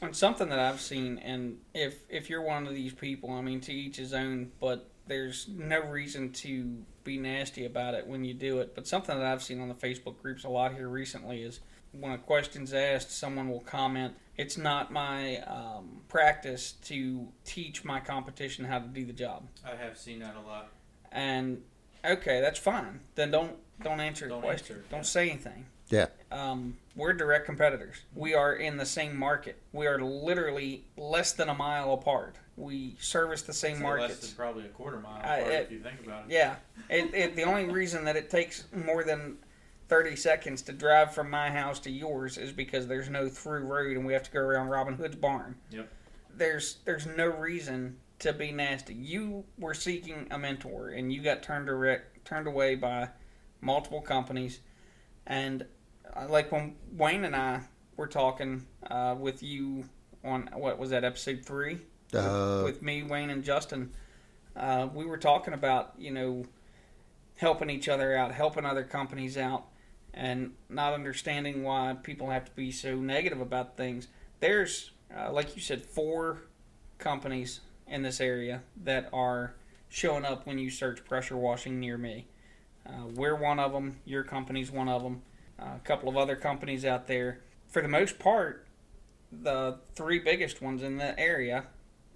And 0.00 0.14
something 0.16 0.48
that 0.48 0.58
I've 0.58 0.80
seen, 0.80 1.18
and 1.18 1.58
if 1.74 2.04
if 2.08 2.30
you're 2.30 2.42
one 2.42 2.66
of 2.66 2.74
these 2.74 2.94
people, 2.94 3.30
I 3.32 3.42
mean, 3.42 3.60
to 3.62 3.72
each 3.72 3.96
his 3.96 4.14
own, 4.14 4.52
but 4.60 4.88
there's 5.06 5.46
no 5.48 5.80
reason 5.80 6.32
to 6.32 6.82
be 7.04 7.18
nasty 7.18 7.64
about 7.66 7.94
it 7.94 8.06
when 8.06 8.24
you 8.24 8.34
do 8.34 8.58
it. 8.60 8.74
But 8.74 8.86
something 8.86 9.16
that 9.16 9.26
I've 9.26 9.42
seen 9.42 9.60
on 9.60 9.68
the 9.68 9.74
Facebook 9.74 10.20
groups 10.20 10.44
a 10.44 10.48
lot 10.48 10.74
here 10.74 10.88
recently 10.88 11.42
is 11.42 11.60
when 12.00 12.12
a 12.12 12.18
question's 12.18 12.72
asked, 12.72 13.10
someone 13.10 13.48
will 13.48 13.60
comment, 13.60 14.14
"It's 14.36 14.56
not 14.56 14.92
my 14.92 15.38
um, 15.42 16.02
practice 16.08 16.72
to 16.84 17.28
teach 17.44 17.84
my 17.84 18.00
competition 18.00 18.64
how 18.64 18.78
to 18.78 18.86
do 18.88 19.04
the 19.04 19.12
job." 19.12 19.48
I 19.64 19.76
have 19.76 19.98
seen 19.98 20.20
that 20.20 20.34
a 20.36 20.40
lot. 20.46 20.68
And 21.12 21.62
okay, 22.04 22.40
that's 22.40 22.58
fine. 22.58 23.00
Then 23.14 23.30
don't 23.30 23.56
don't 23.82 24.00
answer 24.00 24.26
the 24.26 24.30
Don't 24.34 24.42
question. 24.42 24.76
answer, 24.76 24.88
Don't 24.90 24.98
yeah. 25.00 25.04
say 25.04 25.30
anything 25.30 25.66
Yeah, 25.90 26.06
um, 26.32 26.78
we're 26.94 27.12
direct 27.12 27.44
competitors. 27.44 27.96
We 28.14 28.32
are 28.34 28.54
in 28.54 28.78
the 28.78 28.86
same 28.86 29.14
market. 29.16 29.60
We 29.72 29.86
are 29.86 30.00
literally 30.00 30.84
less 30.96 31.32
than 31.32 31.48
a 31.50 31.54
mile 31.54 31.92
apart. 31.92 32.36
We 32.56 32.96
service 33.00 33.42
the 33.42 33.52
same 33.52 33.76
So 33.76 33.82
markets. 33.82 34.08
Less 34.14 34.20
than 34.30 34.36
probably 34.36 34.64
a 34.64 34.68
quarter 34.68 34.98
mile 34.98 35.20
I- 35.22 35.36
apart, 35.36 35.52
it- 35.52 35.62
if 35.66 35.70
you 35.72 35.80
think 35.80 36.00
about 36.04 36.24
it. 36.24 36.32
Yeah, 36.32 36.56
it, 36.88 37.14
it, 37.14 37.36
the 37.36 37.42
only 37.44 37.66
reason 37.66 38.04
that 38.06 38.16
it 38.16 38.30
takes 38.30 38.64
more 38.74 39.04
than 39.04 39.36
thirty 39.88 40.16
seconds 40.16 40.62
to 40.62 40.72
drive 40.72 41.14
from 41.14 41.30
my 41.30 41.50
house 41.50 41.78
to 41.80 41.90
yours 41.90 42.38
is 42.38 42.52
because 42.52 42.86
there's 42.86 43.08
no 43.08 43.28
through 43.28 43.64
road 43.64 43.96
and 43.96 44.06
we 44.06 44.12
have 44.12 44.24
to 44.24 44.30
go 44.30 44.40
around 44.40 44.68
Robin 44.68 44.94
Hood's 44.94 45.16
barn. 45.16 45.56
Yep. 45.70 45.88
There's 46.36 46.78
there's 46.84 47.06
no 47.06 47.26
reason 47.26 47.96
to 48.18 48.32
be 48.32 48.52
nasty. 48.52 48.94
You 48.94 49.44
were 49.58 49.74
seeking 49.74 50.26
a 50.30 50.38
mentor 50.38 50.88
and 50.90 51.12
you 51.12 51.22
got 51.22 51.42
turned 51.42 51.66
direct, 51.66 52.24
turned 52.24 52.46
away 52.46 52.74
by 52.74 53.08
multiple 53.60 54.00
companies, 54.00 54.60
and 55.26 55.64
uh, 56.14 56.26
like 56.28 56.52
when 56.52 56.76
Wayne 56.92 57.24
and 57.24 57.36
I 57.36 57.62
were 57.96 58.06
talking 58.06 58.66
uh, 58.90 59.14
with 59.18 59.42
you 59.42 59.84
on 60.24 60.48
what 60.54 60.78
was 60.78 60.90
that 60.90 61.04
episode 61.04 61.44
three? 61.44 61.78
Uh, 62.14 62.62
with 62.64 62.82
me, 62.82 63.02
Wayne, 63.02 63.30
and 63.30 63.42
Justin, 63.42 63.90
uh, 64.54 64.88
we 64.94 65.04
were 65.04 65.18
talking 65.18 65.54
about 65.54 65.94
you 65.98 66.10
know 66.10 66.44
helping 67.36 67.70
each 67.70 67.88
other 67.88 68.16
out, 68.16 68.32
helping 68.32 68.64
other 68.64 68.84
companies 68.84 69.36
out, 69.36 69.66
and 70.16 70.52
not 70.70 70.94
understanding 70.94 71.62
why 71.62 71.94
people 72.02 72.30
have 72.30 72.46
to 72.46 72.50
be 72.52 72.72
so 72.72 72.96
negative 72.96 73.40
about 73.40 73.76
things. 73.76 74.08
There's, 74.40 74.90
uh, 75.14 75.30
like 75.30 75.54
you 75.54 75.60
said, 75.62 75.82
four 75.82 76.42
companies 76.98 77.60
in 77.86 78.02
this 78.02 78.20
area 78.20 78.62
that 78.82 79.08
are 79.12 79.54
showing 79.88 80.24
up 80.24 80.46
when 80.46 80.58
you 80.58 80.70
search 80.70 81.04
pressure 81.04 81.36
washing 81.36 81.78
near 81.78 81.98
me. 81.98 82.26
Uh, 82.86 83.06
we're 83.14 83.36
one 83.36 83.60
of 83.60 83.72
them. 83.72 84.00
Your 84.06 84.22
company's 84.24 84.70
one 84.70 84.88
of 84.88 85.02
them. 85.02 85.22
Uh, 85.60 85.74
a 85.76 85.80
couple 85.84 86.08
of 86.08 86.16
other 86.16 86.34
companies 86.36 86.84
out 86.84 87.06
there. 87.06 87.40
For 87.68 87.82
the 87.82 87.88
most 87.88 88.18
part, 88.18 88.66
the 89.30 89.78
three 89.94 90.18
biggest 90.18 90.62
ones 90.62 90.82
in 90.82 90.96
the 90.96 91.18
area, 91.18 91.64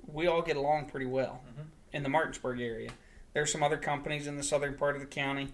we 0.06 0.26
all 0.26 0.42
get 0.42 0.56
along 0.56 0.86
pretty 0.86 1.06
well 1.06 1.42
Mhm. 1.58 1.66
in 1.92 2.02
the 2.02 2.08
Martinsburg 2.08 2.60
area. 2.60 2.90
There's 3.34 3.52
some 3.52 3.62
other 3.62 3.76
companies 3.76 4.26
in 4.26 4.36
the 4.36 4.42
southern 4.42 4.76
part 4.76 4.94
of 4.94 5.00
the 5.00 5.06
county. 5.06 5.48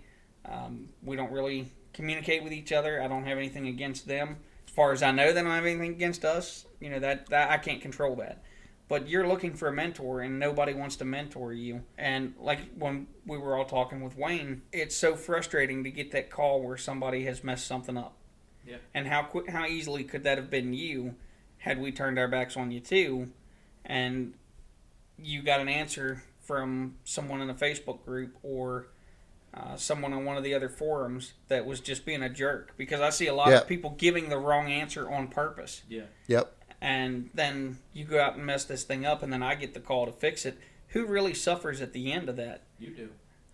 Um, 0.44 0.90
we 1.02 1.16
don't 1.16 1.32
really 1.32 1.72
communicate 1.96 2.44
with 2.44 2.52
each 2.52 2.72
other. 2.72 3.02
I 3.02 3.09
don't 3.09 3.24
have 3.24 3.38
anything 3.38 3.66
against 3.66 4.06
them. 4.06 4.37
As 4.68 4.72
far 4.72 4.92
as 4.92 5.02
I 5.02 5.11
know, 5.11 5.32
they 5.32 5.42
don't 5.42 5.50
have 5.50 5.64
anything 5.64 5.92
against 5.92 6.24
us. 6.24 6.66
You 6.78 6.90
know 6.90 6.98
that, 7.00 7.28
that 7.30 7.50
I 7.50 7.56
can't 7.56 7.80
control 7.80 8.14
that. 8.16 8.42
But 8.88 9.09
you're 9.09 9.26
looking 9.26 9.54
for 9.54 9.66
a 9.68 9.72
mentor, 9.72 10.20
and 10.20 10.38
nobody 10.38 10.72
wants 10.72 10.94
to 10.96 11.04
mentor 11.04 11.52
you. 11.52 11.82
And 11.98 12.35
like 12.38 12.61
when 12.78 13.09
we 13.26 13.37
were 13.37 13.56
all 13.56 13.64
talking 13.64 14.02
with 14.02 14.16
Wayne, 14.16 14.62
it's 14.72 14.94
so 14.94 15.16
frustrating 15.16 15.82
to 15.82 15.90
get 15.90 16.12
that 16.12 16.30
call 16.30 16.62
where 16.62 16.76
somebody 16.76 17.24
has 17.24 17.42
messed 17.42 17.66
something 17.66 17.96
up. 17.96 18.16
Yeah. 18.64 18.76
And 18.94 19.09
how 19.09 19.22
quick, 19.22 19.48
how 19.48 19.66
easily 19.66 20.04
could 20.04 20.22
that 20.24 20.38
have 20.38 20.50
been 20.50 20.72
you, 20.72 21.16
had 21.59 21.80
we 21.80 21.90
turned 21.90 22.18
our 22.18 22.28
backs 22.28 22.56
on 22.56 22.70
you 22.70 22.78
too, 22.78 23.32
and 23.85 24.35
you 25.18 25.42
got 25.42 25.61
an 25.61 25.68
answer 25.68 26.22
from 26.42 26.96
someone 27.02 27.40
in 27.40 27.50
a 27.50 27.54
Facebook 27.54 28.04
group 28.04 28.37
or 28.42 28.87
uh, 29.57 29.77
someone 29.77 30.12
on 30.12 30.25
one 30.25 30.37
of 30.37 30.45
the 30.45 30.53
other 30.55 30.69
forums 30.69 31.33
that 31.49 31.64
was 31.64 31.81
just 31.81 32.05
being 32.05 32.23
a 32.23 32.29
jerk 32.29 32.75
because 32.77 33.01
I 33.01 33.11
see 33.11 33.27
a 33.27 33.35
lot 33.35 33.49
Yeah. 33.49 33.59
of 33.59 33.66
people 33.66 33.90
giving 33.97 34.29
the 34.29 34.37
wrong 34.38 34.71
answer 34.71 35.11
on 35.11 35.29
purpose 35.29 35.83
Yeah. 35.88 36.03
yep. 36.27 36.53
and 36.81 37.31
then 37.33 37.79
you 37.95 38.05
go 38.05 38.21
out 38.21 38.35
and 38.37 38.45
mess 38.45 38.64
this 38.64 38.85
thing 38.85 39.07
up 39.07 39.23
and 39.23 39.33
then 39.33 39.42
I 39.42 39.55
get 39.55 39.73
the 39.73 39.81
call 39.81 40.05
to 40.07 40.12
fix 40.12 40.45
it. 40.45 40.59
Who 40.88 41.07
really 41.07 41.33
suffers 41.35 41.81
at 41.81 41.92
the 41.95 42.12
end 42.12 42.29
of 42.29 42.37
that? 42.37 42.62
You 42.79 42.90
do. 42.90 43.09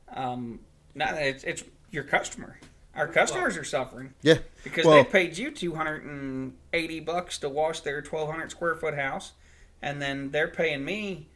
Um, 0.08 0.60
no, 0.94 1.06
it's, 1.14 1.44
it's 1.44 1.62
your 1.90 2.04
customer. 2.04 2.58
Our 2.94 3.06
customers 3.08 3.56
are 3.56 3.64
suffering 3.64 4.12
Yeah. 4.22 4.38
because 4.64 4.84
Well- 4.84 5.02
they 5.04 5.08
paid 5.08 5.38
you 5.38 5.50
280 5.52 7.00
bucks 7.00 7.38
to 7.38 7.48
wash 7.48 7.80
their 7.80 8.02
1200 8.02 8.50
square 8.50 8.74
foot 8.74 8.94
house 8.94 9.32
and 9.80 10.02
then 10.02 10.30
they're 10.32 10.48
paying 10.48 10.84
me 10.84 11.28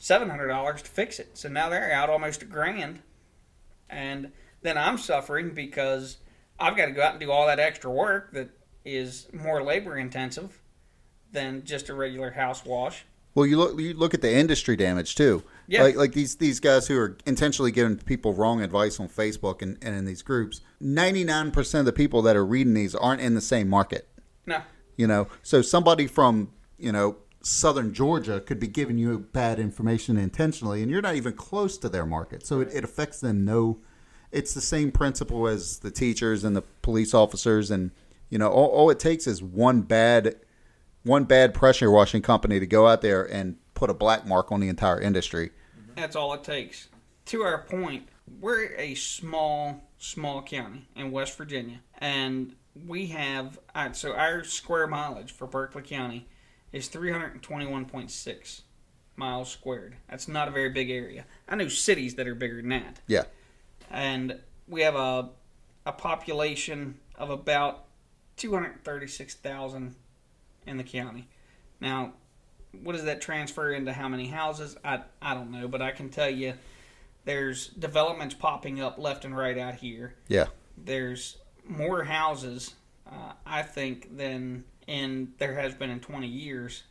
$700 0.00 0.82
to 0.82 0.88
fix 0.90 1.18
it 1.18 1.36
so 1.36 1.48
now 1.48 1.68
they're 1.68 1.92
out 1.92 2.08
almost 2.08 2.42
a 2.42 2.44
grand 2.44 3.00
and 3.90 4.30
then 4.62 4.76
i'm 4.78 4.98
suffering 4.98 5.50
because 5.54 6.18
i've 6.58 6.76
got 6.76 6.86
to 6.86 6.92
go 6.92 7.02
out 7.02 7.12
and 7.12 7.20
do 7.20 7.30
all 7.30 7.46
that 7.46 7.58
extra 7.58 7.90
work 7.90 8.32
that 8.32 8.50
is 8.84 9.28
more 9.32 9.62
labor 9.62 9.96
intensive 9.96 10.60
than 11.32 11.62
just 11.64 11.88
a 11.88 11.94
regular 11.94 12.30
house 12.30 12.64
wash 12.64 13.04
Well, 13.34 13.46
you 13.46 13.56
look 13.58 13.78
you 13.78 13.94
look 13.94 14.14
at 14.14 14.22
the 14.22 14.32
industry 14.34 14.74
damage 14.76 15.14
too. 15.14 15.44
Yeah. 15.68 15.82
Like 15.82 15.96
like 15.96 16.12
these 16.12 16.36
these 16.36 16.58
guys 16.58 16.88
who 16.88 16.98
are 16.98 17.16
intentionally 17.26 17.70
giving 17.70 17.98
people 17.98 18.32
wrong 18.32 18.62
advice 18.62 18.98
on 18.98 19.08
Facebook 19.08 19.60
and, 19.62 19.76
and 19.82 19.94
in 19.94 20.06
these 20.06 20.22
groups. 20.22 20.60
Ninety 20.80 21.22
nine 21.24 21.50
percent 21.50 21.80
of 21.80 21.86
the 21.86 21.92
people 21.92 22.22
that 22.22 22.34
are 22.34 22.44
reading 22.44 22.74
these 22.74 22.94
aren't 22.94 23.20
in 23.20 23.34
the 23.34 23.40
same 23.42 23.68
market. 23.68 24.08
no 24.46 24.62
You 24.96 25.06
know, 25.06 25.28
so 25.42 25.60
somebody 25.62 26.06
from 26.08 26.50
you 26.78 26.90
know 26.90 27.16
southern 27.40 27.92
Georgia 27.92 28.40
could 28.40 28.60
be 28.60 28.66
giving 28.66 28.98
you 28.98 29.18
bad 29.18 29.58
information 29.58 30.16
intentionally, 30.16 30.82
and 30.82 30.90
you're 30.90 31.02
not 31.02 31.14
even 31.14 31.32
close 31.32 31.78
to 31.78 31.88
their 31.88 32.06
market. 32.06 32.46
So 32.46 32.60
it, 32.60 32.68
it 32.72 32.84
affects 32.84 33.20
them. 33.20 33.44
No, 33.44 33.78
it's 34.32 34.54
the 34.54 34.60
same 34.60 34.92
principle 34.92 35.46
as 35.46 35.78
the 35.78 35.90
teachers 35.90 36.44
and 36.44 36.56
the 36.56 36.62
police 36.82 37.14
officers, 37.14 37.70
and 37.70 37.90
you 38.28 38.38
know, 38.38 38.48
all, 38.48 38.68
all 38.68 38.90
it 38.90 38.98
takes 38.98 39.26
is 39.26 39.42
one 39.42 39.82
bad 39.82 40.36
one 41.04 41.24
bad 41.24 41.54
pressure 41.54 41.90
washing 41.90 42.20
company 42.20 42.60
to 42.60 42.66
go 42.66 42.86
out 42.86 43.00
there 43.00 43.24
and 43.24 43.56
put 43.74 43.88
a 43.88 43.94
black 43.94 44.26
mark 44.26 44.52
on 44.52 44.60
the 44.60 44.68
entire 44.68 45.00
industry. 45.00 45.48
Mm-hmm. 45.48 45.92
That's 45.96 46.16
all 46.16 46.34
it 46.34 46.44
takes. 46.44 46.88
To 47.26 47.42
our 47.42 47.62
point, 47.62 48.08
we're 48.40 48.74
a 48.76 48.94
small, 48.94 49.82
small 49.98 50.42
county 50.42 50.88
in 50.96 51.10
West 51.10 51.36
Virginia, 51.36 51.80
and 51.98 52.54
we 52.86 53.06
have 53.06 53.58
uh, 53.74 53.92
so 53.92 54.12
our 54.12 54.44
square 54.44 54.86
mileage 54.86 55.32
for 55.32 55.46
Berkeley 55.46 55.82
County 55.82 56.28
is 56.72 56.88
321.6 56.88 58.60
miles 59.16 59.50
squared. 59.50 59.96
That's 60.08 60.28
not 60.28 60.48
a 60.48 60.50
very 60.50 60.70
big 60.70 60.90
area. 60.90 61.24
I 61.48 61.56
know 61.56 61.68
cities 61.68 62.14
that 62.16 62.26
are 62.28 62.34
bigger 62.34 62.56
than 62.56 62.68
that, 62.70 63.00
Yeah, 63.06 63.24
and 63.90 64.38
we 64.68 64.82
have 64.82 64.94
a 64.94 65.30
a 65.86 65.92
population 65.92 66.98
of 67.16 67.30
about 67.30 67.84
236,000 68.36 69.94
in 70.66 70.76
the 70.76 70.84
county. 70.84 71.28
Now, 71.80 72.12
what 72.82 72.92
does 72.92 73.04
that 73.04 73.20
transfer 73.20 73.72
into 73.72 73.92
how 73.92 74.08
many 74.08 74.28
houses? 74.28 74.76
I, 74.84 75.00
I 75.22 75.34
don't 75.34 75.50
know, 75.50 75.66
but 75.66 75.80
I 75.80 75.92
can 75.92 76.10
tell 76.10 76.28
you 76.28 76.54
there's 77.24 77.68
developments 77.68 78.34
popping 78.34 78.80
up 78.80 78.98
left 78.98 79.24
and 79.24 79.36
right 79.36 79.56
out 79.56 79.76
here. 79.76 80.14
Yeah. 80.28 80.46
There's 80.76 81.38
more 81.66 82.04
houses, 82.04 82.74
uh, 83.06 83.32
I 83.46 83.62
think, 83.62 84.16
than 84.16 84.64
in 84.88 85.32
there 85.38 85.54
has 85.54 85.74
been 85.74 85.90
in 85.90 86.00
20 86.00 86.26
years 86.26 86.82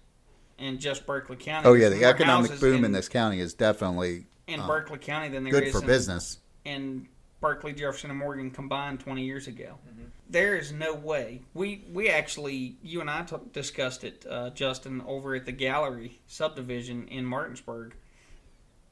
in 0.57 0.79
just 0.79 1.05
Berkeley 1.05 1.35
County. 1.35 1.67
Oh 1.67 1.73
yeah, 1.73 1.89
the 1.89 2.05
economic 2.05 2.57
boom 2.59 2.85
in, 2.85 2.91
this 2.93 3.09
county 3.09 3.39
is 3.39 3.53
definitely 3.53 4.27
in 4.47 4.61
uh, 4.61 4.67
Berkeley 4.67 4.99
County 4.99 5.29
than 5.29 5.43
there 5.43 5.51
good 5.51 5.63
is 5.63 5.73
for 5.73 5.81
in, 5.81 5.87
business. 5.87 6.39
in 6.63 7.07
Berkeley, 7.41 7.73
Jefferson, 7.73 8.11
and 8.11 8.19
Morgan 8.19 8.51
combined 8.51 8.99
20 8.99 9.23
years 9.23 9.47
ago. 9.47 9.77
Mm-hmm. 9.89 10.03
There 10.29 10.55
is 10.55 10.71
no 10.71 10.93
way. 10.93 11.41
We 11.53 11.85
we 11.91 12.09
actually, 12.09 12.77
you 12.81 13.01
and 13.01 13.09
I 13.09 13.23
t- 13.23 13.35
discussed 13.51 14.03
it, 14.03 14.25
uh, 14.29 14.51
Justin, 14.51 15.01
over 15.05 15.35
at 15.35 15.45
the 15.45 15.51
Gallery 15.51 16.19
subdivision 16.27 17.07
in 17.07 17.25
Martinsburg. 17.25 17.95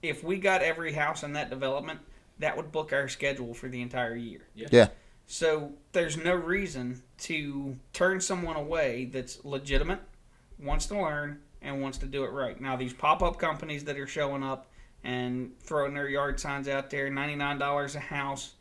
If 0.02 0.24
we 0.24 0.38
got 0.38 0.62
every 0.62 0.94
house 0.94 1.24
in 1.24 1.34
that 1.34 1.50
development, 1.50 2.00
that 2.40 2.56
would 2.58 2.72
book 2.72 2.94
our 2.94 3.08
schedule 3.08 3.54
for 3.54 3.70
the 3.70 3.82
entire 3.82 4.16
year. 4.16 4.42
Yeah. 4.56 4.68
So 5.28 5.74
there's 5.92 6.18
no 6.18 6.34
reason 6.36 7.02
to 7.20 7.76
turn 7.94 8.22
someone 8.22 8.56
away 8.56 9.06
that's 9.06 9.44
legitimate, 9.44 10.00
wants 10.60 10.86
to 10.88 11.00
learn, 11.02 11.40
and 11.62 11.82
wants 11.82 11.98
to 12.00 12.06
do 12.06 12.24
it 12.24 12.30
right. 12.30 12.60
Now 12.62 12.76
these 12.76 12.94
pop-up 12.94 13.40
companies 13.40 13.86
that 13.86 13.98
are 13.98 14.06
showing 14.08 14.44
up 14.44 14.68
and 15.04 15.52
throwing 15.62 15.94
their 15.94 16.08
yard 16.10 16.40
signs 16.40 16.68
out 16.68 16.90
there, 16.90 17.10
ninety-nine 17.10 17.58
dollars 17.58 17.96
a 17.96 18.00
house, 18.00 18.54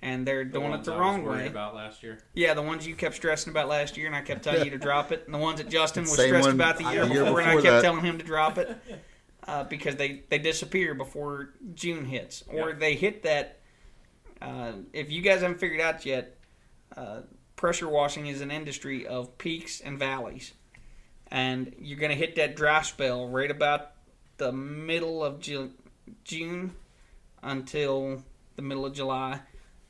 and 0.00 0.26
they're 0.26 0.44
The 0.44 0.50
doing 0.60 0.72
it 0.72 0.84
the 0.84 0.92
I 0.92 0.98
wrong 0.98 1.22
worried 1.24 1.42
way. 1.42 1.46
About 1.48 1.74
last 1.74 2.02
year. 2.02 2.18
Yeah, 2.34 2.54
the 2.54 2.62
ones 2.62 2.86
you 2.86 2.94
kept 2.94 3.14
stressing 3.16 3.50
about 3.50 3.68
last 3.68 3.96
year, 3.96 4.06
and 4.06 4.14
I 4.16 4.20
kept 4.22 4.42
telling 4.44 4.64
you 4.64 4.70
to 4.70 4.78
drop 4.88 5.10
it, 5.12 5.22
and 5.26 5.34
the 5.34 5.38
ones 5.38 5.58
that 5.58 5.68
Justin 5.68 6.02
was 6.04 6.14
Same 6.16 6.28
stressed 6.28 6.46
one 6.46 6.54
about 6.54 6.78
the 6.78 6.84
year, 6.84 7.04
the 7.06 7.14
year 7.14 7.24
before, 7.24 7.40
and 7.40 7.50
I 7.50 7.54
kept 7.54 7.64
that. 7.64 7.82
telling 7.82 8.04
him 8.04 8.18
to 8.18 8.24
drop 8.24 8.58
it 8.58 8.76
uh, 9.48 9.64
because 9.64 9.96
they 9.96 10.22
they 10.28 10.38
disappear 10.38 10.94
before 10.94 11.50
June 11.74 12.04
hits, 12.04 12.44
or 12.48 12.70
Yep. 12.70 12.78
they 12.78 12.94
hit 12.94 13.22
that. 13.24 13.58
Uh, 14.42 14.72
if 14.92 15.10
you 15.10 15.22
guys 15.22 15.40
haven't 15.40 15.60
figured 15.60 15.80
out 15.80 16.04
yet, 16.04 16.36
uh, 16.96 17.20
pressure 17.54 17.88
washing 17.88 18.26
is 18.26 18.40
an 18.40 18.50
industry 18.50 19.06
of 19.06 19.38
peaks 19.38 19.80
and 19.80 19.98
valleys, 19.98 20.52
and 21.30 21.72
you're 21.78 21.98
going 21.98 22.10
to 22.10 22.16
hit 22.16 22.34
that 22.34 22.56
dry 22.56 22.82
spell 22.82 23.28
right 23.28 23.50
about 23.50 23.92
the 24.38 24.50
middle 24.50 25.24
of 25.24 25.38
Ju- 25.38 25.72
June 26.24 26.72
until 27.42 28.24
the 28.56 28.62
middle 28.62 28.84
of 28.84 28.94
July. 28.94 29.40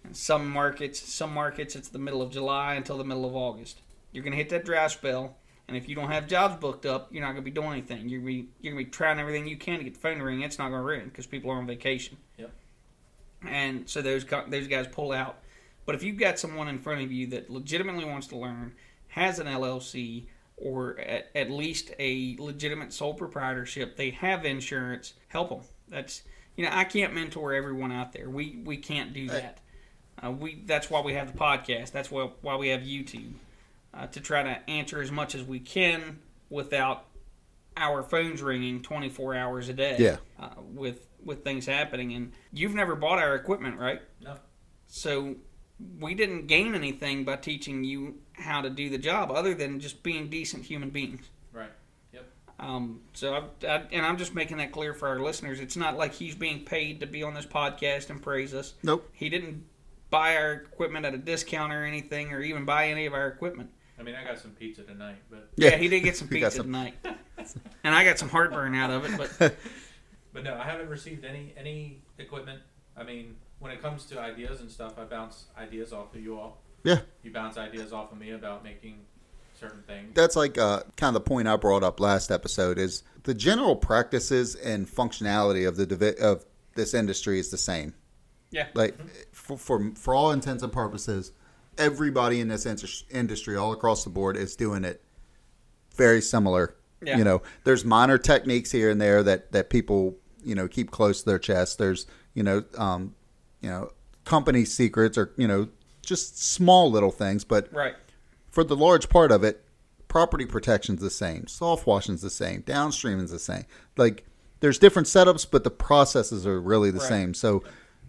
And 0.05 0.15
some 0.15 0.51
markets, 0.51 1.01
some 1.01 1.33
markets, 1.33 1.75
it's 1.75 1.89
the 1.89 1.99
middle 1.99 2.21
of 2.21 2.31
July 2.31 2.75
until 2.75 2.99
the 2.99 3.05
middle 3.05 3.25
of 3.25 3.35
August. 3.35 3.81
You're 4.11 4.25
going 4.25 4.33
to 4.33 4.37
hit 4.37 4.51
that 4.51 4.67
dry 4.67 4.87
spell, 4.89 5.37
and 5.67 5.79
if 5.79 5.89
you 5.89 5.95
don't 5.95 6.11
have 6.11 6.27
jobs 6.27 6.57
booked 6.57 6.85
up, 6.85 7.09
you're 7.11 7.23
not 7.23 7.33
going 7.33 7.45
to 7.45 7.51
be 7.51 7.53
doing 7.53 7.73
anything. 7.73 8.09
You're 8.09 8.21
going 8.21 8.37
to 8.37 8.43
be, 8.43 8.49
you're 8.61 8.75
going 8.75 8.85
to 8.85 8.91
be 8.91 8.93
trying 8.93 9.19
everything 9.19 9.47
you 9.47 9.57
can 9.57 9.79
to 9.79 9.85
get 9.85 9.95
the 9.95 10.01
phone 10.01 10.19
to 10.19 10.25
ring. 10.25 10.43
It's 10.43 10.59
not 10.59 10.69
going 10.69 10.81
to 10.81 10.87
ring 10.87 11.05
because 11.05 11.27
people 11.27 11.51
are 11.51 11.57
on 11.57 11.67
vacation. 11.67 12.19
Yep. 12.37 12.51
And 13.47 13.89
so 13.89 14.03
those 14.03 14.25
those 14.49 14.69
guys 14.69 14.87
pull 14.87 15.13
out. 15.13 15.39
But 15.85 15.95
if 15.95 16.03
you've 16.03 16.19
got 16.19 16.39
someone 16.39 16.69
in 16.69 16.79
front 16.79 17.03
of 17.03 17.11
you 17.11 17.27
that 17.29 17.51
legitimately 17.51 18.05
wants 18.05 18.29
to 18.29 18.37
learn, 18.37 18.75
has 19.09 19.39
an 19.39 19.47
LLC, 19.47 20.27
or 20.57 20.99
at, 21.01 21.31
at 21.35 21.51
least 21.51 21.91
a 21.99 22.37
legitimate 22.39 22.93
sole 22.93 23.15
proprietorship, 23.15 23.97
they 23.97 24.11
have 24.11 24.45
insurance, 24.45 25.15
help 25.29 25.49
them. 25.49 25.61
That's 25.89 26.23
you 26.57 26.65
know 26.65 26.71
I 26.73 26.85
can't 26.85 27.15
mentor 27.15 27.53
everyone 27.53 27.93
out 27.93 28.13
there. 28.13 28.31
We 28.31 28.61
we 28.65 28.77
can't 28.77 29.13
do 29.13 29.29
that. 29.29 29.59
Uh, 30.23 30.31
we 30.31 30.63
that's 30.67 30.89
why 30.89 31.01
we 31.01 31.15
have 31.15 31.33
the 31.33 31.39
podcast. 31.39 31.91
That's 31.91 32.11
why 32.11 32.31
why 32.43 32.57
we 32.57 32.69
have 32.69 32.83
YouTube 32.83 33.33
uh, 33.93 34.07
to 34.09 34.21
try 34.21 34.43
to 34.43 34.71
answer 34.71 35.01
as 35.01 35.11
much 35.11 35.35
as 35.35 35.43
we 35.43 35.59
can 35.59 36.21
without 36.49 37.07
our 37.77 38.03
phones 38.03 38.43
ringing 38.43 38.83
24 38.83 39.35
hours 39.35 39.69
a 39.69 39.73
day. 39.73 39.97
Yeah. 39.99 40.17
Uh, 40.39 40.51
with 40.61 41.07
with 41.25 41.45
things 41.45 41.67
happening, 41.67 42.13
and 42.15 42.33
you've 42.53 42.75
never 42.75 42.95
bought 42.95 43.19
our 43.19 43.35
equipment, 43.35 43.79
right? 43.79 44.01
No. 44.23 44.37
So 44.87 45.37
we 46.01 46.15
didn't 46.15 46.47
gain 46.47 46.75
anything 46.75 47.25
by 47.25 47.37
teaching 47.37 47.85
you 47.85 48.17
how 48.35 48.61
to 48.61 48.71
do 48.71 48.89
the 48.91 48.99
job, 48.99 49.31
other 49.31 49.55
than 49.55 49.81
just 49.81 50.03
being 50.03 50.29
decent 50.29 50.65
human 50.65 50.91
beings. 50.91 51.29
Right. 51.53 51.71
Um, 52.61 53.01
so, 53.13 53.35
I, 53.35 53.67
I, 53.67 53.83
and 53.91 54.07
I'm 54.07 54.17
just 54.19 54.37
making 54.37 54.59
that 54.59 54.71
clear 54.71 54.95
for 54.95 55.09
our 55.09 55.19
listeners. 55.19 55.59
It's 55.59 55.77
not 55.77 55.97
like 55.97 56.13
he's 56.13 56.37
being 56.37 56.65
paid 56.65 57.01
to 57.01 57.07
be 57.09 57.25
on 57.25 57.35
this 57.35 57.47
podcast 57.47 58.09
and 58.11 58.23
praise 58.23 58.55
us. 58.55 58.75
Nope. 58.85 59.09
He 59.13 59.29
didn't 59.29 59.65
buy 60.11 60.37
our 60.37 60.53
equipment 60.53 61.05
at 61.05 61.13
a 61.13 61.19
discount 61.19 61.73
or 61.73 61.85
anything, 61.85 62.33
or 62.33 62.41
even 62.41 62.65
buy 62.65 62.87
any 62.89 63.07
of 63.07 63.15
our 63.15 63.27
equipment. 63.27 63.71
I 63.99 64.05
mean, 64.05 64.15
I 64.15 64.23
got 64.23 64.39
some 64.39 64.53
pizza 64.53 64.83
tonight, 64.83 65.17
but 65.29 65.49
Yeah, 65.57 65.77
he 65.77 65.89
did 65.89 66.05
get 66.05 66.17
some 66.17 66.29
pizza 66.29 66.53
some- 66.53 66.67
tonight, 66.67 66.95
and 67.83 67.95
I 67.95 68.05
got 68.05 68.21
some 68.21 68.29
heartburn 68.29 68.77
out 68.77 68.91
of 68.91 69.07
it. 69.07 69.33
But 69.39 69.55
but 70.33 70.45
no, 70.45 70.55
I 70.55 70.65
haven't 70.65 70.89
received 70.89 71.25
any 71.25 71.55
any 71.57 72.03
equipment. 72.19 72.61
I 72.97 73.03
mean, 73.03 73.37
when 73.59 73.73
it 73.73 73.81
comes 73.81 74.05
to 74.07 74.21
ideas 74.21 74.61
and 74.61 74.71
stuff, 74.71 74.99
I 74.99 75.05
bounce 75.05 75.47
ideas 75.59 75.93
off 75.93 76.15
of 76.15 76.21
you 76.21 76.39
all. 76.39 76.59
Yeah. 76.85 77.01
You 77.23 77.33
bounce 77.33 77.57
ideas 77.57 77.93
off 77.93 78.13
of 78.13 78.19
me 78.19 78.31
about 78.31 78.65
making 78.65 78.99
certain 79.59 79.83
things. 79.87 80.11
That's 80.15 80.37
like 80.37 80.59
uh, 80.59 80.83
kind 80.97 81.17
of 81.17 81.23
the 81.23 81.29
point 81.29 81.49
I 81.49 81.57
brought 81.57 81.83
up 81.83 82.01
last 82.01 82.31
episode 82.31 82.79
is 82.79 83.03
the 83.23 83.35
general 83.35 83.77
practices 83.77 84.57
and 84.57 84.87
functionality 84.87 85.67
of 85.67 85.77
the 85.77 85.87
divi- 85.87 86.19
of 86.19 86.45
this 86.75 86.95
industry 86.95 87.39
is 87.39 87.51
the 87.51 87.59
same. 87.59 87.95
Yeah. 88.51 88.67
Like 88.75 88.97
for 89.33 89.57
for, 89.57 89.93
for 89.95 90.15
all 90.15 90.33
intents 90.33 90.63
and 90.63 90.73
purposes, 90.73 91.33
everybody 91.79 92.41
in 92.41 92.49
this 92.49 92.67
indus- 92.67 93.05
industry 93.11 93.57
all 93.57 93.73
across 93.73 94.05
the 94.05 94.11
board 94.11 94.37
is 94.37 94.57
doing 94.57 94.85
it 94.85 95.03
very 95.97 96.21
similar. 96.21 96.77
Yeah. 97.05 97.19
You 97.19 97.25
know, 97.25 97.43
there's 97.65 97.85
minor 97.85 98.19
techniques 98.19 98.71
here 98.71 98.91
and 98.91 99.01
there 99.01 99.23
that 99.23 99.53
that 99.53 99.71
people 99.71 100.17
you 100.45 100.55
know 100.55 100.69
keep 100.69 100.91
close 100.91 101.21
to 101.21 101.27
their 101.31 101.39
chest. 101.39 101.79
There's 101.79 102.07
you 102.35 102.43
know 102.43 102.65
um, 102.77 103.15
you 103.61 103.71
know 103.71 103.91
company 104.25 104.65
secrets 104.65 105.17
or 105.19 105.33
you 105.37 105.49
know 105.49 105.69
just 106.03 106.39
small 106.43 106.91
little 106.91 107.11
things, 107.11 107.45
but 107.45 107.73
right, 107.73 107.95
for 108.51 108.65
the 108.65 108.77
large 108.77 109.09
part 109.09 109.31
of 109.33 109.45
it, 109.45 109.65
property 110.09 110.45
protection's 110.47 111.01
the 111.01 111.11
same, 111.11 111.47
soft 111.47 111.87
washing's 111.87 112.23
the 112.23 112.31
same, 112.31 112.61
downstreaming's 112.63 113.31
the 113.31 113.39
same. 113.39 113.65
Like 113.97 114.27
there's 114.61 114.79
different 114.79 115.09
setups, 115.09 115.47
but 115.51 115.65
the 115.65 115.71
processes 115.71 116.47
are 116.47 116.61
really 116.61 116.91
the 116.91 116.99
Right. 117.01 117.09
same. 117.09 117.35
So 117.35 117.63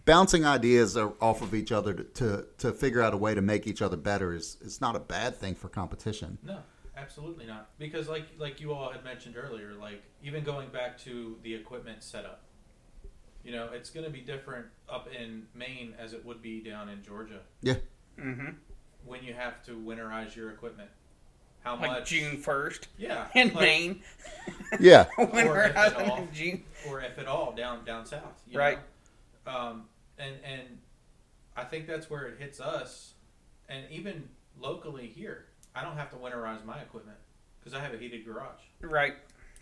bouncing 0.06 0.46
ideas 0.46 0.98
are 0.98 1.14
off 1.22 1.42
of 1.42 1.54
each 1.54 1.72
other 1.72 1.94
to, 1.94 2.04
to 2.04 2.46
to 2.58 2.74
figure 2.74 3.02
out 3.02 3.14
a 3.14 3.18
way 3.18 3.34
to 3.36 3.42
make 3.42 3.68
each 3.68 3.82
other 3.82 3.98
better 3.98 4.34
is 4.34 4.58
is 4.62 4.82
not 4.82 4.96
a 4.96 5.00
bad 5.00 5.36
thing 5.38 5.56
for 5.56 5.70
competition. 5.70 6.38
No, 6.44 6.60
absolutely 6.98 7.46
not. 7.46 7.70
Because 7.78 8.08
like 8.08 8.26
like 8.38 8.60
you 8.62 8.74
all 8.74 8.92
had 8.92 9.04
mentioned 9.04 9.36
earlier, 9.38 9.74
like 9.80 10.04
even 10.24 10.44
going 10.44 10.70
back 10.70 10.98
to 11.00 11.38
the 11.44 11.54
equipment 11.54 12.04
setup, 12.04 12.42
you 13.44 13.52
know, 13.52 13.70
it's 13.74 13.90
going 13.90 14.06
to 14.06 14.12
be 14.12 14.22
different 14.22 14.68
up 14.90 15.08
in 15.14 15.44
Maine 15.54 15.94
as 16.00 16.14
it 16.14 16.26
would 16.26 16.42
be 16.42 16.62
down 16.62 16.90
in 16.90 17.02
Georgia 17.04 17.40
mm-hmm. 17.64 18.50
when 19.06 19.24
you 19.24 19.34
have 19.34 19.64
to 19.64 19.72
winterize 19.72 20.36
your 20.36 20.52
equipment. 20.52 20.90
How 21.64 21.74
like 21.78 21.92
much? 21.92 22.10
June 22.10 22.38
first 22.38 22.88
Yeah. 22.98 23.28
in 23.36 23.48
like- 23.54 23.62
Maine. 23.62 24.02
Yeah, 24.80 25.06
when 25.16 25.48
Or 25.48 25.52
we're 25.54 25.64
if 25.68 25.76
out 25.78 25.94
at 26.02 26.10
all. 26.10 26.18
in 26.18 26.34
June. 26.34 26.64
or 26.90 27.00
if 27.02 27.18
at 27.20 27.28
all 27.28 27.54
down 27.54 27.86
down 27.86 28.06
south. 28.06 28.42
You 28.48 28.58
Right. 28.60 28.80
Know? 29.46 29.52
Um, 29.56 29.84
and 30.18 30.36
and 30.44 30.62
I 31.56 31.64
think 31.64 31.86
that's 31.88 32.10
where 32.10 32.26
it 32.26 32.40
hits 32.40 32.60
us, 32.60 33.14
and 33.70 33.86
even 33.92 34.28
locally 34.60 35.06
here, 35.08 35.46
I 35.76 35.82
don't 35.84 35.98
have 35.98 36.10
to 36.12 36.16
winterize 36.18 36.64
my 36.66 36.80
equipment 36.80 37.18
because 37.60 37.78
I 37.78 37.82
have 37.82 37.94
a 37.94 37.98
heated 37.98 38.26
garage. 38.26 38.62
Right. 38.82 39.16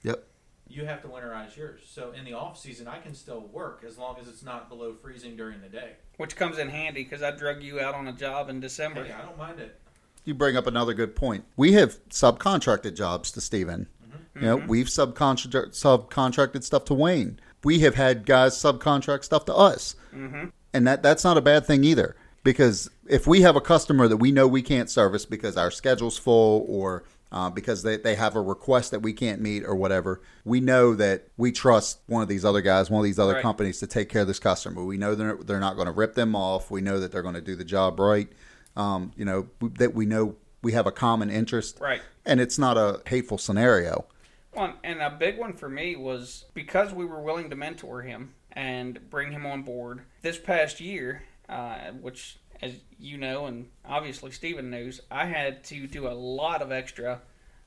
Yep. 0.03 0.23
You 0.67 0.85
have 0.85 1.01
to 1.01 1.07
winterize 1.07 1.55
yours. 1.55 1.81
So 1.85 2.11
in 2.11 2.23
the 2.25 2.33
off 2.33 2.57
season, 2.57 2.87
I 2.87 2.99
can 2.99 3.13
still 3.13 3.41
work 3.51 3.83
as 3.87 3.97
long 3.97 4.17
as 4.19 4.27
it's 4.27 4.43
not 4.43 4.69
below 4.69 4.93
freezing 4.93 5.35
during 5.35 5.61
the 5.61 5.67
day. 5.69 5.93
Which 6.17 6.35
comes 6.35 6.57
in 6.57 6.69
handy 6.69 7.03
because 7.03 7.21
I 7.21 7.31
drug 7.31 7.61
you 7.61 7.79
out 7.79 7.93
on 7.93 8.07
a 8.07 8.13
job 8.13 8.49
in 8.49 8.59
December. 8.59 9.03
Hey, 9.03 9.11
I 9.13 9.21
don't 9.21 9.37
mind 9.37 9.59
it. 9.59 9.79
you 10.23 10.33
bring 10.33 10.55
up 10.55 10.67
another 10.67 10.93
good 10.93 11.15
point. 11.15 11.45
We 11.57 11.73
have 11.73 11.97
subcontracted 12.09 12.95
jobs 12.95 13.31
to 13.31 13.41
Steven. 13.41 13.87
You 14.35 14.41
know, 14.41 14.55
we've 14.55 14.87
subcontract 14.87 15.71
subcontracted 15.71 16.63
stuff 16.63 16.85
to 16.85 16.93
Wayne. 16.93 17.39
We 17.65 17.79
have 17.79 17.95
had 17.95 18.25
guys 18.25 18.53
subcontract 18.55 19.25
stuff 19.25 19.43
to 19.45 19.53
us. 19.55 19.95
Mm-hmm. 20.15 20.45
and 20.73 20.87
that 20.87 21.03
that's 21.03 21.23
not 21.25 21.37
a 21.37 21.41
bad 21.41 21.65
thing 21.65 21.83
either 21.83 22.15
because 22.43 22.89
if 23.07 23.27
we 23.27 23.41
have 23.41 23.55
a 23.55 23.61
customer 23.61 24.07
that 24.07 24.17
we 24.17 24.31
know 24.31 24.47
we 24.47 24.61
can't 24.61 24.89
service 24.89 25.25
because 25.25 25.57
our 25.57 25.71
schedule's 25.71 26.17
full 26.17 26.65
or 26.67 27.03
uh, 27.33 27.49
because 27.49 27.81
they, 27.83 27.95
they 27.95 28.15
have 28.15 28.35
a 28.35 28.41
request 28.41 28.91
that 28.91 28.99
we 29.01 29.13
can't 29.13 29.39
meet 29.41 29.63
or 29.63 29.73
whatever 29.75 30.21
we 30.43 30.59
know 30.59 30.93
that 30.95 31.27
we 31.37 31.49
trust 31.51 31.99
one 32.07 32.21
of 32.21 32.27
these 32.27 32.43
other 32.43 32.61
guys 32.61 32.89
one 32.89 32.99
of 32.99 33.05
these 33.05 33.19
other 33.19 33.33
Right. 33.35 33.41
companies 33.41 33.79
to 33.79 33.87
take 33.87 34.09
care 34.09 34.21
of 34.23 34.27
this 34.27 34.39
customer. 34.39 34.83
We 34.83 34.97
know 34.97 35.15
they're, 35.15 35.37
they're 35.37 35.59
not 35.59 35.75
going 35.75 35.85
to 35.87 35.93
rip 35.93 36.15
them 36.15 36.35
off. 36.35 36.69
We 36.71 36.81
know 36.81 36.99
that 36.99 37.11
they're 37.11 37.21
going 37.21 37.35
to 37.35 37.41
do 37.41 37.55
the 37.55 37.63
job 37.65 37.99
right. 37.99 38.27
Um, 38.75 39.11
you 39.15 39.25
know 39.25 39.47
that 39.61 39.93
we 39.93 40.05
know 40.05 40.35
we 40.61 40.71
have 40.73 40.87
a 40.87 40.91
common 40.91 41.29
interest. 41.29 41.79
Right. 41.81 42.01
and 42.25 42.39
it's 42.39 42.57
not 42.59 42.77
a 42.77 43.01
hateful 43.07 43.37
scenario. 43.37 44.05
One 44.53 44.73
and 44.83 45.01
a 45.01 45.09
big 45.09 45.37
one 45.37 45.53
for 45.53 45.69
me 45.69 45.95
was 45.95 46.45
because 46.53 46.93
we 46.93 47.05
were 47.05 47.21
willing 47.21 47.49
to 47.49 47.55
mentor 47.55 48.01
him 48.01 48.33
and 48.51 49.09
bring 49.09 49.31
him 49.31 49.45
on 49.45 49.61
board 49.63 50.01
this 50.21 50.37
past 50.37 50.81
year, 50.81 51.23
uh, 51.51 51.91
which, 51.99 52.37
as 52.61 52.73
you 52.97 53.17
know, 53.17 53.45
and 53.45 53.67
obviously 53.85 54.31
Stephen 54.31 54.69
knows, 54.69 55.01
I 55.11 55.25
had 55.25 55.63
to 55.65 55.85
do 55.87 56.07
a 56.07 56.13
lot 56.13 56.61
of 56.61 56.71
extra 56.71 57.21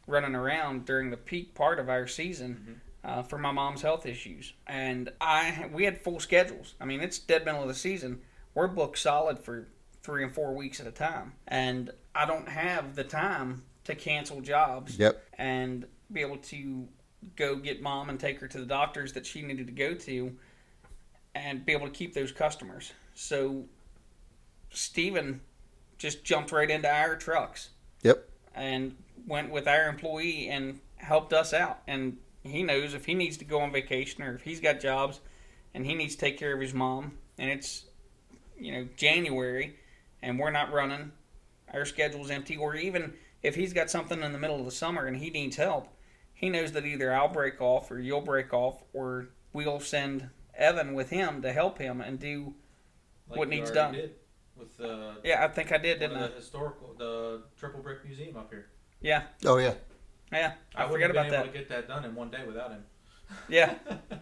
running 0.06 0.34
around 0.34 0.84
during 0.86 1.10
the 1.10 1.16
peak 1.16 1.54
part 1.54 1.78
of 1.78 1.88
our 1.88 2.06
season 2.06 2.80
uh, 3.04 3.22
for 3.22 3.38
my 3.38 3.52
mom's 3.52 3.82
health 3.82 4.06
issues, 4.06 4.54
and 4.66 5.10
I 5.20 5.68
we 5.72 5.84
had 5.84 6.00
full 6.00 6.18
schedules. 6.20 6.74
I 6.80 6.84
mean, 6.86 7.00
it's 7.00 7.18
dead 7.18 7.44
middle 7.44 7.62
of 7.62 7.68
the 7.68 7.74
season. 7.74 8.20
We're 8.54 8.66
booked 8.68 8.98
solid 8.98 9.38
for 9.38 9.68
three 10.02 10.22
and 10.22 10.32
four 10.34 10.54
weeks 10.54 10.80
at 10.80 10.86
a 10.86 10.90
time, 10.92 11.32
and 11.48 11.90
I 12.14 12.24
don't 12.26 12.48
have 12.48 12.94
the 12.96 13.04
time 13.04 13.64
to 13.84 13.94
cancel 13.94 14.40
jobs 14.40 14.98
Yep. 14.98 15.22
and 15.36 15.86
be 16.10 16.20
able 16.22 16.38
to 16.38 16.88
go 17.36 17.56
get 17.56 17.82
mom 17.82 18.08
and 18.08 18.18
take 18.20 18.40
her 18.40 18.48
to 18.48 18.58
the 18.58 18.66
doctors 18.66 19.12
that 19.14 19.26
she 19.26 19.42
needed 19.42 19.66
to 19.66 19.72
go 19.72 19.94
to 19.94 20.36
and 21.34 21.64
be 21.66 21.72
able 21.72 21.86
to 21.86 21.92
keep 21.92 22.14
those 22.14 22.32
customers. 22.32 22.92
So 23.14 23.64
Steven 24.70 25.40
just 25.98 26.24
jumped 26.24 26.52
right 26.52 26.70
into 26.70 26.90
our 26.92 27.16
trucks 27.16 27.70
Yep. 28.02 28.28
and 28.54 28.96
went 29.26 29.50
with 29.50 29.66
our 29.68 29.88
employee 29.88 30.48
and 30.48 30.80
helped 30.96 31.32
us 31.32 31.54
out. 31.54 31.80
And 31.86 32.18
he 32.42 32.62
knows 32.62 32.92
if 32.94 33.06
he 33.06 33.14
needs 33.14 33.36
to 33.38 33.44
go 33.44 33.60
on 33.60 33.72
vacation 33.72 34.22
or 34.22 34.34
if 34.34 34.42
he's 34.42 34.60
got 34.60 34.80
jobs 34.80 35.20
and 35.72 35.86
he 35.86 35.94
needs 35.94 36.14
to 36.14 36.20
take 36.20 36.38
care 36.38 36.54
of 36.54 36.60
his 36.60 36.74
mom 36.74 37.12
and 37.38 37.50
it's 37.50 37.84
you 38.58 38.72
know 38.72 38.86
January 38.96 39.76
and 40.22 40.38
we're 40.38 40.50
not 40.50 40.72
running, 40.72 41.12
our 41.72 41.84
schedule's 41.84 42.30
empty, 42.30 42.56
or 42.56 42.74
even 42.76 43.14
if 43.42 43.54
he's 43.54 43.72
got 43.72 43.90
something 43.90 44.22
in 44.22 44.32
the 44.32 44.38
middle 44.38 44.58
of 44.58 44.64
the 44.64 44.70
summer 44.70 45.06
and 45.06 45.16
he 45.18 45.30
needs 45.30 45.56
help, 45.56 45.88
he 46.32 46.48
knows 46.48 46.72
that 46.72 46.86
either 46.86 47.12
I'll 47.14 47.28
break 47.28 47.60
off 47.60 47.90
or 47.90 47.98
you'll 48.00 48.20
break 48.20 48.52
off 48.52 48.82
or 48.92 49.28
we'll 49.52 49.80
send 49.80 50.30
Evan 50.56 50.94
with 50.94 51.10
him 51.10 51.42
to 51.42 51.52
help 51.52 51.78
him 51.78 52.00
and 52.00 52.18
do 52.18 52.54
Like 53.28 53.38
What 53.38 53.48
needs 53.48 53.70
done. 53.70 53.94
Did 53.94 54.14
with 54.56 54.76
the 54.76 55.14
yeah, 55.24 55.44
I 55.44 55.48
think 55.48 55.72
I 55.72 55.78
did, 55.78 55.98
didn't 55.98 56.16
of 56.16 56.22
I? 56.22 56.26
the 56.28 56.34
historical 56.34 56.94
the 56.98 57.42
Triple 57.58 57.80
Brick 57.80 58.04
Museum 58.04 58.36
up 58.36 58.50
here. 58.50 58.66
Yeah, 59.00 59.24
Oh 59.44 59.58
yeah. 59.58 59.74
yeah. 60.32 60.52
I, 60.74 60.86
wouldn't 60.86 60.92
forgot 60.92 61.00
have 61.00 61.10
about 61.10 61.22
been 61.24 61.30
that. 61.32 61.40
able 61.44 61.52
to 61.52 61.58
get 61.58 61.68
that 61.68 61.88
done 61.88 62.04
in 62.04 62.14
one 62.14 62.30
day 62.30 62.44
without 62.46 62.70
him. 62.70 62.84
Yeah. 63.48 63.74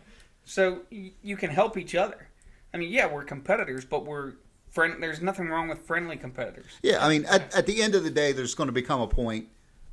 So 0.45 0.81
y- 0.91 1.13
you 1.23 1.37
can 1.37 1.51
help 1.51 1.77
each 1.77 1.95
other. 1.95 2.27
I 2.75 2.77
mean, 2.77 2.91
yeah, 2.91 3.07
we're 3.07 3.23
competitors, 3.23 3.85
but 3.85 4.05
we're 4.05 4.33
friend. 4.71 5.01
There's 5.01 5.23
nothing 5.23 5.47
wrong 5.49 5.69
with 5.69 5.87
friendly 5.87 6.17
competitors. 6.17 6.67
Yeah, 6.83 7.05
I 7.05 7.09
mean, 7.09 7.25
at, 7.27 7.55
at 7.55 7.67
the 7.67 7.81
end 7.81 7.95
of 7.95 8.03
the 8.03 8.11
day, 8.11 8.33
there's 8.33 8.55
going 8.57 8.67
to 8.67 8.73
become 8.73 9.01
a 9.01 9.07
point. 9.07 9.47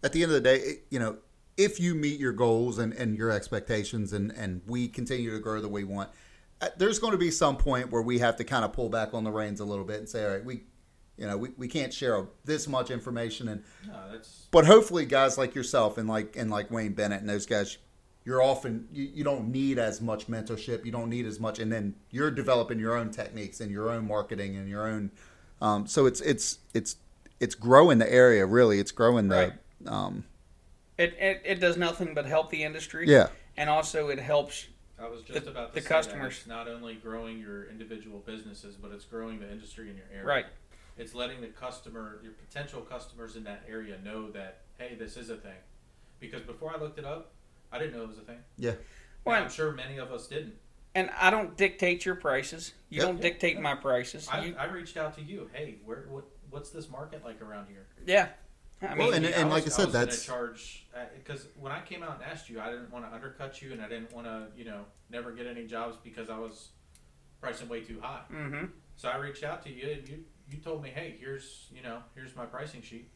At 0.03 0.11
the 0.11 0.23
end 0.23 0.31
of 0.31 0.33
the 0.33 0.41
day, 0.41 0.55
it- 0.57 0.85
you 0.89 0.97
know, 0.97 1.17
if 1.55 1.79
you 1.79 1.93
meet 1.93 2.19
your 2.19 2.31
goals 2.33 2.79
and, 2.79 2.93
and 2.93 3.15
your 3.15 3.29
expectations, 3.29 4.11
and, 4.11 4.31
and 4.31 4.61
we 4.65 4.87
continue 4.87 5.29
to 5.29 5.39
grow 5.39 5.61
the 5.61 5.67
way 5.69 5.83
we 5.83 5.93
want, 5.93 6.09
there's 6.77 6.99
going 6.99 7.11
to 7.11 7.17
be 7.17 7.31
some 7.31 7.57
point 7.57 7.91
where 7.91 8.01
we 8.01 8.19
have 8.19 8.35
to 8.37 8.43
kind 8.43 8.65
of 8.65 8.73
pull 8.73 8.89
back 8.89 9.13
on 9.13 9.23
the 9.23 9.31
reins 9.31 9.59
a 9.59 9.65
little 9.65 9.85
bit 9.85 9.99
and 9.99 10.09
say, 10.09 10.25
all 10.25 10.31
right, 10.31 10.43
we, 10.43 10.61
you 11.17 11.25
know, 11.27 11.37
we, 11.37 11.49
we 11.57 11.67
can't 11.67 11.93
share 11.93 12.25
this 12.45 12.67
much 12.67 12.91
information, 12.91 13.47
and 13.49 13.63
No, 13.87 13.93
that's 14.11 14.47
but 14.51 14.65
hopefully, 14.65 15.05
guys 15.05 15.37
like 15.37 15.55
yourself 15.55 15.97
and 15.97 16.07
like 16.07 16.35
and 16.35 16.49
like 16.49 16.69
Wayne 16.71 16.93
Bennett 16.93 17.21
and 17.21 17.29
those 17.29 17.45
guys, 17.45 17.77
you're 18.25 18.41
often 18.41 18.87
you, 18.91 19.09
you 19.13 19.23
don't 19.23 19.49
need 19.51 19.79
as 19.79 20.01
much 20.01 20.27
mentorship. 20.27 20.85
You 20.85 20.91
don't 20.91 21.09
need 21.09 21.25
as 21.25 21.39
much, 21.39 21.59
and 21.59 21.71
then 21.71 21.95
you're 22.11 22.31
developing 22.31 22.79
your 22.79 22.97
own 22.97 23.11
techniques 23.11 23.59
and 23.61 23.71
your 23.71 23.89
own 23.89 24.07
marketing 24.07 24.55
and 24.55 24.67
your 24.69 24.87
own. 24.87 25.11
Um, 25.61 25.87
so 25.87 26.05
it's 26.05 26.21
it's 26.21 26.59
it's 26.73 26.95
it's 27.39 27.55
growing 27.55 27.97
the 27.97 28.11
area. 28.11 28.45
Really, 28.45 28.79
it's 28.79 28.91
growing 28.91 29.29
the. 29.29 29.53
Um, 29.87 30.25
It, 30.97 31.15
it 31.19 31.41
it 31.45 31.59
does 31.59 31.77
nothing 31.77 32.13
but 32.13 32.25
help 32.25 32.49
the 32.49 32.63
industry. 32.63 33.07
yeah, 33.07 33.27
And 33.55 33.69
also 33.69 34.09
it 34.09 34.19
helps. 34.19 34.67
I 35.01 35.07
was 35.07 35.21
just 35.21 35.45
The- 35.45 35.51
about 35.51 35.69
to 35.69 35.75
the 35.75 35.81
say 35.81 35.87
customers. 35.87 36.33
That. 36.35 36.39
It's 36.39 36.47
not 36.47 36.67
only 36.67 36.95
growing 36.95 37.39
your 37.39 37.65
individual 37.69 38.19
businesses, 38.19 38.75
but 38.75 38.91
it's 38.91 39.05
growing 39.05 39.39
the 39.39 39.49
industry 39.49 39.89
in 39.89 39.95
your 39.95 40.05
area. 40.11 40.25
Right. 40.25 40.45
It's 40.97 41.13
letting 41.13 41.39
the 41.41 41.47
customer, 41.47 42.19
your 42.21 42.33
potential 42.33 42.81
customers 42.81 43.35
in 43.37 43.43
that 43.45 43.63
area, 43.67 43.97
know 44.03 44.29
that 44.31 44.61
hey, 44.77 44.95
this 44.95 45.17
is 45.17 45.29
a 45.29 45.35
thing. 45.37 45.57
Because 46.19 46.41
before 46.41 46.73
I 46.73 46.79
looked 46.79 46.99
it 46.99 47.05
up, 47.05 47.31
I 47.71 47.79
didn't 47.79 47.93
know 47.93 48.03
it 48.03 48.07
was 48.09 48.17
a 48.17 48.21
thing. 48.21 48.39
yeah, 48.57 48.73
Well, 49.25 49.35
And 49.35 49.45
I'm 49.45 49.51
sure 49.51 49.71
many 49.73 49.97
of 49.97 50.11
us 50.11 50.27
didn't. 50.27 50.55
and 50.95 51.09
I 51.11 51.29
don't 51.29 51.55
dictate 51.57 52.05
your 52.05 52.15
prices. 52.15 52.73
You 52.89 52.97
Yep. 52.99 53.05
don't 53.07 53.21
dictate 53.21 53.59
my 53.59 53.75
prices. 53.75 54.27
I, 54.31 54.45
You, 54.45 54.55
I 54.57 54.65
reached 54.65 54.97
out 54.97 55.15
to 55.15 55.21
you. 55.21 55.49
Hey, 55.53 55.79
where 55.85 56.05
what 56.09 56.25
what's 56.49 56.71
this 56.71 56.89
market 56.89 57.23
like 57.23 57.41
around 57.41 57.67
here? 57.67 57.85
yeah. 58.05 58.29
I 58.81 58.89
mean, 58.89 58.97
Well, 58.97 59.13
and- 59.13 59.25
I 59.25 59.43
like 59.43 59.63
I 59.63 59.65
was- 59.65 59.75
said, 59.75 59.85
was 59.85 59.93
that's- 59.93 60.25
charge 60.25 60.85
because 61.15 61.47
when 61.57 61.71
I 61.71 61.81
came 61.81 62.03
out 62.03 62.15
and 62.21 62.23
asked 62.23 62.49
you, 62.49 62.59
I 62.59 62.69
didn't 62.69 62.91
want 62.91 63.05
to 63.05 63.13
undercut 63.13 63.61
you, 63.61 63.71
and 63.73 63.81
I 63.81 63.87
didn't 63.87 64.11
want 64.13 64.27
to, 64.27 64.47
you 64.57 64.65
know, 64.65 64.85
never 65.09 65.31
get 65.31 65.47
any 65.47 65.65
jobs 65.65 65.97
because 66.03 66.29
I 66.29 66.37
was 66.37 66.69
pricing 67.41 67.69
way 67.69 67.81
too 67.81 67.99
high. 68.01 68.21
hmm 68.29 68.65
So 68.95 69.09
I 69.09 69.17
reached 69.17 69.43
out 69.43 69.63
to 69.63 69.69
you, 69.69 69.89
and 69.91 70.07
you 70.09 70.25
you 70.51 70.57
told 70.57 70.81
me, 70.81 70.89
hey, 70.89 71.15
here's 71.19 71.67
you 71.71 71.81
know, 71.83 72.01
here's 72.15 72.35
my 72.35 72.45
pricing 72.45 72.81
sheet. 72.81 73.09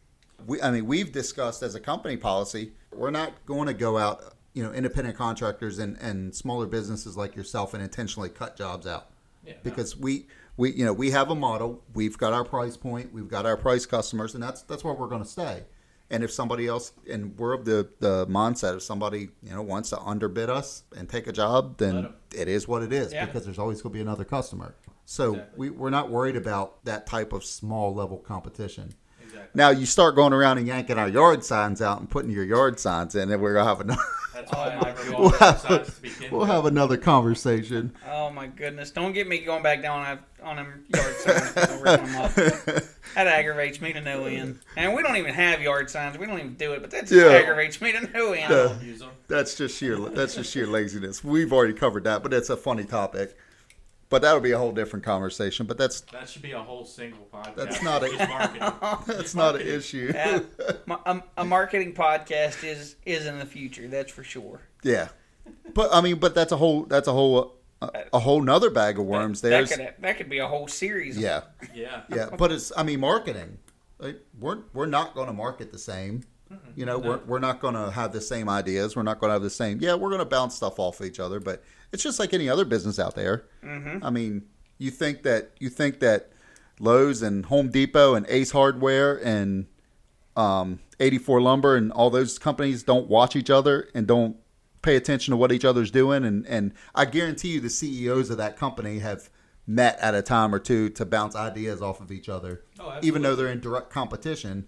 we. 0.45 0.61
I 0.61 0.70
mean, 0.72 0.86
we've 0.86 1.11
discussed 1.11 1.64
as 1.64 1.76
a 1.76 1.80
company 1.80 2.16
policy, 2.18 2.74
we're 2.91 3.11
not 3.11 3.45
going 3.45 3.68
to 3.68 3.74
go 3.74 3.97
out, 3.97 4.36
you 4.53 4.64
know, 4.64 4.72
independent 4.74 5.16
contractors 5.18 5.80
and 5.80 5.97
and 5.97 6.34
smaller 6.36 6.66
businesses 6.68 7.16
like 7.18 7.36
yourself 7.36 7.74
and 7.74 7.82
intentionally 7.84 8.30
cut 8.30 8.55
jobs 8.57 8.86
out. 8.88 9.09
Yeah, 9.45 9.53
no. 9.53 9.59
because 9.64 9.97
we 9.97 10.28
we 10.57 10.71
you 10.73 10.85
know 10.85 10.93
we 10.93 11.11
have 11.11 11.29
a 11.29 11.35
model. 11.35 11.83
We've 11.93 12.17
got 12.17 12.33
our 12.33 12.43
price 12.43 12.77
point. 12.77 13.13
We've 13.13 13.27
got 13.27 13.45
our 13.45 13.57
price 13.57 13.85
customers 13.85 14.33
and 14.33 14.43
that's 14.43 14.61
that's 14.63 14.83
where 14.83 14.93
we're 14.93 15.07
going 15.07 15.23
to 15.23 15.29
stay. 15.29 15.63
And 16.09 16.23
if 16.23 16.31
somebody 16.31 16.67
else 16.67 16.91
and 17.09 17.35
we're 17.37 17.53
of 17.53 17.65
the 17.65 17.89
the 17.99 18.27
mindset 18.27 18.75
if 18.75 18.83
somebody 18.83 19.29
you 19.41 19.53
know 19.53 19.61
wants 19.61 19.89
to 19.89 19.99
underbid 19.99 20.49
us 20.49 20.83
and 20.95 21.09
take 21.09 21.25
a 21.27 21.31
job 21.31 21.77
then 21.77 22.13
it 22.35 22.47
is 22.47 22.67
what 22.67 22.83
it 22.83 22.93
is 22.93 23.11
Yeah. 23.13 23.25
because 23.25 23.45
there's 23.45 23.57
always 23.59 23.81
going 23.81 23.93
to 23.93 23.97
be 23.97 24.01
another 24.01 24.25
customer. 24.25 24.75
So 25.05 25.33
Exactly. 25.33 25.57
we, 25.57 25.69
we're 25.71 25.89
not 25.89 26.09
worried 26.09 26.35
about 26.35 26.85
that 26.85 27.05
type 27.07 27.33
of 27.33 27.43
small 27.43 27.93
level 27.93 28.17
competition 28.17 28.93
exactly. 29.34 29.51
now 29.59 29.69
you 29.69 29.86
start 29.86 30.15
going 30.15 30.34
around 30.34 30.57
and 30.57 30.67
yanking 30.67 30.97
our 30.97 31.09
yard 31.09 31.43
signs 31.43 31.81
out 31.81 31.99
and 31.99 32.09
putting 32.09 32.31
your 32.31 32.43
yard 32.45 32.79
signs 32.79 33.15
in 33.15 33.31
and 33.31 33.41
we're 33.41 33.53
going 33.53 33.65
to 33.65 33.69
have 33.69 33.81
another 33.81 34.01
That's 34.34 34.51
why 34.51 34.69
I 34.69 34.79
never 34.81 35.11
go 35.11 35.19
we'll 35.19 35.29
have, 35.31 35.99
we'll 36.31 36.39
with. 36.41 36.49
have 36.49 36.65
another 36.65 36.97
conversation 36.97 37.93
Oh 38.09 38.29
my 38.29 38.47
goodness! 38.47 38.91
Don't 38.91 39.13
get 39.13 39.27
me 39.27 39.39
going 39.39 39.63
back 39.63 39.81
down 39.81 39.99
on 40.05 40.19
on 40.43 40.55
them 40.57 40.86
yard 40.93 41.15
signs. 41.17 41.57
I'll 41.57 41.81
rip 41.81 42.01
'em 42.01 42.15
up. 42.17 42.34
That 43.15 43.27
aggravates 43.27 43.79
me 43.79 43.93
to 43.93 44.01
no 44.01 44.25
end. 44.25 44.59
And 44.75 44.93
we 44.95 45.03
don't 45.03 45.15
even 45.17 45.34
have 45.34 45.61
yard 45.61 45.89
signs. 45.89 46.17
We 46.17 46.25
don't 46.25 46.39
even 46.39 46.55
do 46.55 46.73
it, 46.73 46.81
but 46.81 46.89
that 46.91 47.01
just 47.01 47.13
Yeah. 47.13 47.31
aggravates 47.31 47.79
me 47.79 47.91
to 47.91 48.01
no 48.11 48.31
end. 48.34 48.51
I 48.53 48.67
don't 48.69 48.81
use 48.84 48.99
them. 48.99 49.11
That's 49.27 49.55
just 49.55 49.77
sheer. 49.77 49.97
That's 49.97 50.36
just 50.36 50.51
sheer 50.51 50.65
laziness. 50.67 51.23
We've 51.23 51.53
already 51.53 51.73
covered 51.73 52.03
that, 52.05 52.23
but 52.23 52.34
it's 52.34 52.49
a 52.49 52.57
funny 52.57 52.84
topic. 52.86 53.38
But 54.14 54.22
that'll 54.22 54.41
be 54.41 54.51
a 54.51 54.59
whole 54.59 54.72
different 54.72 55.03
conversation. 55.03 55.66
But 55.66 55.80
that's 55.80 56.01
That 56.01 56.30
should 56.30 56.43
be 56.43 56.51
a 56.51 56.61
whole 56.61 56.86
single 56.86 57.28
podcast. 57.34 57.55
That's 57.55 57.82
not 57.82 58.03
a- 58.03 58.09
Just 58.09 58.30
marketing. 58.30 58.74
that's 59.18 59.34
not 59.34 59.55
an 59.55 59.61
issue. 59.68 60.11
Yeah. 60.14 60.41
A, 60.88 60.99
um, 61.09 61.24
a 61.36 61.43
marketing 61.43 61.95
podcast 61.95 62.64
is 62.64 62.95
is 63.07 63.26
in 63.26 63.39
the 63.39 63.45
future. 63.47 63.88
That's 63.88 64.11
for 64.11 64.24
sure. 64.24 64.61
Yeah, 64.84 65.07
but 65.74 65.89
I 65.91 66.01
mean, 66.01 66.18
but 66.20 66.36
that's 66.36 66.51
a 66.51 66.57
whole. 66.57 66.84
That's 66.84 67.07
a 67.07 67.11
whole. 67.11 67.55
A, 67.82 67.89
a 68.14 68.20
whole 68.20 68.39
nother 68.43 68.70
bag 68.70 68.99
of 68.99 69.05
worms. 69.07 69.41
That 69.41 69.49
There's 69.49 69.76
could 69.76 69.95
that 69.99 70.18
could 70.18 70.30
be 70.30 70.38
a 70.38 70.47
whole 70.47 70.68
series. 70.68 71.18
yeah, 71.18 71.41
Yeah. 71.74 72.03
yeah. 72.14 72.30
But 72.38 72.51
it's. 72.51 72.72
I 72.78 72.84
mean, 72.84 72.99
marketing. 72.99 73.57
Like, 73.97 74.22
we're 74.39 74.59
we're 74.76 74.86
not 74.86 75.16
going 75.16 75.26
to 75.26 75.34
market 75.34 75.72
the 75.72 75.80
same. 75.80 76.22
You 76.75 76.85
know, 76.85 76.97
we're, 76.97 77.17
we're 77.19 77.39
not 77.39 77.59
going 77.59 77.75
to 77.75 77.91
have 77.91 78.11
the 78.13 78.21
same 78.21 78.49
ideas. 78.49 78.95
We're 78.95 79.03
not 79.03 79.19
going 79.19 79.29
to 79.29 79.33
have 79.33 79.41
the 79.43 79.49
same. 79.49 79.79
Yeah, 79.81 79.95
we're 79.95 80.09
going 80.09 80.19
to 80.19 80.25
bounce 80.25 80.55
stuff 80.55 80.79
off 80.79 80.99
of 80.99 81.05
each 81.05 81.19
other, 81.19 81.39
but 81.39 81.63
it's 81.91 82.03
just 82.03 82.19
like 82.19 82.33
any 82.33 82.49
other 82.49 82.65
business 82.65 82.99
out 82.99 83.15
there. 83.15 83.45
Mm-hmm. 83.63 84.03
I 84.03 84.09
mean, 84.09 84.43
you 84.77 84.91
think 84.91 85.23
that 85.23 85.51
you 85.59 85.69
think 85.69 85.99
that 85.99 86.31
Lowe's 86.79 87.21
and 87.21 87.45
Home 87.45 87.69
Depot 87.69 88.15
and 88.15 88.25
Ace 88.29 88.51
Hardware 88.51 89.15
and 89.23 89.67
um, 90.35 90.79
84 90.99 91.41
Lumber 91.41 91.75
and 91.75 91.91
all 91.91 92.09
those 92.09 92.39
companies 92.39 92.83
don't 92.83 93.07
watch 93.07 93.35
each 93.35 93.49
other 93.49 93.89
and 93.93 94.07
don't 94.07 94.37
pay 94.81 94.95
attention 94.95 95.31
to 95.31 95.37
what 95.37 95.51
each 95.51 95.65
other's 95.65 95.91
doing. 95.91 96.25
And, 96.25 96.45
and 96.47 96.73
I 96.95 97.05
guarantee 97.05 97.49
you, 97.49 97.59
the 97.59 97.69
CEOs 97.69 98.29
of 98.29 98.37
that 98.37 98.57
company 98.57 98.99
have 98.99 99.29
met 99.65 99.97
at 99.99 100.13
a 100.13 100.21
time 100.21 100.53
or 100.53 100.59
two 100.59 100.89
to 100.89 101.05
bounce 101.05 101.35
ideas 101.35 101.81
off 101.81 102.01
of 102.01 102.11
each 102.11 102.27
other, 102.27 102.63
Oh, 102.79 102.99
even 103.01 103.21
though 103.21 103.35
they're 103.35 103.47
in 103.47 103.61
direct 103.61 103.89
competition. 103.89 104.67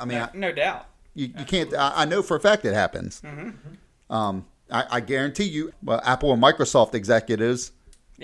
I 0.00 0.04
mean, 0.04 0.18
I, 0.18 0.30
no, 0.34 0.48
no 0.48 0.52
doubt. 0.52 0.86
you, 1.14 1.26
you 1.38 1.44
can't. 1.44 1.72
I, 1.74 1.92
I 1.96 2.04
know 2.04 2.22
for 2.22 2.36
a 2.36 2.40
fact 2.40 2.64
it 2.64 2.74
happens. 2.74 3.20
Mm-hmm. 3.22 4.12
Um, 4.14 4.46
I, 4.70 4.84
I 4.90 5.00
guarantee 5.00 5.44
you, 5.44 5.72
well, 5.82 6.00
Apple 6.04 6.32
and 6.32 6.42
Microsoft 6.42 6.94
executives, 6.94 7.72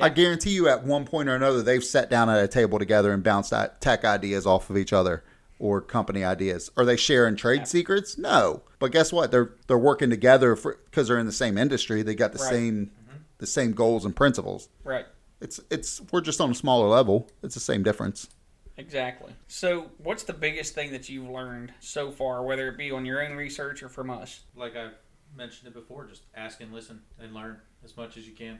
I 0.00 0.08
guarantee 0.08 0.50
you, 0.50 0.68
at 0.68 0.82
one 0.84 1.04
point 1.04 1.28
or 1.28 1.36
another, 1.36 1.62
they've 1.62 1.84
sat 1.84 2.10
down 2.10 2.28
at 2.28 2.42
a 2.42 2.48
table 2.48 2.78
together 2.78 3.12
and 3.12 3.22
bounced 3.22 3.50
that 3.50 3.80
tech 3.80 4.04
ideas 4.04 4.44
off 4.46 4.68
of 4.68 4.76
each 4.76 4.92
other 4.92 5.22
or 5.60 5.80
company 5.80 6.24
ideas. 6.24 6.68
Are 6.76 6.84
they 6.84 6.96
sharing 6.96 7.36
trade 7.36 7.68
secrets? 7.68 8.18
No, 8.18 8.62
but 8.80 8.90
guess 8.90 9.12
what? 9.12 9.30
They're 9.30 9.52
they're 9.68 9.78
working 9.78 10.10
together 10.10 10.56
for 10.56 10.78
because 10.90 11.06
they're 11.08 11.18
in 11.18 11.26
the 11.26 11.32
same 11.32 11.56
industry. 11.56 12.02
They 12.02 12.14
got 12.16 12.32
the 12.32 12.38
Right. 12.40 12.50
same 12.50 12.90
the 13.38 13.46
same 13.46 13.72
goals 13.72 14.04
and 14.04 14.16
principles. 14.16 14.68
Right. 14.82 15.06
It's 15.40 15.60
it's 15.70 16.02
we're 16.10 16.20
just 16.22 16.40
on 16.40 16.50
a 16.50 16.54
smaller 16.54 16.88
level. 16.88 17.30
It's 17.42 17.54
the 17.54 17.60
same 17.60 17.82
difference. 17.84 18.28
Exactly. 18.76 19.32
So, 19.46 19.90
what's 19.98 20.24
the 20.24 20.32
biggest 20.32 20.74
thing 20.74 20.90
that 20.92 21.08
you've 21.08 21.28
learned 21.28 21.72
so 21.80 22.10
far, 22.10 22.42
whether 22.44 22.68
it 22.68 22.76
be 22.76 22.90
on 22.90 23.06
your 23.06 23.24
own 23.24 23.36
research 23.36 23.82
or 23.82 23.88
from 23.88 24.10
us? 24.10 24.40
Like 24.56 24.76
I've 24.76 24.94
mentioned 25.36 25.68
it 25.68 25.74
before, 25.74 26.06
just 26.06 26.22
ask 26.34 26.60
and 26.60 26.72
listen 26.72 27.00
and 27.20 27.32
learn 27.34 27.60
as 27.84 27.96
much 27.96 28.16
as 28.16 28.26
you 28.26 28.34
can 28.34 28.58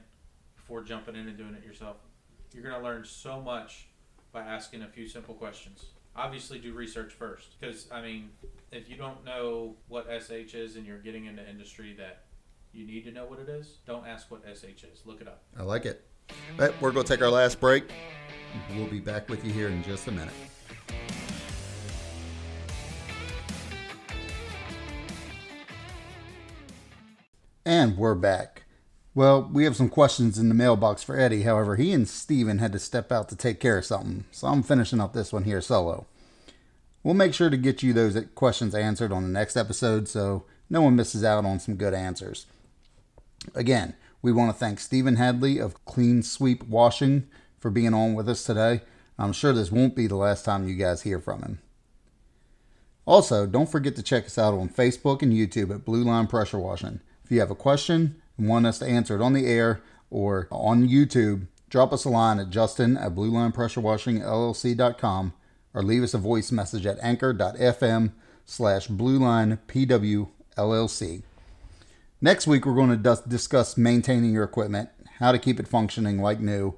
before 0.57 0.83
jumping 0.83 1.17
in 1.17 1.29
and 1.29 1.37
doing 1.37 1.55
it 1.55 1.65
yourself. 1.65 1.97
You're 2.53 2.63
going 2.63 2.77
to 2.77 2.83
learn 2.83 3.05
so 3.05 3.41
much 3.41 3.89
by 4.33 4.43
asking 4.43 4.83
a 4.83 4.89
few 4.89 5.09
simple 5.09 5.35
questions. 5.35 5.87
obviously 6.17 6.59
do 6.61 6.73
research 6.73 7.13
first 7.13 7.59
because 7.59 7.89
I 7.91 8.01
mean, 8.01 8.31
if 8.71 8.89
you 8.89 8.97
don't 8.97 9.25
know 9.25 9.77
what 9.89 10.07
SH 10.07 10.55
is 10.55 10.77
and 10.77 10.87
you're 10.87 10.99
getting 10.99 11.27
into 11.27 11.49
industry 11.49 11.95
that 11.99 12.25
you 12.73 12.87
need 12.87 13.05
to 13.05 13.13
know 13.13 13.25
what 13.25 13.39
it 13.41 13.49
is, 13.49 13.79
don't 13.87 14.07
ask 14.07 14.31
what 14.31 14.43
SH 14.45 14.85
is. 14.85 15.03
Look 15.05 15.21
it 15.21 15.29
up. 15.29 15.43
I 15.59 15.63
like 15.63 15.87
it. 15.87 16.07
All 16.31 16.37
right, 16.59 16.83
we're 16.83 16.93
going 16.93 17.05
to 17.07 17.13
take 17.13 17.23
our 17.23 17.31
last 17.31 17.61
break. 17.61 17.85
We'll 18.75 18.87
be 18.87 19.01
back 19.01 19.29
with 19.29 19.45
you 19.45 19.53
here 19.53 19.69
in 19.69 19.83
just 19.83 20.07
a 20.07 20.13
minute. 20.13 20.35
And 27.67 27.97
we're 27.97 28.15
back. 28.15 28.65
Well, 29.15 29.49
we 29.53 29.65
have 29.65 29.77
some 29.77 29.89
questions 29.89 30.39
in 30.39 30.49
the 30.49 30.55
mailbox 30.55 31.03
for 31.03 31.19
Eddie. 31.19 31.43
However, 31.43 31.77
he 31.77 31.93
and 31.93 32.09
Steven 32.09 32.59
had 32.59 32.73
to 32.73 32.79
step 32.79 33.13
out 33.13 33.29
to 33.29 33.37
take 33.37 33.61
care 33.61 33.79
of 33.79 33.85
something, 33.85 34.25
so 34.33 34.49
I'm 34.49 34.63
finishing 34.63 35.01
up 35.01 35.13
this 35.13 35.33
one 35.33 35.45
here 35.45 35.61
solo. 35.61 36.07
We'll 37.03 37.15
make 37.15 37.33
sure 37.33 37.51
to 37.51 37.57
get 37.57 37.83
you 37.83 37.93
those 37.93 38.19
questions 38.35 38.75
answered 38.75 39.13
on 39.13 39.23
the 39.23 39.29
next 39.29 39.57
episode 39.57 40.09
so 40.09 40.45
no 40.69 40.83
one 40.83 40.97
misses 40.97 41.23
out 41.23 41.45
on 41.45 41.61
some 41.61 41.77
good 41.77 41.95
answers. 41.95 42.47
Again, 43.55 43.95
we 44.25 44.33
want 44.33 44.51
to 44.51 44.59
thank 44.59 44.81
Stephen 44.81 45.15
Hadley 45.17 45.59
of 45.59 45.85
Clean 45.85 46.23
Sweep 46.23 46.65
Washing 46.65 47.29
for 47.59 47.71
being 47.71 47.93
on 47.93 48.15
with 48.15 48.27
us 48.27 48.43
today. 48.43 48.81
I'm 49.19 49.35
sure 49.35 49.53
this 49.53 49.71
won't 49.71 49.95
be 49.95 50.07
the 50.07 50.17
last 50.17 50.47
time 50.47 50.67
you 50.67 50.77
guys 50.77 51.03
hear 51.03 51.21
from 51.21 51.43
him. 51.43 51.59
Also, 53.05 53.45
don't 53.45 53.69
forget 53.69 53.95
to 53.97 54.03
check 54.03 54.25
us 54.25 54.39
out 54.39 54.55
on 54.55 54.71
Facebook 54.71 55.21
and 55.21 55.31
YouTube 55.31 55.75
at 55.75 55.85
Blue 55.85 56.03
Line 56.03 56.27
Pressure 56.27 56.59
Washing. 56.59 57.01
If 57.23 57.31
you 57.31 57.39
have 57.41 57.51
a 57.51 57.55
question 57.55 58.23
and 58.39 58.49
want 58.49 58.65
us 58.65 58.79
to 58.79 58.87
answer 58.87 59.15
it 59.15 59.21
on 59.21 59.35
the 59.35 59.47
air 59.47 59.83
or 60.09 60.49
on 60.51 60.89
YouTube, 60.89 61.49
drop 61.69 61.93
us 61.93 62.07
a 62.07 62.09
line 62.09 62.39
at 62.39 62.49
justin 62.49 62.97
at 62.97 63.15
bluelinepressurewashingllc.com 63.15 65.35
or 65.75 65.83
leave 65.83 66.03
us 66.03 66.15
a 66.15 66.19
voice 66.19 66.51
message 66.51 66.87
at 66.87 66.99
anchor.fm 67.03 68.13
slash 68.47 68.89
bluelinepwllc. 68.89 71.23
Next 72.25 72.47
week, 72.47 72.65
we're 72.65 72.75
going 72.75 73.03
to 73.03 73.23
discuss 73.29 73.77
maintaining 73.77 74.33
your 74.33 74.45
equipment, 74.45 74.89
how 75.19 75.31
to 75.31 75.39
keep 75.39 75.61
it 75.61 75.69
functioning 75.69 76.23
like 76.23 76.41
new. 76.41 76.73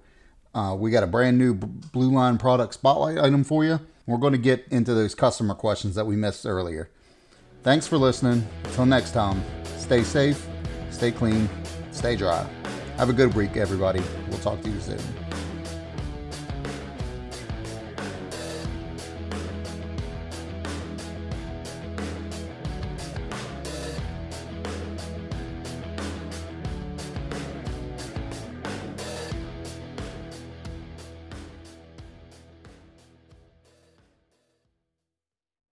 Uh, 0.52 0.74
we 0.76 0.90
got 0.90 1.04
a 1.04 1.06
brand 1.06 1.38
new 1.38 1.54
Blue 1.54 2.10
Line 2.10 2.36
product 2.36 2.74
spotlight 2.74 3.16
item 3.16 3.44
for 3.44 3.64
you. 3.64 3.78
We're 4.06 4.18
going 4.18 4.32
to 4.32 4.40
get 4.40 4.66
into 4.72 4.92
those 4.92 5.14
customer 5.14 5.54
questions 5.54 5.94
that 5.94 6.04
we 6.04 6.16
missed 6.16 6.46
earlier. 6.46 6.90
Thanks 7.62 7.86
for 7.86 7.96
listening. 7.96 8.44
Until 8.64 8.86
next 8.86 9.12
time, 9.12 9.40
stay 9.76 10.02
safe, 10.02 10.44
stay 10.90 11.12
clean, 11.12 11.48
stay 11.92 12.16
dry. 12.16 12.44
Have 12.96 13.10
a 13.10 13.12
good 13.12 13.32
week, 13.36 13.56
everybody. 13.56 14.02
We'll 14.28 14.40
talk 14.40 14.60
to 14.62 14.68
you 14.68 14.80
soon. 14.80 15.25